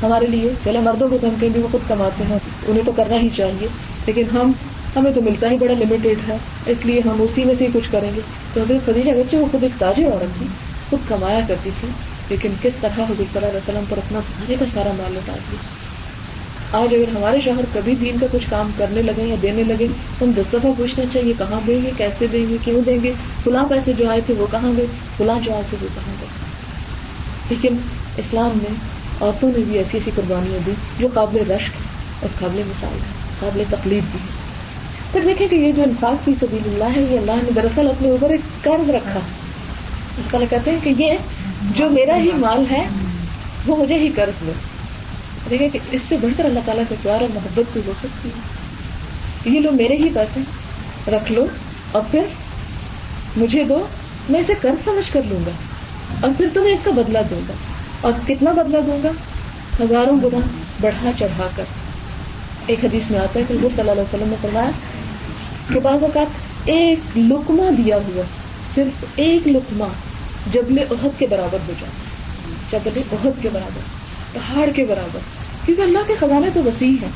ہمارے 0.01 0.25
لیے 0.27 0.53
چلے 0.65 0.79
مردوں 0.81 1.09
کو 1.09 1.17
دھمکے 1.17 1.49
بھی 1.49 1.61
وہ 1.61 1.67
خود 1.67 1.85
کماتے 1.85 2.23
ہیں، 2.23 2.37
انہیں 2.61 2.83
تو 2.83 2.91
کرنا 2.93 3.19
ہی 3.19 3.29
چاہیے، 3.29 3.67
لیکن 4.07 4.29
ہم، 4.29 4.51
ہمیں 4.95 5.11
تو 5.11 5.21
ملتا 5.21 5.49
ہی 5.49 5.57
بڑا 5.57 5.73
لمیٹیڈ 5.73 6.21
ہے، 6.27 6.37
اس 6.71 6.85
لیے 6.85 6.99
ہم 7.05 7.21
اسی 7.21 7.45
میں 7.45 7.55
سے 7.55 7.65
ہی 7.65 7.71
کچھ 7.71 7.89
کریں 7.91 8.13
گے۔ 8.15 8.21
تو 8.53 8.61
حضرت 8.61 8.85
خدیجہ 8.85 9.11
بچے 9.13 9.37
وہ 9.37 9.47
خود 9.47 9.63
ایک 9.63 9.79
تاجر 9.79 10.11
عورت 10.11 10.35
تھی، 10.37 10.47
خود 10.91 11.05
کمایا 11.05 11.39
کرتی 11.47 11.71
تھی۔ 11.71 11.87
لیکن 12.29 12.53
کس 12.61 12.73
طرح 12.81 12.93
حضور 12.97 13.15
صلی 13.17 13.35
اللہ 13.35 13.47
علیہ 13.47 13.57
وسلم 13.57 13.83
پر 13.89 13.97
اپنا 13.97 14.19
سارے 14.21 14.55
کا 14.59 14.65
سارا 14.73 14.91
مال 14.97 15.13
لوٹا 15.13 15.33
دیا۔ 15.51 15.57
آج 16.71 16.95
اگر 16.95 17.17
ہمارے 17.17 17.41
شوہر 17.41 17.63
کبھی 17.73 17.95
دین 17.95 18.17
کا 18.19 18.25
کچھ 18.31 18.45
کام 18.49 18.71
کرنے 18.77 19.01
لگے 19.01 19.23
یا 19.25 19.35
دینے 19.41 19.63
لگے، 19.63 19.87
تو 20.19 20.25
ہم 20.25 20.31
دس 20.37 20.53
دفعہ 20.53 20.71
پوچھنا 20.77 21.05
چاہیے، 21.13 21.33
کہاں 21.37 21.59
دیں 21.67 21.83
گے؟ 21.83 21.91
کیسے 21.97 22.27
دیں 22.31 22.49
گے؟ 22.49 22.57
کیوں 22.63 22.81
دیں 22.81 22.97
گے؟ 23.03 23.13
فلاں 23.43 23.65
پیسے 23.69 23.93
جو 23.93 24.09
آئے 24.09 24.21
تھے 24.25 24.33
وہ 24.37 24.47
کہاں 24.51 24.71
گئے؟ 24.77 24.85
فلاں 25.17 25.39
جو 25.43 25.53
آئے 25.53 25.63
تھے 25.69 25.77
وہ 25.81 25.87
کہاں 25.95 26.13
گئے؟ 26.19 26.27
لیکن 27.49 27.75
اسلام 28.17 28.49
میں 28.55 28.75
عورتوں 29.21 29.51
نے 29.57 29.63
بھی 29.67 29.77
ایسی 29.77 29.97
ایسی 29.97 30.11
قربانیاں 30.15 30.59
دی 30.65 30.71
جو 30.99 31.07
قابل 31.13 31.51
رشک 31.51 31.71
اور 32.21 32.29
قابل 32.39 32.61
مثال 32.67 32.93
ہے 32.93 33.39
قابل 33.39 33.63
تقلید 33.69 34.03
بھی 34.11 34.19
ہے 34.19 34.39
پھر 35.11 35.21
دیکھیں 35.25 35.47
کہ 35.47 35.55
یہ 35.55 35.71
جو 35.71 35.83
انفاق 35.83 36.25
کی 36.25 36.33
سبیل 36.39 36.61
اللہ 36.65 36.95
ہے، 36.95 37.01
یہ 37.13 37.19
اللہ 37.19 37.31
نے 37.31 37.51
دراصل 37.55 37.87
اپنے 37.87 38.09
اوپر 38.09 38.29
ایک 38.29 38.63
قرض 38.63 38.89
رکھا۔ 38.89 39.19
اس 40.17 40.31
کا 40.31 40.37
کہتے 40.49 40.71
ہیں 40.71 40.79
کہ 40.83 40.93
یہ 40.97 41.13
جو 41.61 41.89
میرا 41.89 42.17
ہی 42.17 42.31
مال 42.33 42.63
ہے، 42.71 42.87
وہ 43.65 43.77
مجھے 43.77 43.97
ہی 43.97 44.09
قرض 44.15 44.47
دو۔ 44.47 44.51
دیکھیں 45.49 45.69
کہ 45.69 45.79
اس 45.91 46.01
سے 46.09 46.17
بڑھ 46.17 46.33
کر 46.37 46.45
اللہ 46.45 46.59
تعالیٰ 46.65 46.83
سے 46.89 46.95
پیار 47.01 47.21
اور 47.21 47.29
محبت 47.33 47.73
بھی 47.73 47.81
ہو 47.85 47.93
سکتی 48.03 48.29
ہے۔ 48.29 48.59
یہ 49.55 49.59
لو 49.59 49.71
میرے 49.71 49.95
ہی 49.95 50.09
پیسے، 50.13 50.39
رکھ 51.11 51.31
لو، 51.31 51.45
اور 51.91 52.01
پھر 52.11 52.21
مجھے 53.37 53.63
دو، 53.63 53.87
میں 54.29 54.39
اسے 54.39 54.53
قرض 54.61 54.83
سمجھ 54.83 55.13
کر 55.13 55.21
لوں 55.25 55.39
گا۔ 55.45 55.51
اور 56.21 56.31
پھر 56.37 56.47
تمہیں 56.53 56.73
اس 56.73 56.79
کا 56.83 56.91
بدلا 56.91 57.21
دوں 57.29 57.41
گا۔ 57.49 57.53
اور 58.01 58.13
کتنا 58.27 58.51
بدلا 58.51 58.79
دوں 58.87 59.03
گا؟ 59.03 59.09
ہزاروں 59.83 60.19
گنا 60.23 60.39
بڑھا 60.81 61.11
چڑھا 61.19 61.47
کر۔ 61.55 61.63
ایک 62.65 62.85
حدیث 62.85 63.11
میں 63.11 63.19
آتا 63.19 63.39
ہے 63.39 63.43
کہ 63.47 63.53
وہ 63.53 63.69
صلی 63.69 63.79
اللہ 63.79 63.91
علیہ 63.91 64.01
وسلم 64.01 64.29
نے 64.29 64.35
فرمایا 64.41 64.69
کہ 65.73 65.79
بعض 65.79 66.03
اوقات 66.03 66.27
ایک 66.65 66.99
لکما 67.15 67.69
دیا 67.77 67.97
ہوا، 67.97 68.23
صرف 68.75 69.05
ایک 69.15 69.47
لکما 69.47 69.87
جبل 70.53 70.77
عہد 70.81 71.19
کے 71.19 71.27
برابر 71.29 71.57
ہو 71.67 71.73
جائے 71.79 71.91
جبل 72.71 73.01
عہد 73.11 73.41
کے 73.41 73.49
برابر، 73.53 73.81
پہاڑ 74.33 74.69
کے 74.75 74.85
برابر، 74.89 75.19
کیونکہ 75.65 75.81
اللہ 75.81 76.07
کے 76.07 76.13
خزانے 76.19 76.49
تو 76.53 76.63
وسیع 76.65 76.91
ہے 77.01 77.07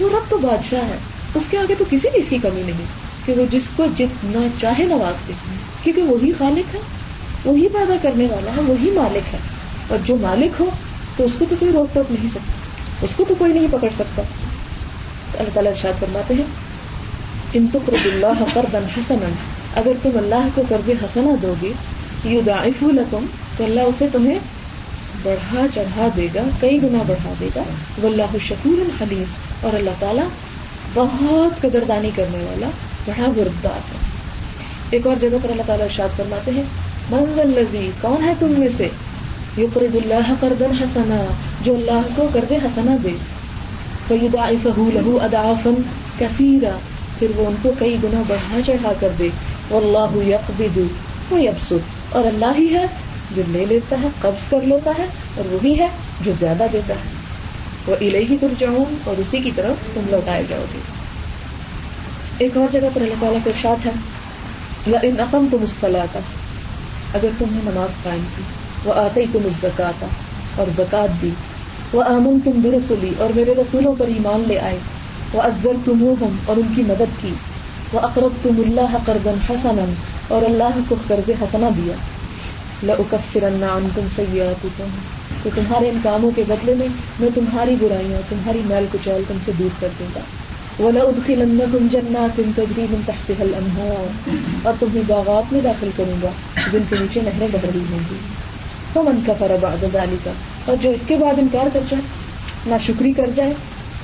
وہ 0.00 0.08
رب 0.08 0.30
تو 0.30 0.38
بادشاہ 0.38 0.88
ہے، 0.88 0.98
اس 1.34 1.46
کے 1.50 1.58
آگے 1.58 1.74
تو 1.78 1.84
کسی 1.90 2.08
چیز 2.14 2.28
کی 2.28 2.38
کمی 2.42 2.62
نہیں، 2.66 2.86
کہ 3.26 3.32
وہ 3.36 3.44
جس 3.50 3.68
کو 3.76 3.86
جتنا 3.98 4.46
چاہے 4.60 4.84
نواز 4.84 5.28
دے 5.28 5.32
کیونکہ 5.82 6.02
وہی 6.02 6.32
خالق 6.38 6.74
ہے، 6.74 6.80
وہی 7.44 7.68
پیدا 7.72 7.94
کرنے 8.02 8.26
والا 8.30 8.50
ہے، 8.56 8.62
وہی 8.66 8.90
مالک 8.90 9.34
ہے، 9.34 9.38
اور 9.88 9.98
جو 10.04 10.16
مالک 10.16 10.60
ہو، 10.60 10.68
تو 11.16 11.24
اس 11.24 11.32
کو 11.38 11.44
تو 11.48 11.56
کوئی 11.58 11.72
روک 11.72 11.94
ٹوک 11.94 12.12
نہیں 12.12 12.28
سکتا، 12.34 13.04
اس 13.06 13.14
کو 13.16 13.24
تو 13.28 13.34
کوئی 13.38 13.52
نہیں 13.52 13.66
پکڑ 13.70 13.88
سکتا۔ 13.98 14.22
اللہ 15.38 15.50
تعالیٰ 15.54 15.72
ارشاد 15.72 16.00
فرماتے 16.00 16.34
ہیں، 16.34 16.44
ان 17.52 17.66
تقرب 17.72 18.06
اللہ 18.12 18.44
قرضا 18.54 18.78
حسنا 18.96 19.28
اگر 19.74 19.92
تم 20.02 20.16
اللہ 20.18 20.48
کو 20.54 20.62
قرض 20.68 20.90
حسنا 21.02 21.34
دو 21.42 21.54
گے 21.62 21.72
یو 22.24 22.40
دائف 22.46 22.82
لکم 22.82 23.26
تو 23.56 23.64
اللہ 23.64 23.80
اسے 23.80 24.06
تمہیں 24.12 24.38
بڑھا 25.22 25.66
چڑھا 25.74 26.08
دے 26.16 26.28
گا، 26.34 26.42
کئی 26.60 26.82
گنا 26.82 26.98
بڑھا 27.06 27.32
دے 27.40 27.48
گا۔ 27.56 27.62
وہ 28.02 28.08
اللہ 28.08 28.36
شکور 28.48 28.80
الحلیم 28.80 29.24
اور 29.60 29.76
اللہ 29.76 29.90
تعالیٰ 29.98 30.24
بہت 30.94 31.60
قدردانی 31.60 32.10
کرنے 32.16 32.38
والا، 32.38 32.66
بڑا 33.06 33.30
بردار 33.36 33.76
ہے۔ 33.76 33.98
ایک 34.90 35.06
اور 35.06 35.16
جگہ 35.20 35.36
پر 35.42 35.50
اللہ 35.50 35.62
تعالیٰ 35.66 35.86
ارشاد 35.86 36.08
فرماتے 36.16 36.50
ہیں 36.50 36.62
منزل 37.10 37.48
لذی 37.48 37.90
کون 38.00 38.24
ہے 38.24 38.32
تم 38.38 38.54
میں 38.58 38.68
سے؟ 38.76 38.88
یو 39.56 39.66
قرض 39.74 39.96
اللہ 39.96 40.32
قرض 40.40 40.62
حسنا، 40.62 41.24
جو 41.64 41.74
اللہ 41.74 42.00
کو 42.16 42.28
قرض 42.32 42.52
حسنا 42.52 42.96
دے۔ 43.04 43.10
لہو 44.10 45.18
ادافن 45.22 45.74
کثیرا، 46.18 46.78
پھر 47.18 47.26
وہ 47.36 47.46
ان 47.46 47.54
کو 47.62 47.72
کئی 47.78 47.96
گنا 48.04 48.22
بڑھا 48.26 48.60
چڑھا 48.66 48.92
کر 49.00 49.08
دے۔ 49.18 49.28
وہ 49.70 49.76
اللہ 49.76 50.28
یقبض 50.28 50.78
وہ 51.30 51.40
یبسط۔ 51.40 51.95
اور 52.16 52.24
اللہ 52.24 52.52
ہی 52.58 52.74
ہے، 52.74 52.86
جو 53.36 53.42
لے 53.48 53.64
لیتا 53.68 53.96
ہے، 54.02 54.08
قبض 54.20 54.50
کر 54.50 54.60
لیتا 54.60 54.90
ہے، 54.98 55.04
اور 55.36 55.52
وہی 55.52 55.78
ہے 55.78 55.88
جو 56.20 56.32
زیادہ 56.40 56.66
دیتا 56.72 56.94
ہے۔ 56.94 57.16
وہ 57.86 57.96
الہی 58.00 58.36
تر 58.40 58.46
جاؤں 58.58 58.84
اور 59.04 59.20
اسی 59.20 59.38
کی 59.38 59.50
طرف 59.56 59.94
تم 59.94 60.00
لوٹائے 60.10 60.42
جاؤ 60.48 60.64
گے۔ 60.74 60.78
ایک 62.38 62.56
اور 62.56 62.72
جگہ 62.72 62.88
پر 62.94 63.00
اللہ 63.00 63.14
تعالیٰ 63.20 63.38
کو 63.44 63.50
ارشاد 63.50 63.86
ہے۔ 63.86 63.90
ان 65.02 65.20
عقم 65.20 65.46
تم 65.50 65.56
مسلاتا 65.60 66.18
اگر 67.14 67.28
تم 67.38 67.44
نے 67.50 67.70
نماز 67.70 68.02
قائم 68.02 68.22
کی۔ 68.36 68.42
وہ 68.84 68.94
آتے 68.94 69.20
ہی 69.20 69.26
تم 69.32 69.38
الزکاتا 69.44 70.06
اور 70.56 70.66
زکات 70.76 71.22
دی۔ 71.22 71.30
وہ 71.92 72.02
امن 72.02 72.38
تم 72.44 72.50
بھی 72.50 72.70
رسولی 72.70 73.10
اور 73.18 73.30
میرے 73.36 73.54
رسولوں 73.54 73.94
پر 73.98 74.06
ایمان 74.06 74.44
لے 74.46 74.58
آئے۔ 74.58 74.78
وہ 75.32 75.42
ازر 75.42 75.70
تم 75.84 76.14
اور 76.46 76.56
ان 76.56 76.72
کی 76.76 76.82
مدد 76.82 77.22
کی۔ 77.22 77.34
وہ 77.92 78.00
اقرب 78.00 78.32
تم 78.42 78.62
اللہ 78.66 78.96
قرضن 79.06 79.34
حسن 79.50 79.94
اور 80.28 80.42
اللہ 80.42 80.78
کو 80.88 80.94
قرض 81.06 81.30
حسنا 81.42 81.68
دیا۔ 81.76 81.94
تم 83.94 84.06
سیاحت 84.16 84.80
تو 85.42 85.50
تمہارے 85.54 85.88
ان 85.88 85.98
کاموں 86.02 86.30
کے 86.36 86.42
بدلے 86.48 86.74
میں 86.74 86.88
میں 87.20 87.28
تمہاری 87.34 87.76
برائیاں، 87.80 88.20
تمہاری 88.28 88.62
میل 88.64 88.86
کچال 88.92 89.22
تم 89.28 89.36
سے 89.44 89.52
دور 89.58 89.80
کر 89.80 89.88
دوں 89.98 90.08
گا۔ 90.14 90.20
وہ 90.78 90.90
لن 91.28 91.58
تم 91.72 91.86
جنا 91.92 92.26
تم 92.36 92.50
تجری 92.56 92.86
تخت 93.06 93.30
حل 93.40 93.54
اور 94.62 94.72
تمہیں 94.80 95.02
باغات 95.06 95.52
میں 95.52 95.60
داخل 95.64 95.90
کروں 95.96 96.22
گا، 96.22 96.30
جن 96.72 96.82
کے 96.88 96.96
نیچے 97.00 97.20
نہریں 97.24 97.48
بہ 97.52 97.58
رہی 97.64 97.84
ہوں 97.90 97.98
گی۔ 98.10 98.16
تو 98.92 99.02
من 99.02 99.20
کا 99.26 99.32
فرب 99.38 99.66
علی 99.66 100.16
کا 100.24 100.32
اور 100.64 100.76
جو 100.82 100.90
اس 100.90 101.00
کے 101.06 101.16
بعد 101.16 101.38
انکار 101.38 101.68
کر 101.72 101.80
جائے 101.90 102.02
نہ 102.66 102.74
شکری 102.86 103.12
کر 103.12 103.30
جائے 103.34 103.52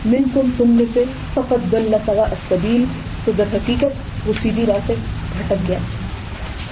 من 0.04 0.28
تم 0.35 0.50
تم 0.56 0.70
میں 0.70 0.87
سے 0.94 1.04
فقط 1.35 1.72
دل 1.72 1.96
سوا 2.06 2.24
استبیل 2.32 2.85
تو 3.24 3.32
در 3.38 3.44
حقیقت 3.52 4.28
وہ 4.28 4.32
سیدھی 4.42 4.66
راہ 4.66 4.78
سے 4.87 4.94
بھٹک 5.38 5.68
گیا۔ 5.68 5.78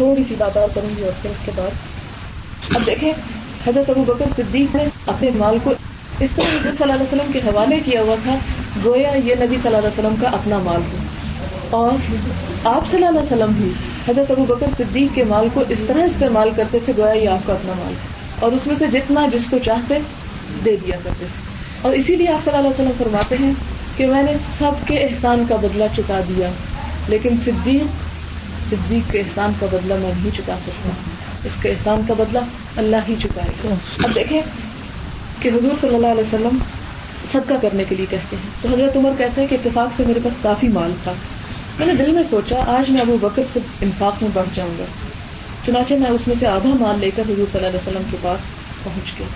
تھوڑی 0.00 0.22
سی 0.28 0.34
بات 0.38 0.56
اور 0.56 0.68
کروں 0.74 0.96
گی 0.96 1.04
اور 1.04 1.12
پھر 1.22 1.30
اس 1.30 1.44
کے 1.44 1.52
بعد۔ 1.56 2.74
اب 2.76 2.86
دیکھیں، 2.86 3.12
حضرت 3.66 3.90
ابو 3.90 4.04
بکر 4.06 4.34
صدیق 4.36 4.74
نے 4.76 4.84
اپنے 5.06 5.30
مال 5.36 5.56
کو 5.64 5.72
اس 6.20 6.30
طرح 6.34 6.46
نبی 6.46 6.68
صلی 6.68 6.82
اللہ 6.82 6.92
علیہ 6.92 7.02
وسلم 7.02 7.32
کے 7.32 7.38
حوالے 7.44 7.78
کیا 7.84 8.00
ہوا 8.02 8.14
تھا، 8.22 8.36
گویا 8.84 9.10
یہ 9.16 9.34
نبی 9.40 9.56
صلی 9.62 9.66
اللہ 9.66 9.76
علیہ 9.76 9.98
وسلم 9.98 10.14
کا 10.20 10.28
اپنا 10.28 10.58
مال 10.64 10.82
ہو 10.92 11.78
اور 11.78 11.92
آپ 11.92 12.90
صلی 12.90 12.96
اللہ 12.96 13.18
علیہ 13.18 13.32
وسلم 13.32 13.52
بھی 13.56 13.70
حضرت 14.08 14.30
ابو 14.30 14.44
بکر 14.44 14.66
صدیق 14.78 15.14
کے 15.14 15.24
مال 15.24 15.48
کو 15.54 15.64
اس 15.68 15.78
طرح 15.86 16.04
استعمال 16.04 16.50
کرتے 16.56 16.78
تھے، 16.84 16.92
گویا 16.98 17.12
یہ 17.12 17.28
آپ 17.28 17.46
کا 17.46 17.52
اپنا 17.52 17.72
مال 17.78 17.94
اور 18.40 18.52
اس 18.52 18.66
میں 18.66 18.76
سے 18.78 18.86
جتنا 18.86 19.26
جس 19.32 19.46
کو 19.50 19.58
چاہتے، 19.64 19.98
دے 20.64 20.76
دیا 20.76 20.96
کرتے۔ 21.04 21.26
تھے 21.26 21.48
اور 21.82 21.94
اسی 21.94 22.16
لیے 22.16 22.28
آپ 22.28 22.44
صلی 22.44 22.56
اللہ 22.56 22.68
علیہ 22.68 22.80
وسلم 22.80 22.98
فرماتے 22.98 23.36
ہیں 23.40 23.52
کہ 23.96 24.06
میں 24.06 24.22
نے 24.22 24.32
سب 24.58 24.86
کے 24.86 25.02
احسان 25.04 25.44
کا 25.48 25.56
بدلہ 25.56 25.84
چکا 25.96 26.20
دیا، 26.28 26.50
لیکن 27.08 27.36
صدیق 27.44 28.08
صدیق 28.70 29.12
کے 29.12 29.18
احسان 29.18 29.52
کا 29.60 29.66
بدلہ 29.72 29.94
میں 29.94 30.08
نہیں 30.08 30.36
چکا 30.36 30.54
سکتا۔ 30.66 30.90
اس 31.44 31.62
کے 31.62 31.68
احسان 31.70 32.00
کا 32.08 32.14
بدلہ 32.18 32.38
اللہ 32.76 32.96
ہی 33.08 33.14
چکائے 33.22 33.74
اب 33.98 34.14
دیکھیں 34.14 34.40
کہ 35.40 35.48
حضور 35.48 35.70
صلی 35.80 35.94
اللہ 35.94 36.06
علیہ 36.06 36.22
وسلم 36.22 36.58
صدقہ 37.32 37.54
کرنے 37.62 37.84
کے 37.88 37.94
لیے 37.94 38.06
کہتے 38.10 38.36
ہیں۔ 38.36 38.50
تو 38.62 38.68
حضرت 38.68 38.96
عمر 38.96 39.10
کہتے 39.18 39.40
ہیں 39.40 39.48
کہ 39.48 39.54
اتفاق 39.54 39.88
سے 39.96 40.04
میرے 40.06 40.20
پاس 40.24 40.32
کافی 40.42 40.68
مال 40.68 40.92
تھا۔ 41.04 41.12
میں 41.78 41.86
نے 41.86 41.94
دل 41.94 42.10
میں 42.10 42.22
سوچا، 42.30 42.56
آج 42.66 42.90
میں 42.90 43.00
ابو 43.00 43.16
بکر 43.20 43.42
سے 43.52 43.60
انفاق 43.80 44.22
میں 44.22 44.30
بڑھ 44.34 44.48
جاؤں 44.54 44.78
گا۔ 44.78 44.84
چنانچہ 45.66 45.94
میں 45.94 46.10
اس 46.10 46.28
میں 46.28 46.36
سے 46.40 46.46
آدھا 46.46 46.70
مال 46.80 46.98
لے 47.00 47.10
کر 47.16 47.22
حضور 47.22 47.36
صلی 47.36 47.54
اللہ 47.54 47.66
علیہ 47.66 47.88
وسلم 47.88 48.02
کے 48.10 48.16
پاس 48.22 48.40
پہنچ 48.84 49.18
گیا۔ 49.18 49.26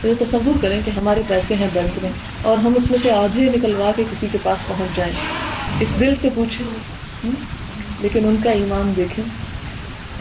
تو 0.00 0.24
تصور 0.24 0.58
کریں 0.60 0.80
کہ 0.84 0.90
ہمارے 0.90 1.22
پیسے 1.28 1.54
ہیں 1.54 1.68
بینک 1.72 1.98
میں 2.02 2.10
اور 2.42 2.58
ہم 2.58 2.72
اس 2.76 2.90
میں 2.90 2.98
سے 3.02 3.10
آدھے 3.10 3.44
نکلوا 3.44 3.90
کے 3.96 4.02
کسی 4.10 4.26
کے 4.32 4.38
پاس 4.42 4.68
پہنچ 4.68 4.96
جائیں۔ 4.96 5.12
اس 5.80 6.00
دل 6.00 6.14
سے 6.22 6.28
پوچھیں۔ 6.34 7.30
لیکن 8.02 8.28
ان 8.28 8.36
کا 8.44 8.50
ایمان 8.50 8.92
دیکھیں۔ 8.96 9.24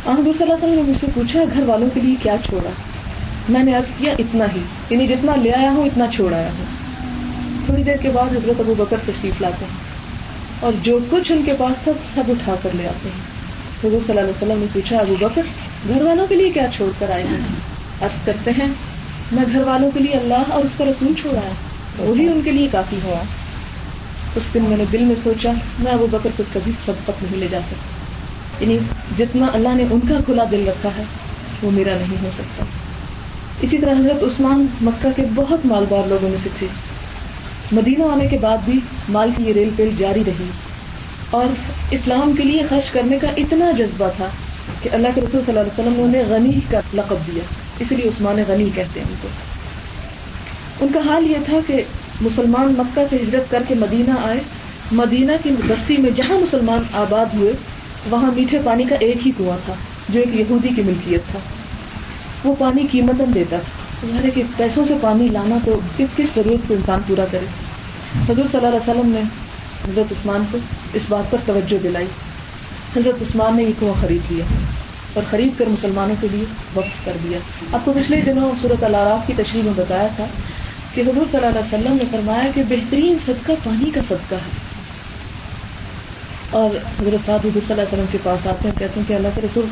حضور 0.06 0.34
صلی 0.34 0.42
اللہ 0.42 0.54
علیہ 0.54 0.54
وسلم 0.54 0.76
نے 0.76 0.82
مجھ 0.82 1.00
سے 1.02 1.08
پوچھا، 1.14 1.40
گھر 1.54 1.64
والوں 1.64 1.90
کے 1.94 2.00
لیے 2.02 2.16
کیا 2.24 2.36
چھوڑا؟ 2.50 2.70
میں 3.50 3.64
نے 3.64 3.76
عرض 3.76 3.98
کیا، 3.98 4.14
اتنا 4.20 4.46
ہی۔ 4.56 4.60
یعنی 4.90 5.08
جتنا 5.08 5.36
لے 5.36 5.54
آیا 5.54 5.72
ہوں، 5.72 5.86
اتنا 5.86 6.06
چھوڑ 6.16 6.34
آیا 6.34 6.50
ہوں۔ 6.50 6.66
تھوڑی 7.66 7.84
دیر 7.84 7.96
کے 8.02 8.10
بعد 8.10 8.26
حضرت 8.26 8.60
ابو 8.60 8.74
بکر 8.78 8.98
تشریف 9.06 9.42
لاتے 9.42 9.66
ہیں۔ 9.66 9.78
اور 10.60 10.72
جو 10.84 11.00
کچھ 11.10 11.32
ان 11.32 11.42
کے 11.46 11.54
پاس 11.58 11.84
تھا، 11.84 11.92
سب 12.16 12.24
اٹھا 12.28 12.56
کر 12.64 12.70
لے 12.74 12.88
آتے 12.88 13.10
ہیں۔ 13.10 13.22
حضور 13.80 14.00
صلی 14.06 14.10
اللہ 14.10 14.22
علیہ 14.22 14.42
وسلم 14.42 14.60
نے 14.60 14.66
پوچھا، 14.74 14.98
ابو 14.98 15.16
بکر، 15.20 15.42
گھر 15.88 16.02
والوں 16.02 16.28
کے 16.28 16.36
لیے 16.36 16.50
کیا 16.50 16.66
چھوڑ 16.76 16.92
کر 17.00 17.12
آئے 17.12 17.24
ہیں؟ 17.24 17.38
عرض 18.02 18.26
کرتے 18.26 18.52
ہیں، 18.52 18.68
میں 19.32 19.44
گھر 19.54 19.62
والوں 19.62 19.92
کے 19.92 20.00
لیے 20.00 20.14
اللہ 20.14 20.44
اور 20.50 20.64
اس 20.64 20.72
کا 20.78 20.86
رسول 20.86 21.14
چھوڑا 21.22 21.40
ہے۔ 21.40 21.52
وہی 21.98 22.28
ان 22.28 22.42
کے 22.44 22.52
لیے 22.52 22.68
کافی 22.72 22.98
ہوا۔ 23.04 23.24
اس 24.36 24.44
دن 24.54 24.64
میں 24.64 24.78
نے 24.78 24.86
دل 24.92 25.02
میں 25.02 25.16
سوچا، 25.24 25.52
میں 25.80 25.92
ابو 25.92 26.08
بکر 26.12 26.30
کو 26.38 26.44
کبھی 26.54 26.72
سب 26.86 26.92
تک 27.04 27.24
نہیں 27.24 27.40
لے 27.40 27.48
جا 27.52 27.60
سکتا۔ 27.68 28.00
یعنی 28.64 28.78
جتنا 29.18 29.48
اللہ 29.54 29.70
نے 29.76 29.84
ان 29.92 30.00
کا 30.00 30.16
کھلا 30.26 30.44
دل 30.52 30.68
رکھا 30.68 30.90
ہے، 30.98 31.04
وہ 31.64 31.72
میرا 31.72 31.96
نہیں 31.96 32.24
ہو 32.24 32.30
سکتا۔ 32.38 32.64
اسی 33.62 33.78
طرح 33.78 33.94
حضرت 34.00 34.24
عثمان 34.24 34.66
مکہ 34.82 35.10
کے 35.16 35.26
بہت 35.36 35.66
مالدار 35.66 36.08
لوگوں 36.08 36.30
میں 36.30 36.38
سے 36.44 36.50
تھے۔ 36.60 36.68
مدینہ 37.72 38.04
آنے 38.04 38.28
کے 38.28 38.38
بعد 38.38 38.58
بھی 38.66 38.80
مال 39.10 39.30
کی 39.38 39.44
یہ 39.44 39.54
ریل 39.54 39.70
پیل 39.76 39.90
جاری 39.98 40.24
رہی۔ 40.28 40.46
اور 41.30 41.46
اسلام 41.92 42.36
کے 42.36 42.44
لیے 42.44 42.62
خرچ 42.70 42.92
کرنے 42.92 43.20
کا 43.20 43.28
اتنا 43.38 43.72
جذبہ 43.72 44.10
تھا 44.18 44.26
کہ 44.84 44.90
اللہ 44.94 45.08
کے 45.16 45.22
رسول 45.22 45.42
صلی 45.46 45.58
اللہ 45.58 45.60
علیہ 45.60 45.92
وسلم 45.92 46.10
نے 46.10 46.24
غنی 46.28 46.60
کا 46.72 46.80
لقب 46.94 47.16
دیا۔ 47.28 47.44
اس 47.80 47.92
لیے 47.92 48.10
عثمان 48.10 48.44
غنی 48.48 48.70
کہتے 48.76 49.00
ہیں 49.00 49.08
ان 49.10 49.16
کو۔ 49.22 49.28
ان 50.80 50.92
کا 50.94 51.00
حال 51.00 51.32
یہ 51.32 51.38
تھا 51.46 51.58
کہ 51.68 51.84
مسلمان 52.22 52.74
مکہ 52.78 53.02
سے 53.10 53.16
ہجرت 53.16 53.52
کر 53.52 53.64
کے 53.68 53.76
مدینہ 53.76 54.12
آئے۔ 54.24 54.40
مدینہ 54.92 55.32
کی 55.44 55.52
بستی 55.68 55.98
میں 55.98 56.12
جہاں 56.16 56.40
مسلمان 56.40 56.82
آباد 56.94 57.36
ہوئے، 57.36 57.52
وہاں 58.12 58.32
میٹھے 58.36 58.60
پانی 58.64 58.84
کا 58.84 58.96
ایک 59.00 59.28
ہی 59.28 59.32
کنواں 59.38 59.58
تھا، 59.66 59.74
جو 60.10 60.20
ایک 60.20 60.36
یہودی 60.36 60.70
کی 60.76 60.82
ملکیت 60.82 61.32
تھا۔ 61.32 61.40
وہ 62.44 62.56
پانی 62.60 62.88
قیمت 62.92 63.22
دیتا 63.36 63.58
تمہارے 64.02 64.30
کہ 64.32 64.44
پیسوں 64.58 64.86
سے 64.86 64.94
پانی 65.02 65.28
لانا 65.28 65.58
تو 65.66 65.80
کس 65.98 66.08
کس 66.18 66.26
ضرورت 66.36 66.68
کو 66.68 66.74
انسان 66.74 67.00
پورا 67.08 67.26
کرے۔ 67.32 67.46
حضرت 68.30 68.52
صلی 68.52 68.66
اللہ 68.66 68.68
علیہ 68.68 68.90
وسلم 68.90 69.10
نے 69.10 69.22
حضرت 69.90 70.12
عثمان 70.12 70.44
کو 70.52 70.58
اس 70.94 71.02
بات 71.10 71.32
پر 71.32 71.38
توجہ 71.46 71.84
دلائی۔ 71.84 72.08
حضرت 72.98 73.22
عثمان 73.22 73.56
نے 73.56 73.64
یہ 73.64 73.72
کنواں 73.80 74.02
خرید 74.02 74.32
لیا 74.32 74.46
اور 75.14 75.24
خرید 75.32 75.60
کر 75.60 75.66
مسلمانوں 75.70 76.16
کے 76.22 76.28
لیے 76.32 76.44
وقت 76.74 77.06
کر 77.06 77.12
دیا۔ 77.24 77.40
آپ 77.74 77.86
کو 77.86 77.94
پچھلے 77.96 78.22
دنوں 78.22 78.52
صورت 78.62 78.84
العراف 78.84 79.28
کی 79.28 79.34
تشریح 79.38 79.64
میں 79.64 79.74
بتایا 79.76 80.08
تھا 80.16 80.26
کہ 80.94 81.02
حضور 81.02 81.26
صلی 81.32 81.46
اللہ 81.46 81.60
علیہ 81.60 81.74
وسلم 81.74 81.94
نے 81.94 82.04
فرمایا 82.12 82.52
کہ 82.56 82.64
بہترین 82.70 83.18
صدقہ 83.26 83.52
پانی 83.64 83.92
کا 83.92 84.02
صدقہ 84.10 84.36
ہے۔ 84.36 84.70
اور 86.50 86.70
حضرت 86.76 87.26
صاحب 87.26 87.40
حضور 87.40 87.52
صلی 87.54 87.62
اللہ 87.70 87.74
علیہ 87.74 87.94
وسلم 87.94 88.06
کے 88.12 88.18
پاس 88.24 88.48
آتے 88.48 88.68
ہیں، 88.68 88.80
کہتے 88.80 89.00
ہیں 89.00 89.08
کہ 89.08 89.14
اللہ 89.14 89.28
کے 89.36 89.42
رسول 89.42 89.66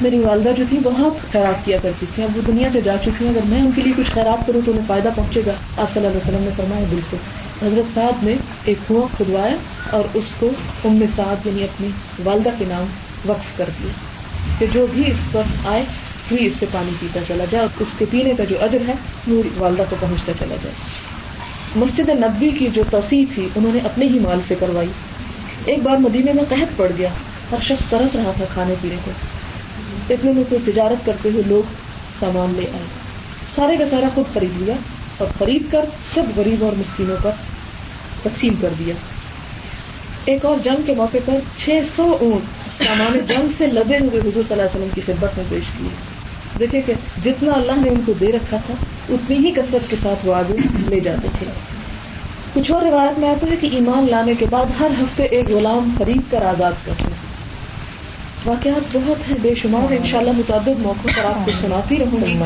میری 0.00 0.18
والدہ 0.18 0.48
جو 0.56 0.64
تھی 0.68 0.78
بہت 0.82 1.32
خیرات 1.32 1.64
کیا 1.64 1.78
کرتی 1.82 2.06
تھی۔ 2.14 2.22
اب 2.22 2.36
وہ 2.36 2.42
دنیا 2.46 2.68
سے 2.72 2.80
جا 2.80 2.96
چکی 3.04 3.24
ہیں، 3.24 3.28
اگر 3.28 3.40
میں 3.44 3.60
ان 3.60 3.70
کے 3.74 3.82
لیے 3.82 3.92
کچھ 3.96 4.12
خیرات 4.12 4.46
کروں 4.46 4.60
تو 4.64 4.70
انہیں 4.70 4.84
فائدہ 4.88 5.08
پہنچے 5.16 5.42
گا۔ 5.46 5.52
آپ 5.76 5.94
صلی 5.94 6.06
اللہ 6.06 6.18
علیہ 6.18 6.34
وسلم 6.34 6.44
نے 6.44 6.50
فرمایا، 6.56 6.84
بالکل۔ 6.90 7.16
حضرت 7.66 7.94
صاحب 7.94 8.14
نے 8.22 8.34
ایک 8.64 8.78
کنواں 8.88 9.16
کھدوایا 9.16 9.56
اور 9.90 10.04
اس 10.14 10.24
کو 10.38 10.50
ام 10.84 11.04
صاحب 11.16 11.46
یعنی 11.46 11.64
اپنی 11.64 11.88
والدہ 12.24 12.48
کے 12.58 12.64
نام 12.68 12.84
وقف 13.26 13.58
کر 13.58 13.64
دیا 13.82 13.92
کہ 14.58 14.66
جو 14.72 14.86
بھی 14.90 15.10
اس 15.10 15.32
پر 15.32 15.42
آئے 15.64 15.84
بھی 16.28 16.46
اس 16.46 16.52
سے 16.60 16.66
پانی 16.72 16.90
پیتا 17.00 17.20
چلا 17.28 17.44
جائے 17.50 17.64
اور 17.64 17.82
اس 17.82 17.98
کے 17.98 18.04
پینے 18.10 18.32
کا 18.36 18.44
جو 18.44 18.56
اجر 18.60 18.78
ہے 18.88 18.92
وہ 19.26 19.42
والدہ 19.56 19.82
کو 19.90 19.96
پہنچتا 20.00 20.32
چلا 20.38 20.54
جائے۔ 20.62 20.74
مسجد 21.76 22.08
نبی 22.08 22.50
کی 22.50 22.68
جو 22.72 22.82
توسیع 22.90 23.24
تھی، 23.34 23.48
انہوں 23.54 23.74
نے 23.74 23.80
اپنے 23.84 24.06
ہی 24.06 24.18
مال 24.18 24.40
سے 24.48 24.54
کروائی۔ 24.60 24.88
ایک 25.64 25.82
بار 25.82 25.96
مدینے 25.96 26.32
میں 26.32 26.44
قحط 26.48 26.76
پڑ 26.76 26.92
گیا 26.98 27.08
ہر 27.52 27.56
شخص 27.62 27.90
ترس 27.90 28.14
رہا 28.14 28.32
تھا 28.36 28.44
کھانے 28.54 28.74
پینے 28.80 28.96
کو۔ 29.04 29.10
اتنے 30.10 30.32
میں 30.32 30.44
کوئی 30.48 30.72
تجارت 30.72 31.06
کرتے 31.06 31.28
ہوئے 31.28 31.42
لوگ 31.46 31.74
سامان 32.20 32.52
لے 32.56 32.66
آئے۔ 32.72 32.82
سارے 33.56 33.76
کا 33.76 33.84
سارا 33.90 34.08
خود 34.14 34.34
خرید 34.34 34.62
لیا 34.62 34.74
اور 35.18 35.28
خرید 35.38 35.62
کر 35.72 35.84
سب 36.14 36.22
غریب 36.36 36.64
اور 36.64 36.72
مسکینوں 36.78 37.16
پر 37.22 37.30
تقسیم 38.22 38.54
کر 38.60 38.68
دیا۔ 38.78 38.94
ایک 40.24 40.44
اور 40.44 40.56
جنگ 40.64 40.82
کے 40.86 40.94
موقع 40.94 41.18
پر 41.24 41.38
چھ 41.64 41.70
سو 41.96 42.16
اونٹ 42.20 42.42
سامان 42.84 43.20
جنگ 43.28 43.48
سے 43.58 43.66
لدے 43.66 43.98
ہوئے 43.98 44.20
حضور 44.20 44.32
صلی 44.32 44.50
اللہ 44.50 44.62
علیہ 44.62 44.74
وسلم 44.74 44.88
کی 44.94 45.00
خدمت 45.00 45.30
میں 45.36 45.44
پیش 45.48 45.64
کیے۔ 45.78 46.13
دیکھیں 46.60 46.80
کہ 46.86 46.92
جتنا 47.24 47.52
اللہ 47.52 47.72
نے 47.76 47.88
ان 47.88 48.00
کو 48.06 48.12
دے 48.12 48.32
رکھا 48.32 48.56
تھا 48.66 48.74
اتنی 49.08 49.36
ہی 49.36 49.50
کثرت 49.50 49.90
کے 49.90 49.96
ساتھ 50.02 50.26
وہ 50.26 50.34
آگے 50.34 50.56
لے 50.88 51.00
جاتے 51.00 51.28
تھے۔ 51.38 51.46
کچھ 52.52 52.72
اور 52.72 52.82
روایت 52.82 53.18
میں 53.18 53.28
آتا 53.28 53.46
ہے 53.46 53.56
کہ 53.60 53.68
ایمان 53.72 54.06
لانے 54.10 54.34
کے 54.38 54.46
بعد 54.50 54.64
ہر 54.80 54.88
ہفتے 55.00 55.22
ایک 55.22 55.50
غلام 55.50 55.94
خرید 55.98 56.30
کر 56.30 56.42
آزاد 56.42 56.72
کرتے 56.84 57.10
ہیں۔ 57.10 57.34
واقعات 58.46 58.96
بہت 58.96 59.30
ہیں 59.30 59.36
بے 59.42 59.54
شمار 59.62 59.92
ان 59.92 60.10
شاء 60.10 60.18
اللہ 60.18 60.30
متعدد 60.30 60.78
موقعوں 60.78 61.14
پر 61.16 61.24
آپ 61.24 61.46
کو 61.46 61.50
سناتی 61.60 61.98
رہوں 61.98 62.26
گی۔ 62.26 62.38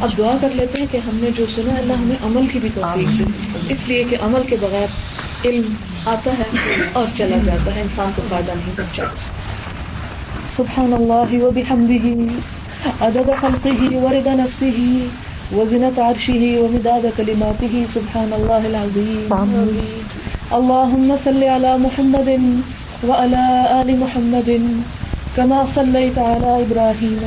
اب 0.00 0.10
دعا 0.18 0.36
کر 0.40 0.48
لیتے 0.54 0.78
ہیں 0.78 0.86
کہ 0.90 0.96
ہم 0.96 1.16
نے 1.22 1.28
جو 1.36 1.46
سنا 1.54 1.74
اللہ 1.74 1.92
ہمیں 1.92 2.16
عمل 2.22 2.46
کی 2.52 2.58
بھی 2.58 2.68
توفیق 2.74 3.18
دی 3.18 3.24
اس 3.68 3.78
لیے 3.86 4.04
کہ 4.10 4.16
عمل 4.20 4.40
کے 4.46 4.56
بغیر 4.60 4.86
علم 5.44 5.74
آتا 6.06 6.30
ہے 6.38 6.44
اور 6.92 7.06
چلا 7.16 7.36
جاتا 7.44 7.74
ہے۔ 7.74 7.80
انسان 7.80 8.10
کو 8.16 8.22
فائدہ 8.28 8.52
نہیں 8.56 8.76
پہنچا 8.76 9.04
سبحان 10.56 10.92
اللہ 10.92 11.44
و 11.44 11.50
بحمدہ۔ 11.50 12.61
عدد 13.00 13.28
خلقه 13.42 13.80
ورد 14.04 14.28
نفسه 14.28 14.78
وزنة 15.56 15.96
عرشه 15.98 16.44
ومداد 16.62 17.04
كلماته. 17.18 17.74
سبحان 17.94 18.30
الله 18.38 18.62
العظيم. 18.72 19.28
اللهم 20.58 21.08
صل 21.24 21.42
على 21.44 21.72
محمد 21.78 22.30
وعلى 23.08 23.44
آل 23.80 23.88
محمد 24.00 24.50
كما 25.36 25.60
صليت 25.66 26.16
على 26.18 26.50
إبراهيم 26.64 27.20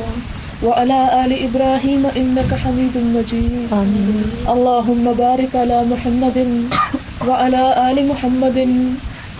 وعلى 0.62 1.00
آل 1.24 1.32
إبراهيم 1.48 2.02
إنك 2.16 2.50
حميد 2.62 2.94
مجيد. 3.16 3.68
اللهم 4.54 5.04
بارك 5.24 5.52
على 5.54 5.78
محمد 5.92 6.38
وعلى 7.28 7.62
آل 7.90 7.96
محمد 8.08 8.58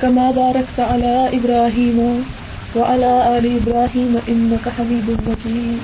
كما 0.02 0.26
باركت 0.30 0.78
على 0.80 1.14
إبراهيم 1.38 1.98
وعلى 2.76 3.12
آل 3.38 3.44
إبراهيم 3.60 4.12
إنك 4.28 4.68
حميد 4.68 5.08
مجيد. 5.28 5.82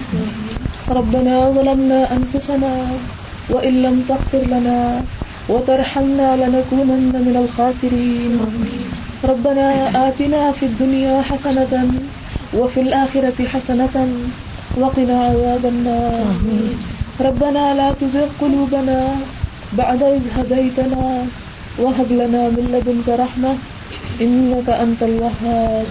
ربنا 0.91 1.35
ظلمنا 1.57 2.01
أنفسنا 2.17 2.75
وإن 3.49 3.75
لم 3.83 3.97
تغفر 4.11 4.43
لنا 4.55 4.79
وترحمنا 5.49 6.29
لنكونن 6.43 7.13
من 7.27 7.37
الخاسرين. 7.43 8.35
ربنا 9.25 9.69
آتنا 10.09 10.43
في 10.53 10.65
الدنيا 10.67 11.17
حسنة 11.23 11.73
وفي 12.59 12.81
الآخرة 12.81 13.39
حسنة 13.53 13.97
وقنا 14.77 15.17
عذاب 15.29 15.65
النار. 15.67 16.27
ربنا 17.21 17.65
لا 17.75 17.89
تزغ 18.01 18.29
قلوبنا 18.43 19.01
بعد 19.73 20.03
إذ 20.03 20.25
هديتنا 20.37 21.05
وهب 21.79 22.13
لنا 22.13 22.43
من 22.57 22.65
لدنك 22.75 23.09
رحمة 23.09 23.53
إنك 24.25 24.69
أنت 24.71 25.03
الوهاب. 25.03 25.87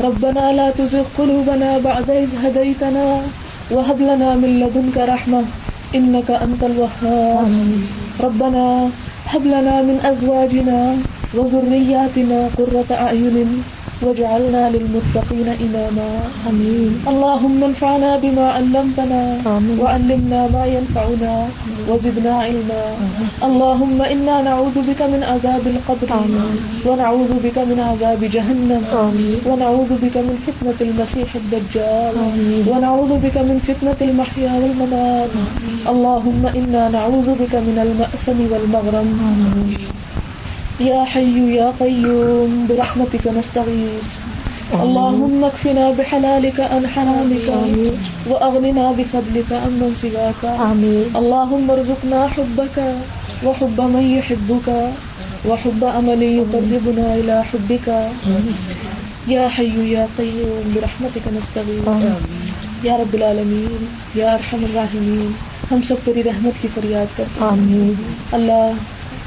ربنا 0.00 0.44
لا 0.52 0.70
تزغ 0.70 1.02
قلوبنا 1.18 1.78
بعد 1.78 2.10
إذ 2.10 2.30
هديتنا 2.44 3.06
وهب 3.70 3.98
لنا 4.00 4.36
من 4.36 4.50
لدنك 4.60 4.96
رحمة. 4.96 5.42
إنك 5.94 6.30
أنت 6.30 6.62
الوهاب. 6.64 7.50
ربنا 8.20 8.66
هب 9.32 9.44
لنا 9.46 9.82
من 9.82 9.96
أزواجنا 10.12 10.80
وذرياتنا 11.34 12.38
قرة 12.58 12.86
أعين. 12.90 13.64
واجعلنا 14.02 14.70
للمتقين 14.74 15.48
إماما 15.64 16.10
آمين 16.50 16.92
اللهم 17.08 17.64
انفعنا 17.64 18.10
بما 18.16 18.46
علمتنا 18.56 19.22
آمين. 19.56 19.76
وعلمنا 19.80 20.40
ما 20.54 20.64
ينفعنا 20.66 21.34
وزدنا 21.88 22.34
علما 22.46 22.84
اللهم 23.48 23.98
إنا 24.02 24.36
نعوذ 24.42 24.76
بك 24.88 25.00
من 25.02 25.20
عذاب 25.22 25.64
القبر 25.74 26.08
آمين. 26.24 26.56
ونعوذ 26.86 27.32
بك 27.44 27.58
من 27.70 27.78
عذاب 27.80 28.20
جهنم 28.36 28.82
آمين. 29.04 29.38
ونعوذ 29.48 29.90
بك 30.04 30.16
من 30.28 30.36
فتنة 30.46 30.78
المسيح 30.88 31.28
الدجال 31.42 32.14
آمين. 32.28 32.62
ونعوذ 32.70 33.12
بك 33.24 33.36
من 33.48 33.58
فتنة 33.68 33.98
المحيا 34.08 34.52
والممات 34.62 35.30
اللهم 35.92 36.42
إنا 36.60 36.82
نعوذ 36.88 37.28
بك 37.42 37.54
من 37.68 37.76
المأسم 37.86 38.38
والمغرم 38.52 39.08
آمين 39.30 39.93
يا 40.80 41.04
حي 41.04 41.54
يا 41.54 41.70
قيوم 41.70 42.66
برحمتك 42.68 43.26
نستغيث. 43.26 44.08
اللهم 44.72 45.44
اكفنا 45.44 45.90
بحلالك 45.90 46.60
عن 46.60 46.86
حرامك 46.86 47.48
وأغننا 48.26 48.92
بفضلك 48.92 49.52
عن 49.52 49.70
من 49.80 49.94
سواك. 49.94 50.44
آمين. 50.44 51.16
اللهم 51.16 51.70
ارزقنا 51.70 52.26
حبك 52.26 52.78
وحب 53.44 53.80
من 53.80 54.02
يحبك 54.02 54.90
وحب 55.46 55.84
عمل 55.84 56.22
يقربنا 56.22 57.14
إلى 57.14 57.44
حبك. 57.44 57.88
يا 59.28 59.48
حي 59.48 59.92
يا 59.92 60.08
قيوم 60.18 60.72
برحمتك 60.74 61.28
نستغيث. 61.28 61.88
یا 62.82 62.96
رب 62.96 63.14
العالمین 63.14 63.86
یا 64.14 64.32
ارحم 64.32 64.64
الراحمین 64.64 65.32
ہم 65.70 65.82
سب 65.82 65.94
تیری 66.04 66.24
رحمت 66.24 66.62
کی 66.62 66.68
فریاد 66.74 67.16
کرتے 67.16 67.40
ہیں. 67.40 67.48
آمین. 67.48 68.14
اللہ 68.32 68.72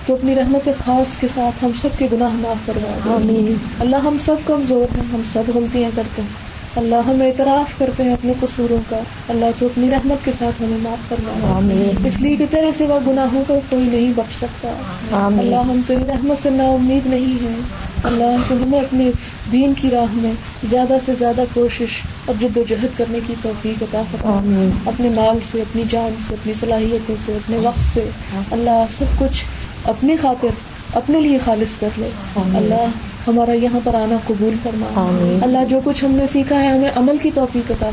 تو 0.08 0.14
اپنی 0.14 0.36
رحمت 0.36 0.70
خاص 0.86 1.20
کے 1.20 1.28
ساتھ 1.36 1.66
ہم 1.66 1.72
سب 1.82 1.90
کے 1.98 2.08
گناہ 2.14 2.30
معاف 2.34 2.68
کروا 2.68 3.16
آمین۔ 3.16 3.54
اللہ 3.80 3.96
ہم 3.96 4.18
سب 4.26 4.36
کمزور 4.46 4.98
ہیں 4.98 5.04
ہم 5.14 5.22
سب 5.34 5.44
غلطیاں 5.56 5.90
کرتے 5.96 6.22
ہیں۔ 6.22 6.48
اللہ 6.76 6.96
ہم 6.96 7.22
اعتراف 7.22 7.80
کرتے 7.80 8.04
ہیں 8.04 8.14
اپنے 8.14 8.34
قصوروں 8.40 8.78
کا۔ 8.90 8.98
اللہ 9.28 9.46
تو 9.60 9.66
اپنی 9.66 9.92
رحمت 9.92 10.26
کے 10.26 10.32
ساتھ 10.40 10.64
ہمیں 10.64 10.78
معاف 10.82 11.10
کروا 11.10 11.58
آمین۔ 11.58 12.08
اس 12.08 12.22
لیے 12.22 12.36
کہ 12.36 12.46
تیرے 12.50 12.72
سوا 12.78 13.00
گناہوں 13.08 13.44
کو 13.48 13.60
کوئی 13.70 13.84
نہیں 13.84 14.14
بخش 14.16 14.36
سکتا۔ 14.36 14.74
آمین۔ 15.12 15.40
اللہ 15.40 15.56
ہم 15.56 15.82
تیری 15.88 16.04
رحمت 16.08 16.44
سے 16.44 16.50
نا 16.50 16.64
امید 16.64 17.08
نہیں 17.08 17.44
ہیں۔ 17.44 17.56
اللہ 18.04 18.36
تو 18.48 18.56
ہمیں 18.56 18.80
اپنے 18.80 19.12
دین 19.52 19.74
کی 19.82 19.90
راہ 19.90 20.14
میں 20.14 20.32
زیادہ 20.70 20.98
سے 21.06 21.12
زیادہ 21.20 21.44
کوشش 21.54 22.02
اور 22.26 22.36
جد 22.42 22.58
و 22.58 22.64
جہد 22.70 22.98
کرنے 22.98 23.20
کی 23.28 23.36
توفیق 23.42 23.84
عطا 23.84 24.02
فرما۔ 24.12 24.38
آمین۔ 24.38 24.70
اپنے 24.86 25.10
مال 25.10 25.38
سے 25.52 25.62
اپنی 25.62 25.84
جان 25.90 26.16
سے 26.28 26.34
اپنی 26.34 26.54
صلاحیتوں 26.60 27.16
سے 27.26 27.34
اپنے 27.34 27.58
وقت 27.58 27.94
سے 27.94 28.10
اللہ 28.52 28.86
سب 28.98 29.06
کچھ 29.20 29.44
اپنی 29.88 30.16
خاطر 30.16 30.48
اپنے 30.94 31.20
لیے 31.20 31.38
خالص 31.38 31.80
کر 31.80 31.88
لے۔ 31.98 32.10
اللہ 32.36 32.86
ہمارا 33.28 33.52
یہاں 33.52 33.80
پر 33.84 33.94
آنا 33.94 34.16
قبول 34.28 34.56
کرنا 34.64 34.86
آمین۔ 34.96 35.44
اللہ 35.44 35.58
جو 35.70 35.80
کچھ 35.84 36.06
ہم 36.06 36.12
نے 36.12 36.24
سیکھا 36.34 36.62
ہے 36.62 36.68
ہمیں 36.68 36.90
عمل 36.96 37.18
کی 37.22 37.32
توفیق 37.34 37.72
عطا۔ 37.72 37.88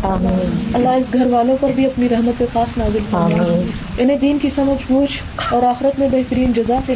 اللہ 0.74 0.88
اس 0.88 1.06
گھر 1.12 1.26
والوں 1.26 1.56
پر 1.60 1.70
بھی 1.74 1.86
اپنی 1.86 2.08
رحمت 2.08 2.42
خاص 2.52 2.78
نازل 2.78 2.98
آمین۔ 3.12 3.70
انہیں 3.98 4.18
دین 4.18 4.38
کی 4.42 4.48
سمجھ 4.50 4.92
بوجھ 4.92 5.20
اور 5.54 5.62
آخرت 5.62 5.98
میں 5.98 6.08
بہترین 6.12 6.52
جزا 6.52 6.78
سے 6.86 6.94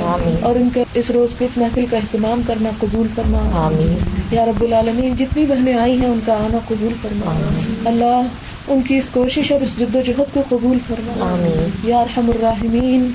آمین۔ 0.00 0.36
اور 0.42 0.54
ان 0.54 0.68
کے 0.74 0.84
اس 0.94 1.10
روز 1.10 1.34
کے 1.38 1.44
اس 1.44 1.58
محفل 1.58 1.84
کا 1.90 1.96
اہتمام 1.96 2.40
کرنا 2.46 2.68
قبول 2.80 3.06
کرنا 3.16 3.38
آمین 3.54 3.96
یا 4.30 4.44
رب 4.44 4.62
العالمین 4.62 5.16
جتنی 5.16 5.44
بہنیں 5.48 5.74
آئی 5.74 6.00
ہیں 6.00 6.08
ان 6.08 6.20
کا 6.26 6.32
آنا 6.32 6.58
قبول 6.68 6.92
آمین۔ 7.26 7.86
اللہ 7.86 8.22
ان 8.68 8.82
کی 8.82 8.96
اس 8.98 9.04
کوشش 9.12 9.52
اور 9.52 9.60
اس 9.60 9.78
جد 9.78 9.96
و 9.96 10.00
جہد 10.06 10.34
کو 10.34 10.42
قبول 10.48 10.78
آمین 11.20 11.68
یا 11.84 11.98
ارحم 11.98 12.30
الراحمین 12.30 13.12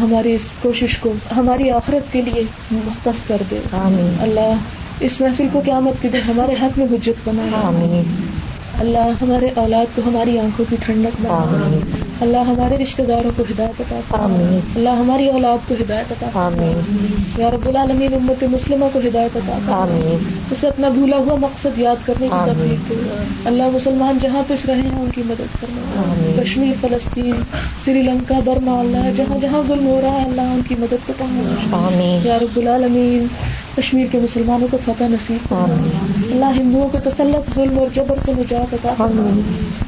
ہماری 0.00 0.34
اس 0.34 0.44
کوشش 0.62 0.98
کو 0.98 1.12
ہماری 1.36 1.70
آخرت 1.70 2.12
کے 2.12 2.22
لیے 2.22 2.42
مختص 2.70 3.28
کر 3.28 3.42
دے۔ 3.50 3.58
آمین۔ 3.72 4.16
اللہ 4.20 4.54
اس 5.00 5.20
محفل 5.20 5.46
کو 5.52 5.60
قیامت 5.64 6.02
کے 6.02 6.08
دن 6.08 6.18
ہمارے 6.28 6.52
حق 6.62 6.78
میں 6.78 6.86
حجت 6.86 7.28
بنا 7.28 7.42
آمین۔ 7.42 8.02
اللہ 8.78 9.22
ہمارے 9.22 9.48
اولاد 9.54 9.96
کو 9.96 10.02
ہماری 10.06 10.38
آنکھوں 10.38 10.66
کی 10.70 10.76
ٹھنڈک 10.86 11.20
بنا 11.22 11.34
آمین۔ 11.34 12.13
اللہ 12.20 12.36
ہمارے 12.36 12.78
رشتہ 12.82 13.02
داروں 13.02 13.30
کو 13.36 13.42
ہدایت 13.50 13.80
عطا 13.80 14.00
فرما 14.08 14.26
اللہ 14.76 14.88
ہماری 14.88 15.28
اولاد 15.28 15.68
کو 15.68 15.74
ہدایت 15.80 16.12
عطا 16.12 16.26
فرما 16.32 16.80
یا 17.36 17.50
رب 17.50 17.68
العالمین 17.68 18.14
امت 18.14 18.44
مسلمہ 18.44 18.84
کو 18.92 18.98
ہدایت 18.98 19.36
عطا 19.36 19.58
فرما 19.66 20.16
اسے 20.50 20.66
اپنا 20.66 20.88
بھولا 20.88 21.16
ہوا 21.16 21.34
مقصد 21.34 21.78
یاد 21.78 21.96
کرنے 22.06 22.26
کی۔ 22.26 22.50
تفریح 22.54 22.76
دے۔ 22.90 22.94
اللہ 23.44 23.62
مسلمان 23.72 24.18
جہاں 24.20 24.42
پس 24.48 24.66
رہے 24.66 24.74
ہیں 24.74 25.00
ان 25.00 25.10
کی 25.14 25.22
مدد 25.26 25.60
کرنا۔ 25.60 25.80
کشمیر 26.42 26.74
فلسطین 26.80 27.34
سری 27.84 28.02
لنکا 28.02 28.34
برما 28.44 28.80
اللہ 28.80 29.16
جہاں 29.16 29.38
جہاں 29.38 29.62
ظلم 29.68 29.86
ہو 29.86 30.00
رہا 30.04 30.10
ہے 30.10 30.24
اللہ 30.24 30.40
ان 30.40 30.60
کی 30.68 30.74
مدد 30.78 31.06
کو 31.06 31.12
پہنچ 31.18 31.74
آمین۔ 31.74 32.26
یا 32.26 32.38
رب 32.38 32.56
العالمین 32.56 33.26
کشمیر 33.76 34.06
کے 34.12 34.18
مسلمانوں 34.18 34.68
کو 34.70 34.78
فتح 34.84 35.04
نصیب 35.04 35.54
اللہ 36.32 36.60
ہندوؤں 36.60 36.88
کو 36.88 36.98
تسلط 37.04 37.56
ظلم 37.56 37.78
اور 37.78 37.86
جبر 37.94 38.14
سے 38.24 38.32
نجات 38.38 38.74
عطا 38.74 38.94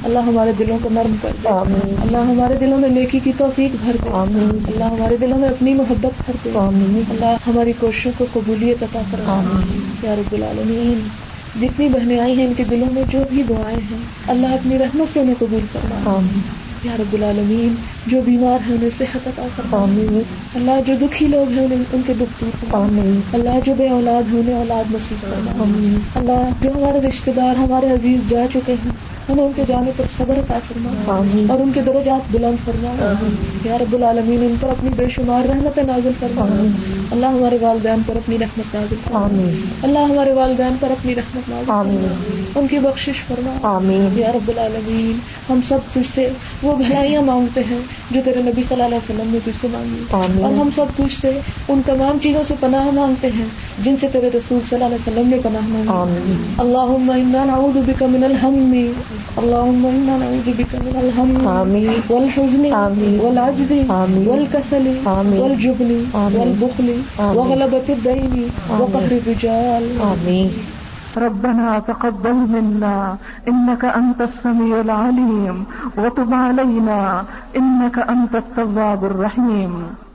اللہ 0.05 0.19
ہمارے 0.19 0.53
دلوں 0.59 0.79
کو 0.83 0.89
نرم 0.93 1.15
کر 1.23 1.29
دے۔ 1.45 1.49
آمین۔ 1.49 2.16
اللہ 2.17 2.31
ہمارے 2.31 2.55
دلوں 2.57 2.79
میں 2.79 2.89
نیکی 2.89 3.21
کی 3.21 3.33
توفیق 3.39 3.77
بھر 3.85 3.97
دے۔ 4.05 4.09
آمین۔ 4.13 4.59
اللہ 4.69 4.85
ہمارے 4.85 5.17
دلوں 5.17 5.39
میں 5.39 5.49
اپنی 5.49 5.75
محبت 5.75 6.13
بھر 6.27 6.37
دے۔ 6.45 6.51
آمین۔ 6.55 7.03
اللہ 7.11 7.37
ہماری 7.47 7.73
کوششوں 7.81 8.13
کو 8.19 8.27
قبولیت 8.33 8.83
عطا 8.83 9.01
آمین۔ 9.27 9.91
یا 10.03 10.17
رب 10.17 10.33
العالمین 10.33 11.09
جتنی 11.61 11.89
بہنیں 11.89 12.19
آئی 12.19 12.39
ہیں 12.39 12.47
ان 12.47 12.55
کے 12.55 12.65
دلوں 12.71 12.95
میں 12.95 13.03
جو 13.11 13.19
بھی 13.31 13.43
دعائیں 13.43 13.81
ہیں 13.91 13.99
اللہ 14.27 14.47
اپنی 14.47 14.79
رحمت 14.79 15.15
سے 15.15 15.21
انہیں 15.21 15.35
قبول 15.39 15.61
کرنا 15.73 16.11
آمین۔ 16.11 16.66
یا 16.87 16.97
رب 16.99 17.15
العالمین 17.15 17.75
جو 18.07 18.21
بیمار 18.25 18.67
ہیں 18.69 18.75
انہیں 18.75 18.91
صحت 18.99 19.27
عطا 19.27 19.47
فرما 19.57 19.85
اللہ 20.55 20.81
جو 20.87 20.95
دکھی 21.01 21.27
لوگ 21.27 21.53
ہیں 21.53 21.65
انہیں 21.65 21.85
ان 21.93 22.03
کے 22.07 22.13
دکھ 22.21 22.41
دور 22.41 22.57
فرما 22.61 23.03
اللہ 23.33 23.59
جو 23.65 23.75
بے 23.79 23.89
اولاد 23.89 24.33
ہیں 24.33 24.41
انہیں 24.41 24.57
اولاد 24.57 24.95
نصیب 24.95 25.21
فرما 25.21 25.65
اللہ 26.15 26.49
جو 26.63 26.71
ہمارے 26.71 27.07
رشتہ 27.09 27.31
دار 27.37 27.57
ہمارے 27.57 27.93
عزیز 27.93 28.31
جا 28.31 28.47
چکے 28.53 28.75
ہیں 28.85 28.91
ہمیں 29.29 29.45
ان 29.45 29.53
کے 29.57 29.63
جانے 29.69 29.91
پر 29.97 30.05
صبر 30.19 30.39
عطا 30.39 30.59
فرما 30.69 31.15
اور 31.53 31.61
ان 31.61 31.71
کے 31.75 31.81
درجات 31.87 32.33
بلند 32.33 32.65
فرما 32.65 33.13
یا 33.65 33.79
رب 33.79 33.95
العالمین 33.95 34.43
ان 34.43 34.55
پر 34.61 34.69
اپنی 34.69 34.91
بے 34.97 35.07
شمار 35.15 35.49
رحمت 35.49 35.79
نازل 35.87 36.11
فرما 36.21 36.47
اللہ 37.11 37.27
ہمارے 37.27 37.59
والدین 37.61 38.03
پر 38.07 38.17
اپنی 38.17 38.39
رحمت 38.39 38.75
نازل 38.75 38.97
فرما۔ 39.05 39.25
آمین۔ 39.25 39.61
اللہ 39.83 39.99
ہمارے 39.99 40.33
والدین 40.33 40.77
پر 40.81 40.91
اپنی 40.91 41.15
رحمت 41.15 41.49
نازل 41.49 41.65
فرما۔ 41.65 41.81
آمین۔ 41.81 42.45
ان 42.55 42.67
کی 42.67 42.79
بخشش 42.79 43.25
فرما۔ 43.29 43.57
آمین۔ 43.63 44.09
یا 44.19 44.33
رب 44.33 44.49
العالمین 44.49 45.19
ہم 45.51 45.61
سب 45.69 45.79
تجھ 45.95 46.15
سے 46.15 46.29
وہ 46.63 46.77
بھلائیاں 46.77 47.23
مانگتے 47.23 47.61
ہیں 47.71 47.79
جو 48.11 48.21
تیرے 48.25 48.43
نبی 48.43 48.53
صلی 48.53 48.83
اللہ 48.83 48.85
علیہ 48.85 48.97
وسلم 48.97 49.31
نے 49.33 49.39
تجھ 49.45 49.61
سے 49.61 49.69
مانگی۔ 49.73 50.03
آمین۔ 50.13 50.45
اور 50.45 50.53
ہم 50.53 50.69
سب 50.75 50.87
تجھ 50.97 51.21
سے 51.21 51.41
ان 51.69 51.81
تمام 51.87 52.19
چیزوں 52.23 52.43
سے 52.49 52.55
پناہ 52.61 52.91
مانگتے 52.91 53.29
ہیں 53.39 53.45
جن 53.83 53.97
سے 53.97 54.09
تیرے 54.13 54.29
رسول 54.29 54.61
صلی 54.71 54.85
اللہ 54.85 54.85
علیہ 54.85 55.09
وسلم 55.09 55.29
نے 55.29 55.37
پناہ 55.43 55.69
مانگی۔ 55.69 55.89
آمین۔ 55.89 56.55
انا 56.59 57.45
نعوذ 57.45 57.79
بك 57.87 58.03
من 58.03 58.25
الهم 58.25 58.73
اللهم 59.37 59.87
انا 59.87 60.17
نعوذ 60.17 60.51
بك 60.59 60.75
من 60.75 60.97
الهم 60.97 61.49
آمين. 61.49 61.89
والحزن۔ 62.09 62.73
آمين. 62.73 63.21
والعجز۔ 63.21 63.73
آمين. 63.89 64.29
والكسل 64.29 64.93
آمين. 65.05 65.41
والجبن. 65.41 66.05
والبخل۔ 66.13 66.96
آمين. 67.21 67.37
وغلبة 67.37 67.87
الدين 67.89 68.51
وقهر 68.71 69.11
الرجال. 69.13 69.85
آمین 70.01 70.51
ربنا 71.17 71.79
تقبل 71.79 72.35
منا. 72.35 73.17
إنك 73.49 73.85
أنت 73.85 74.21
السميع 74.21 74.81
العليم. 74.81 75.65
وتب 75.99 76.35
علينا. 76.35 77.25
إنك 77.57 77.99
أنت 77.99 78.35
التواب 78.35 79.05
الرحيم. 79.05 80.06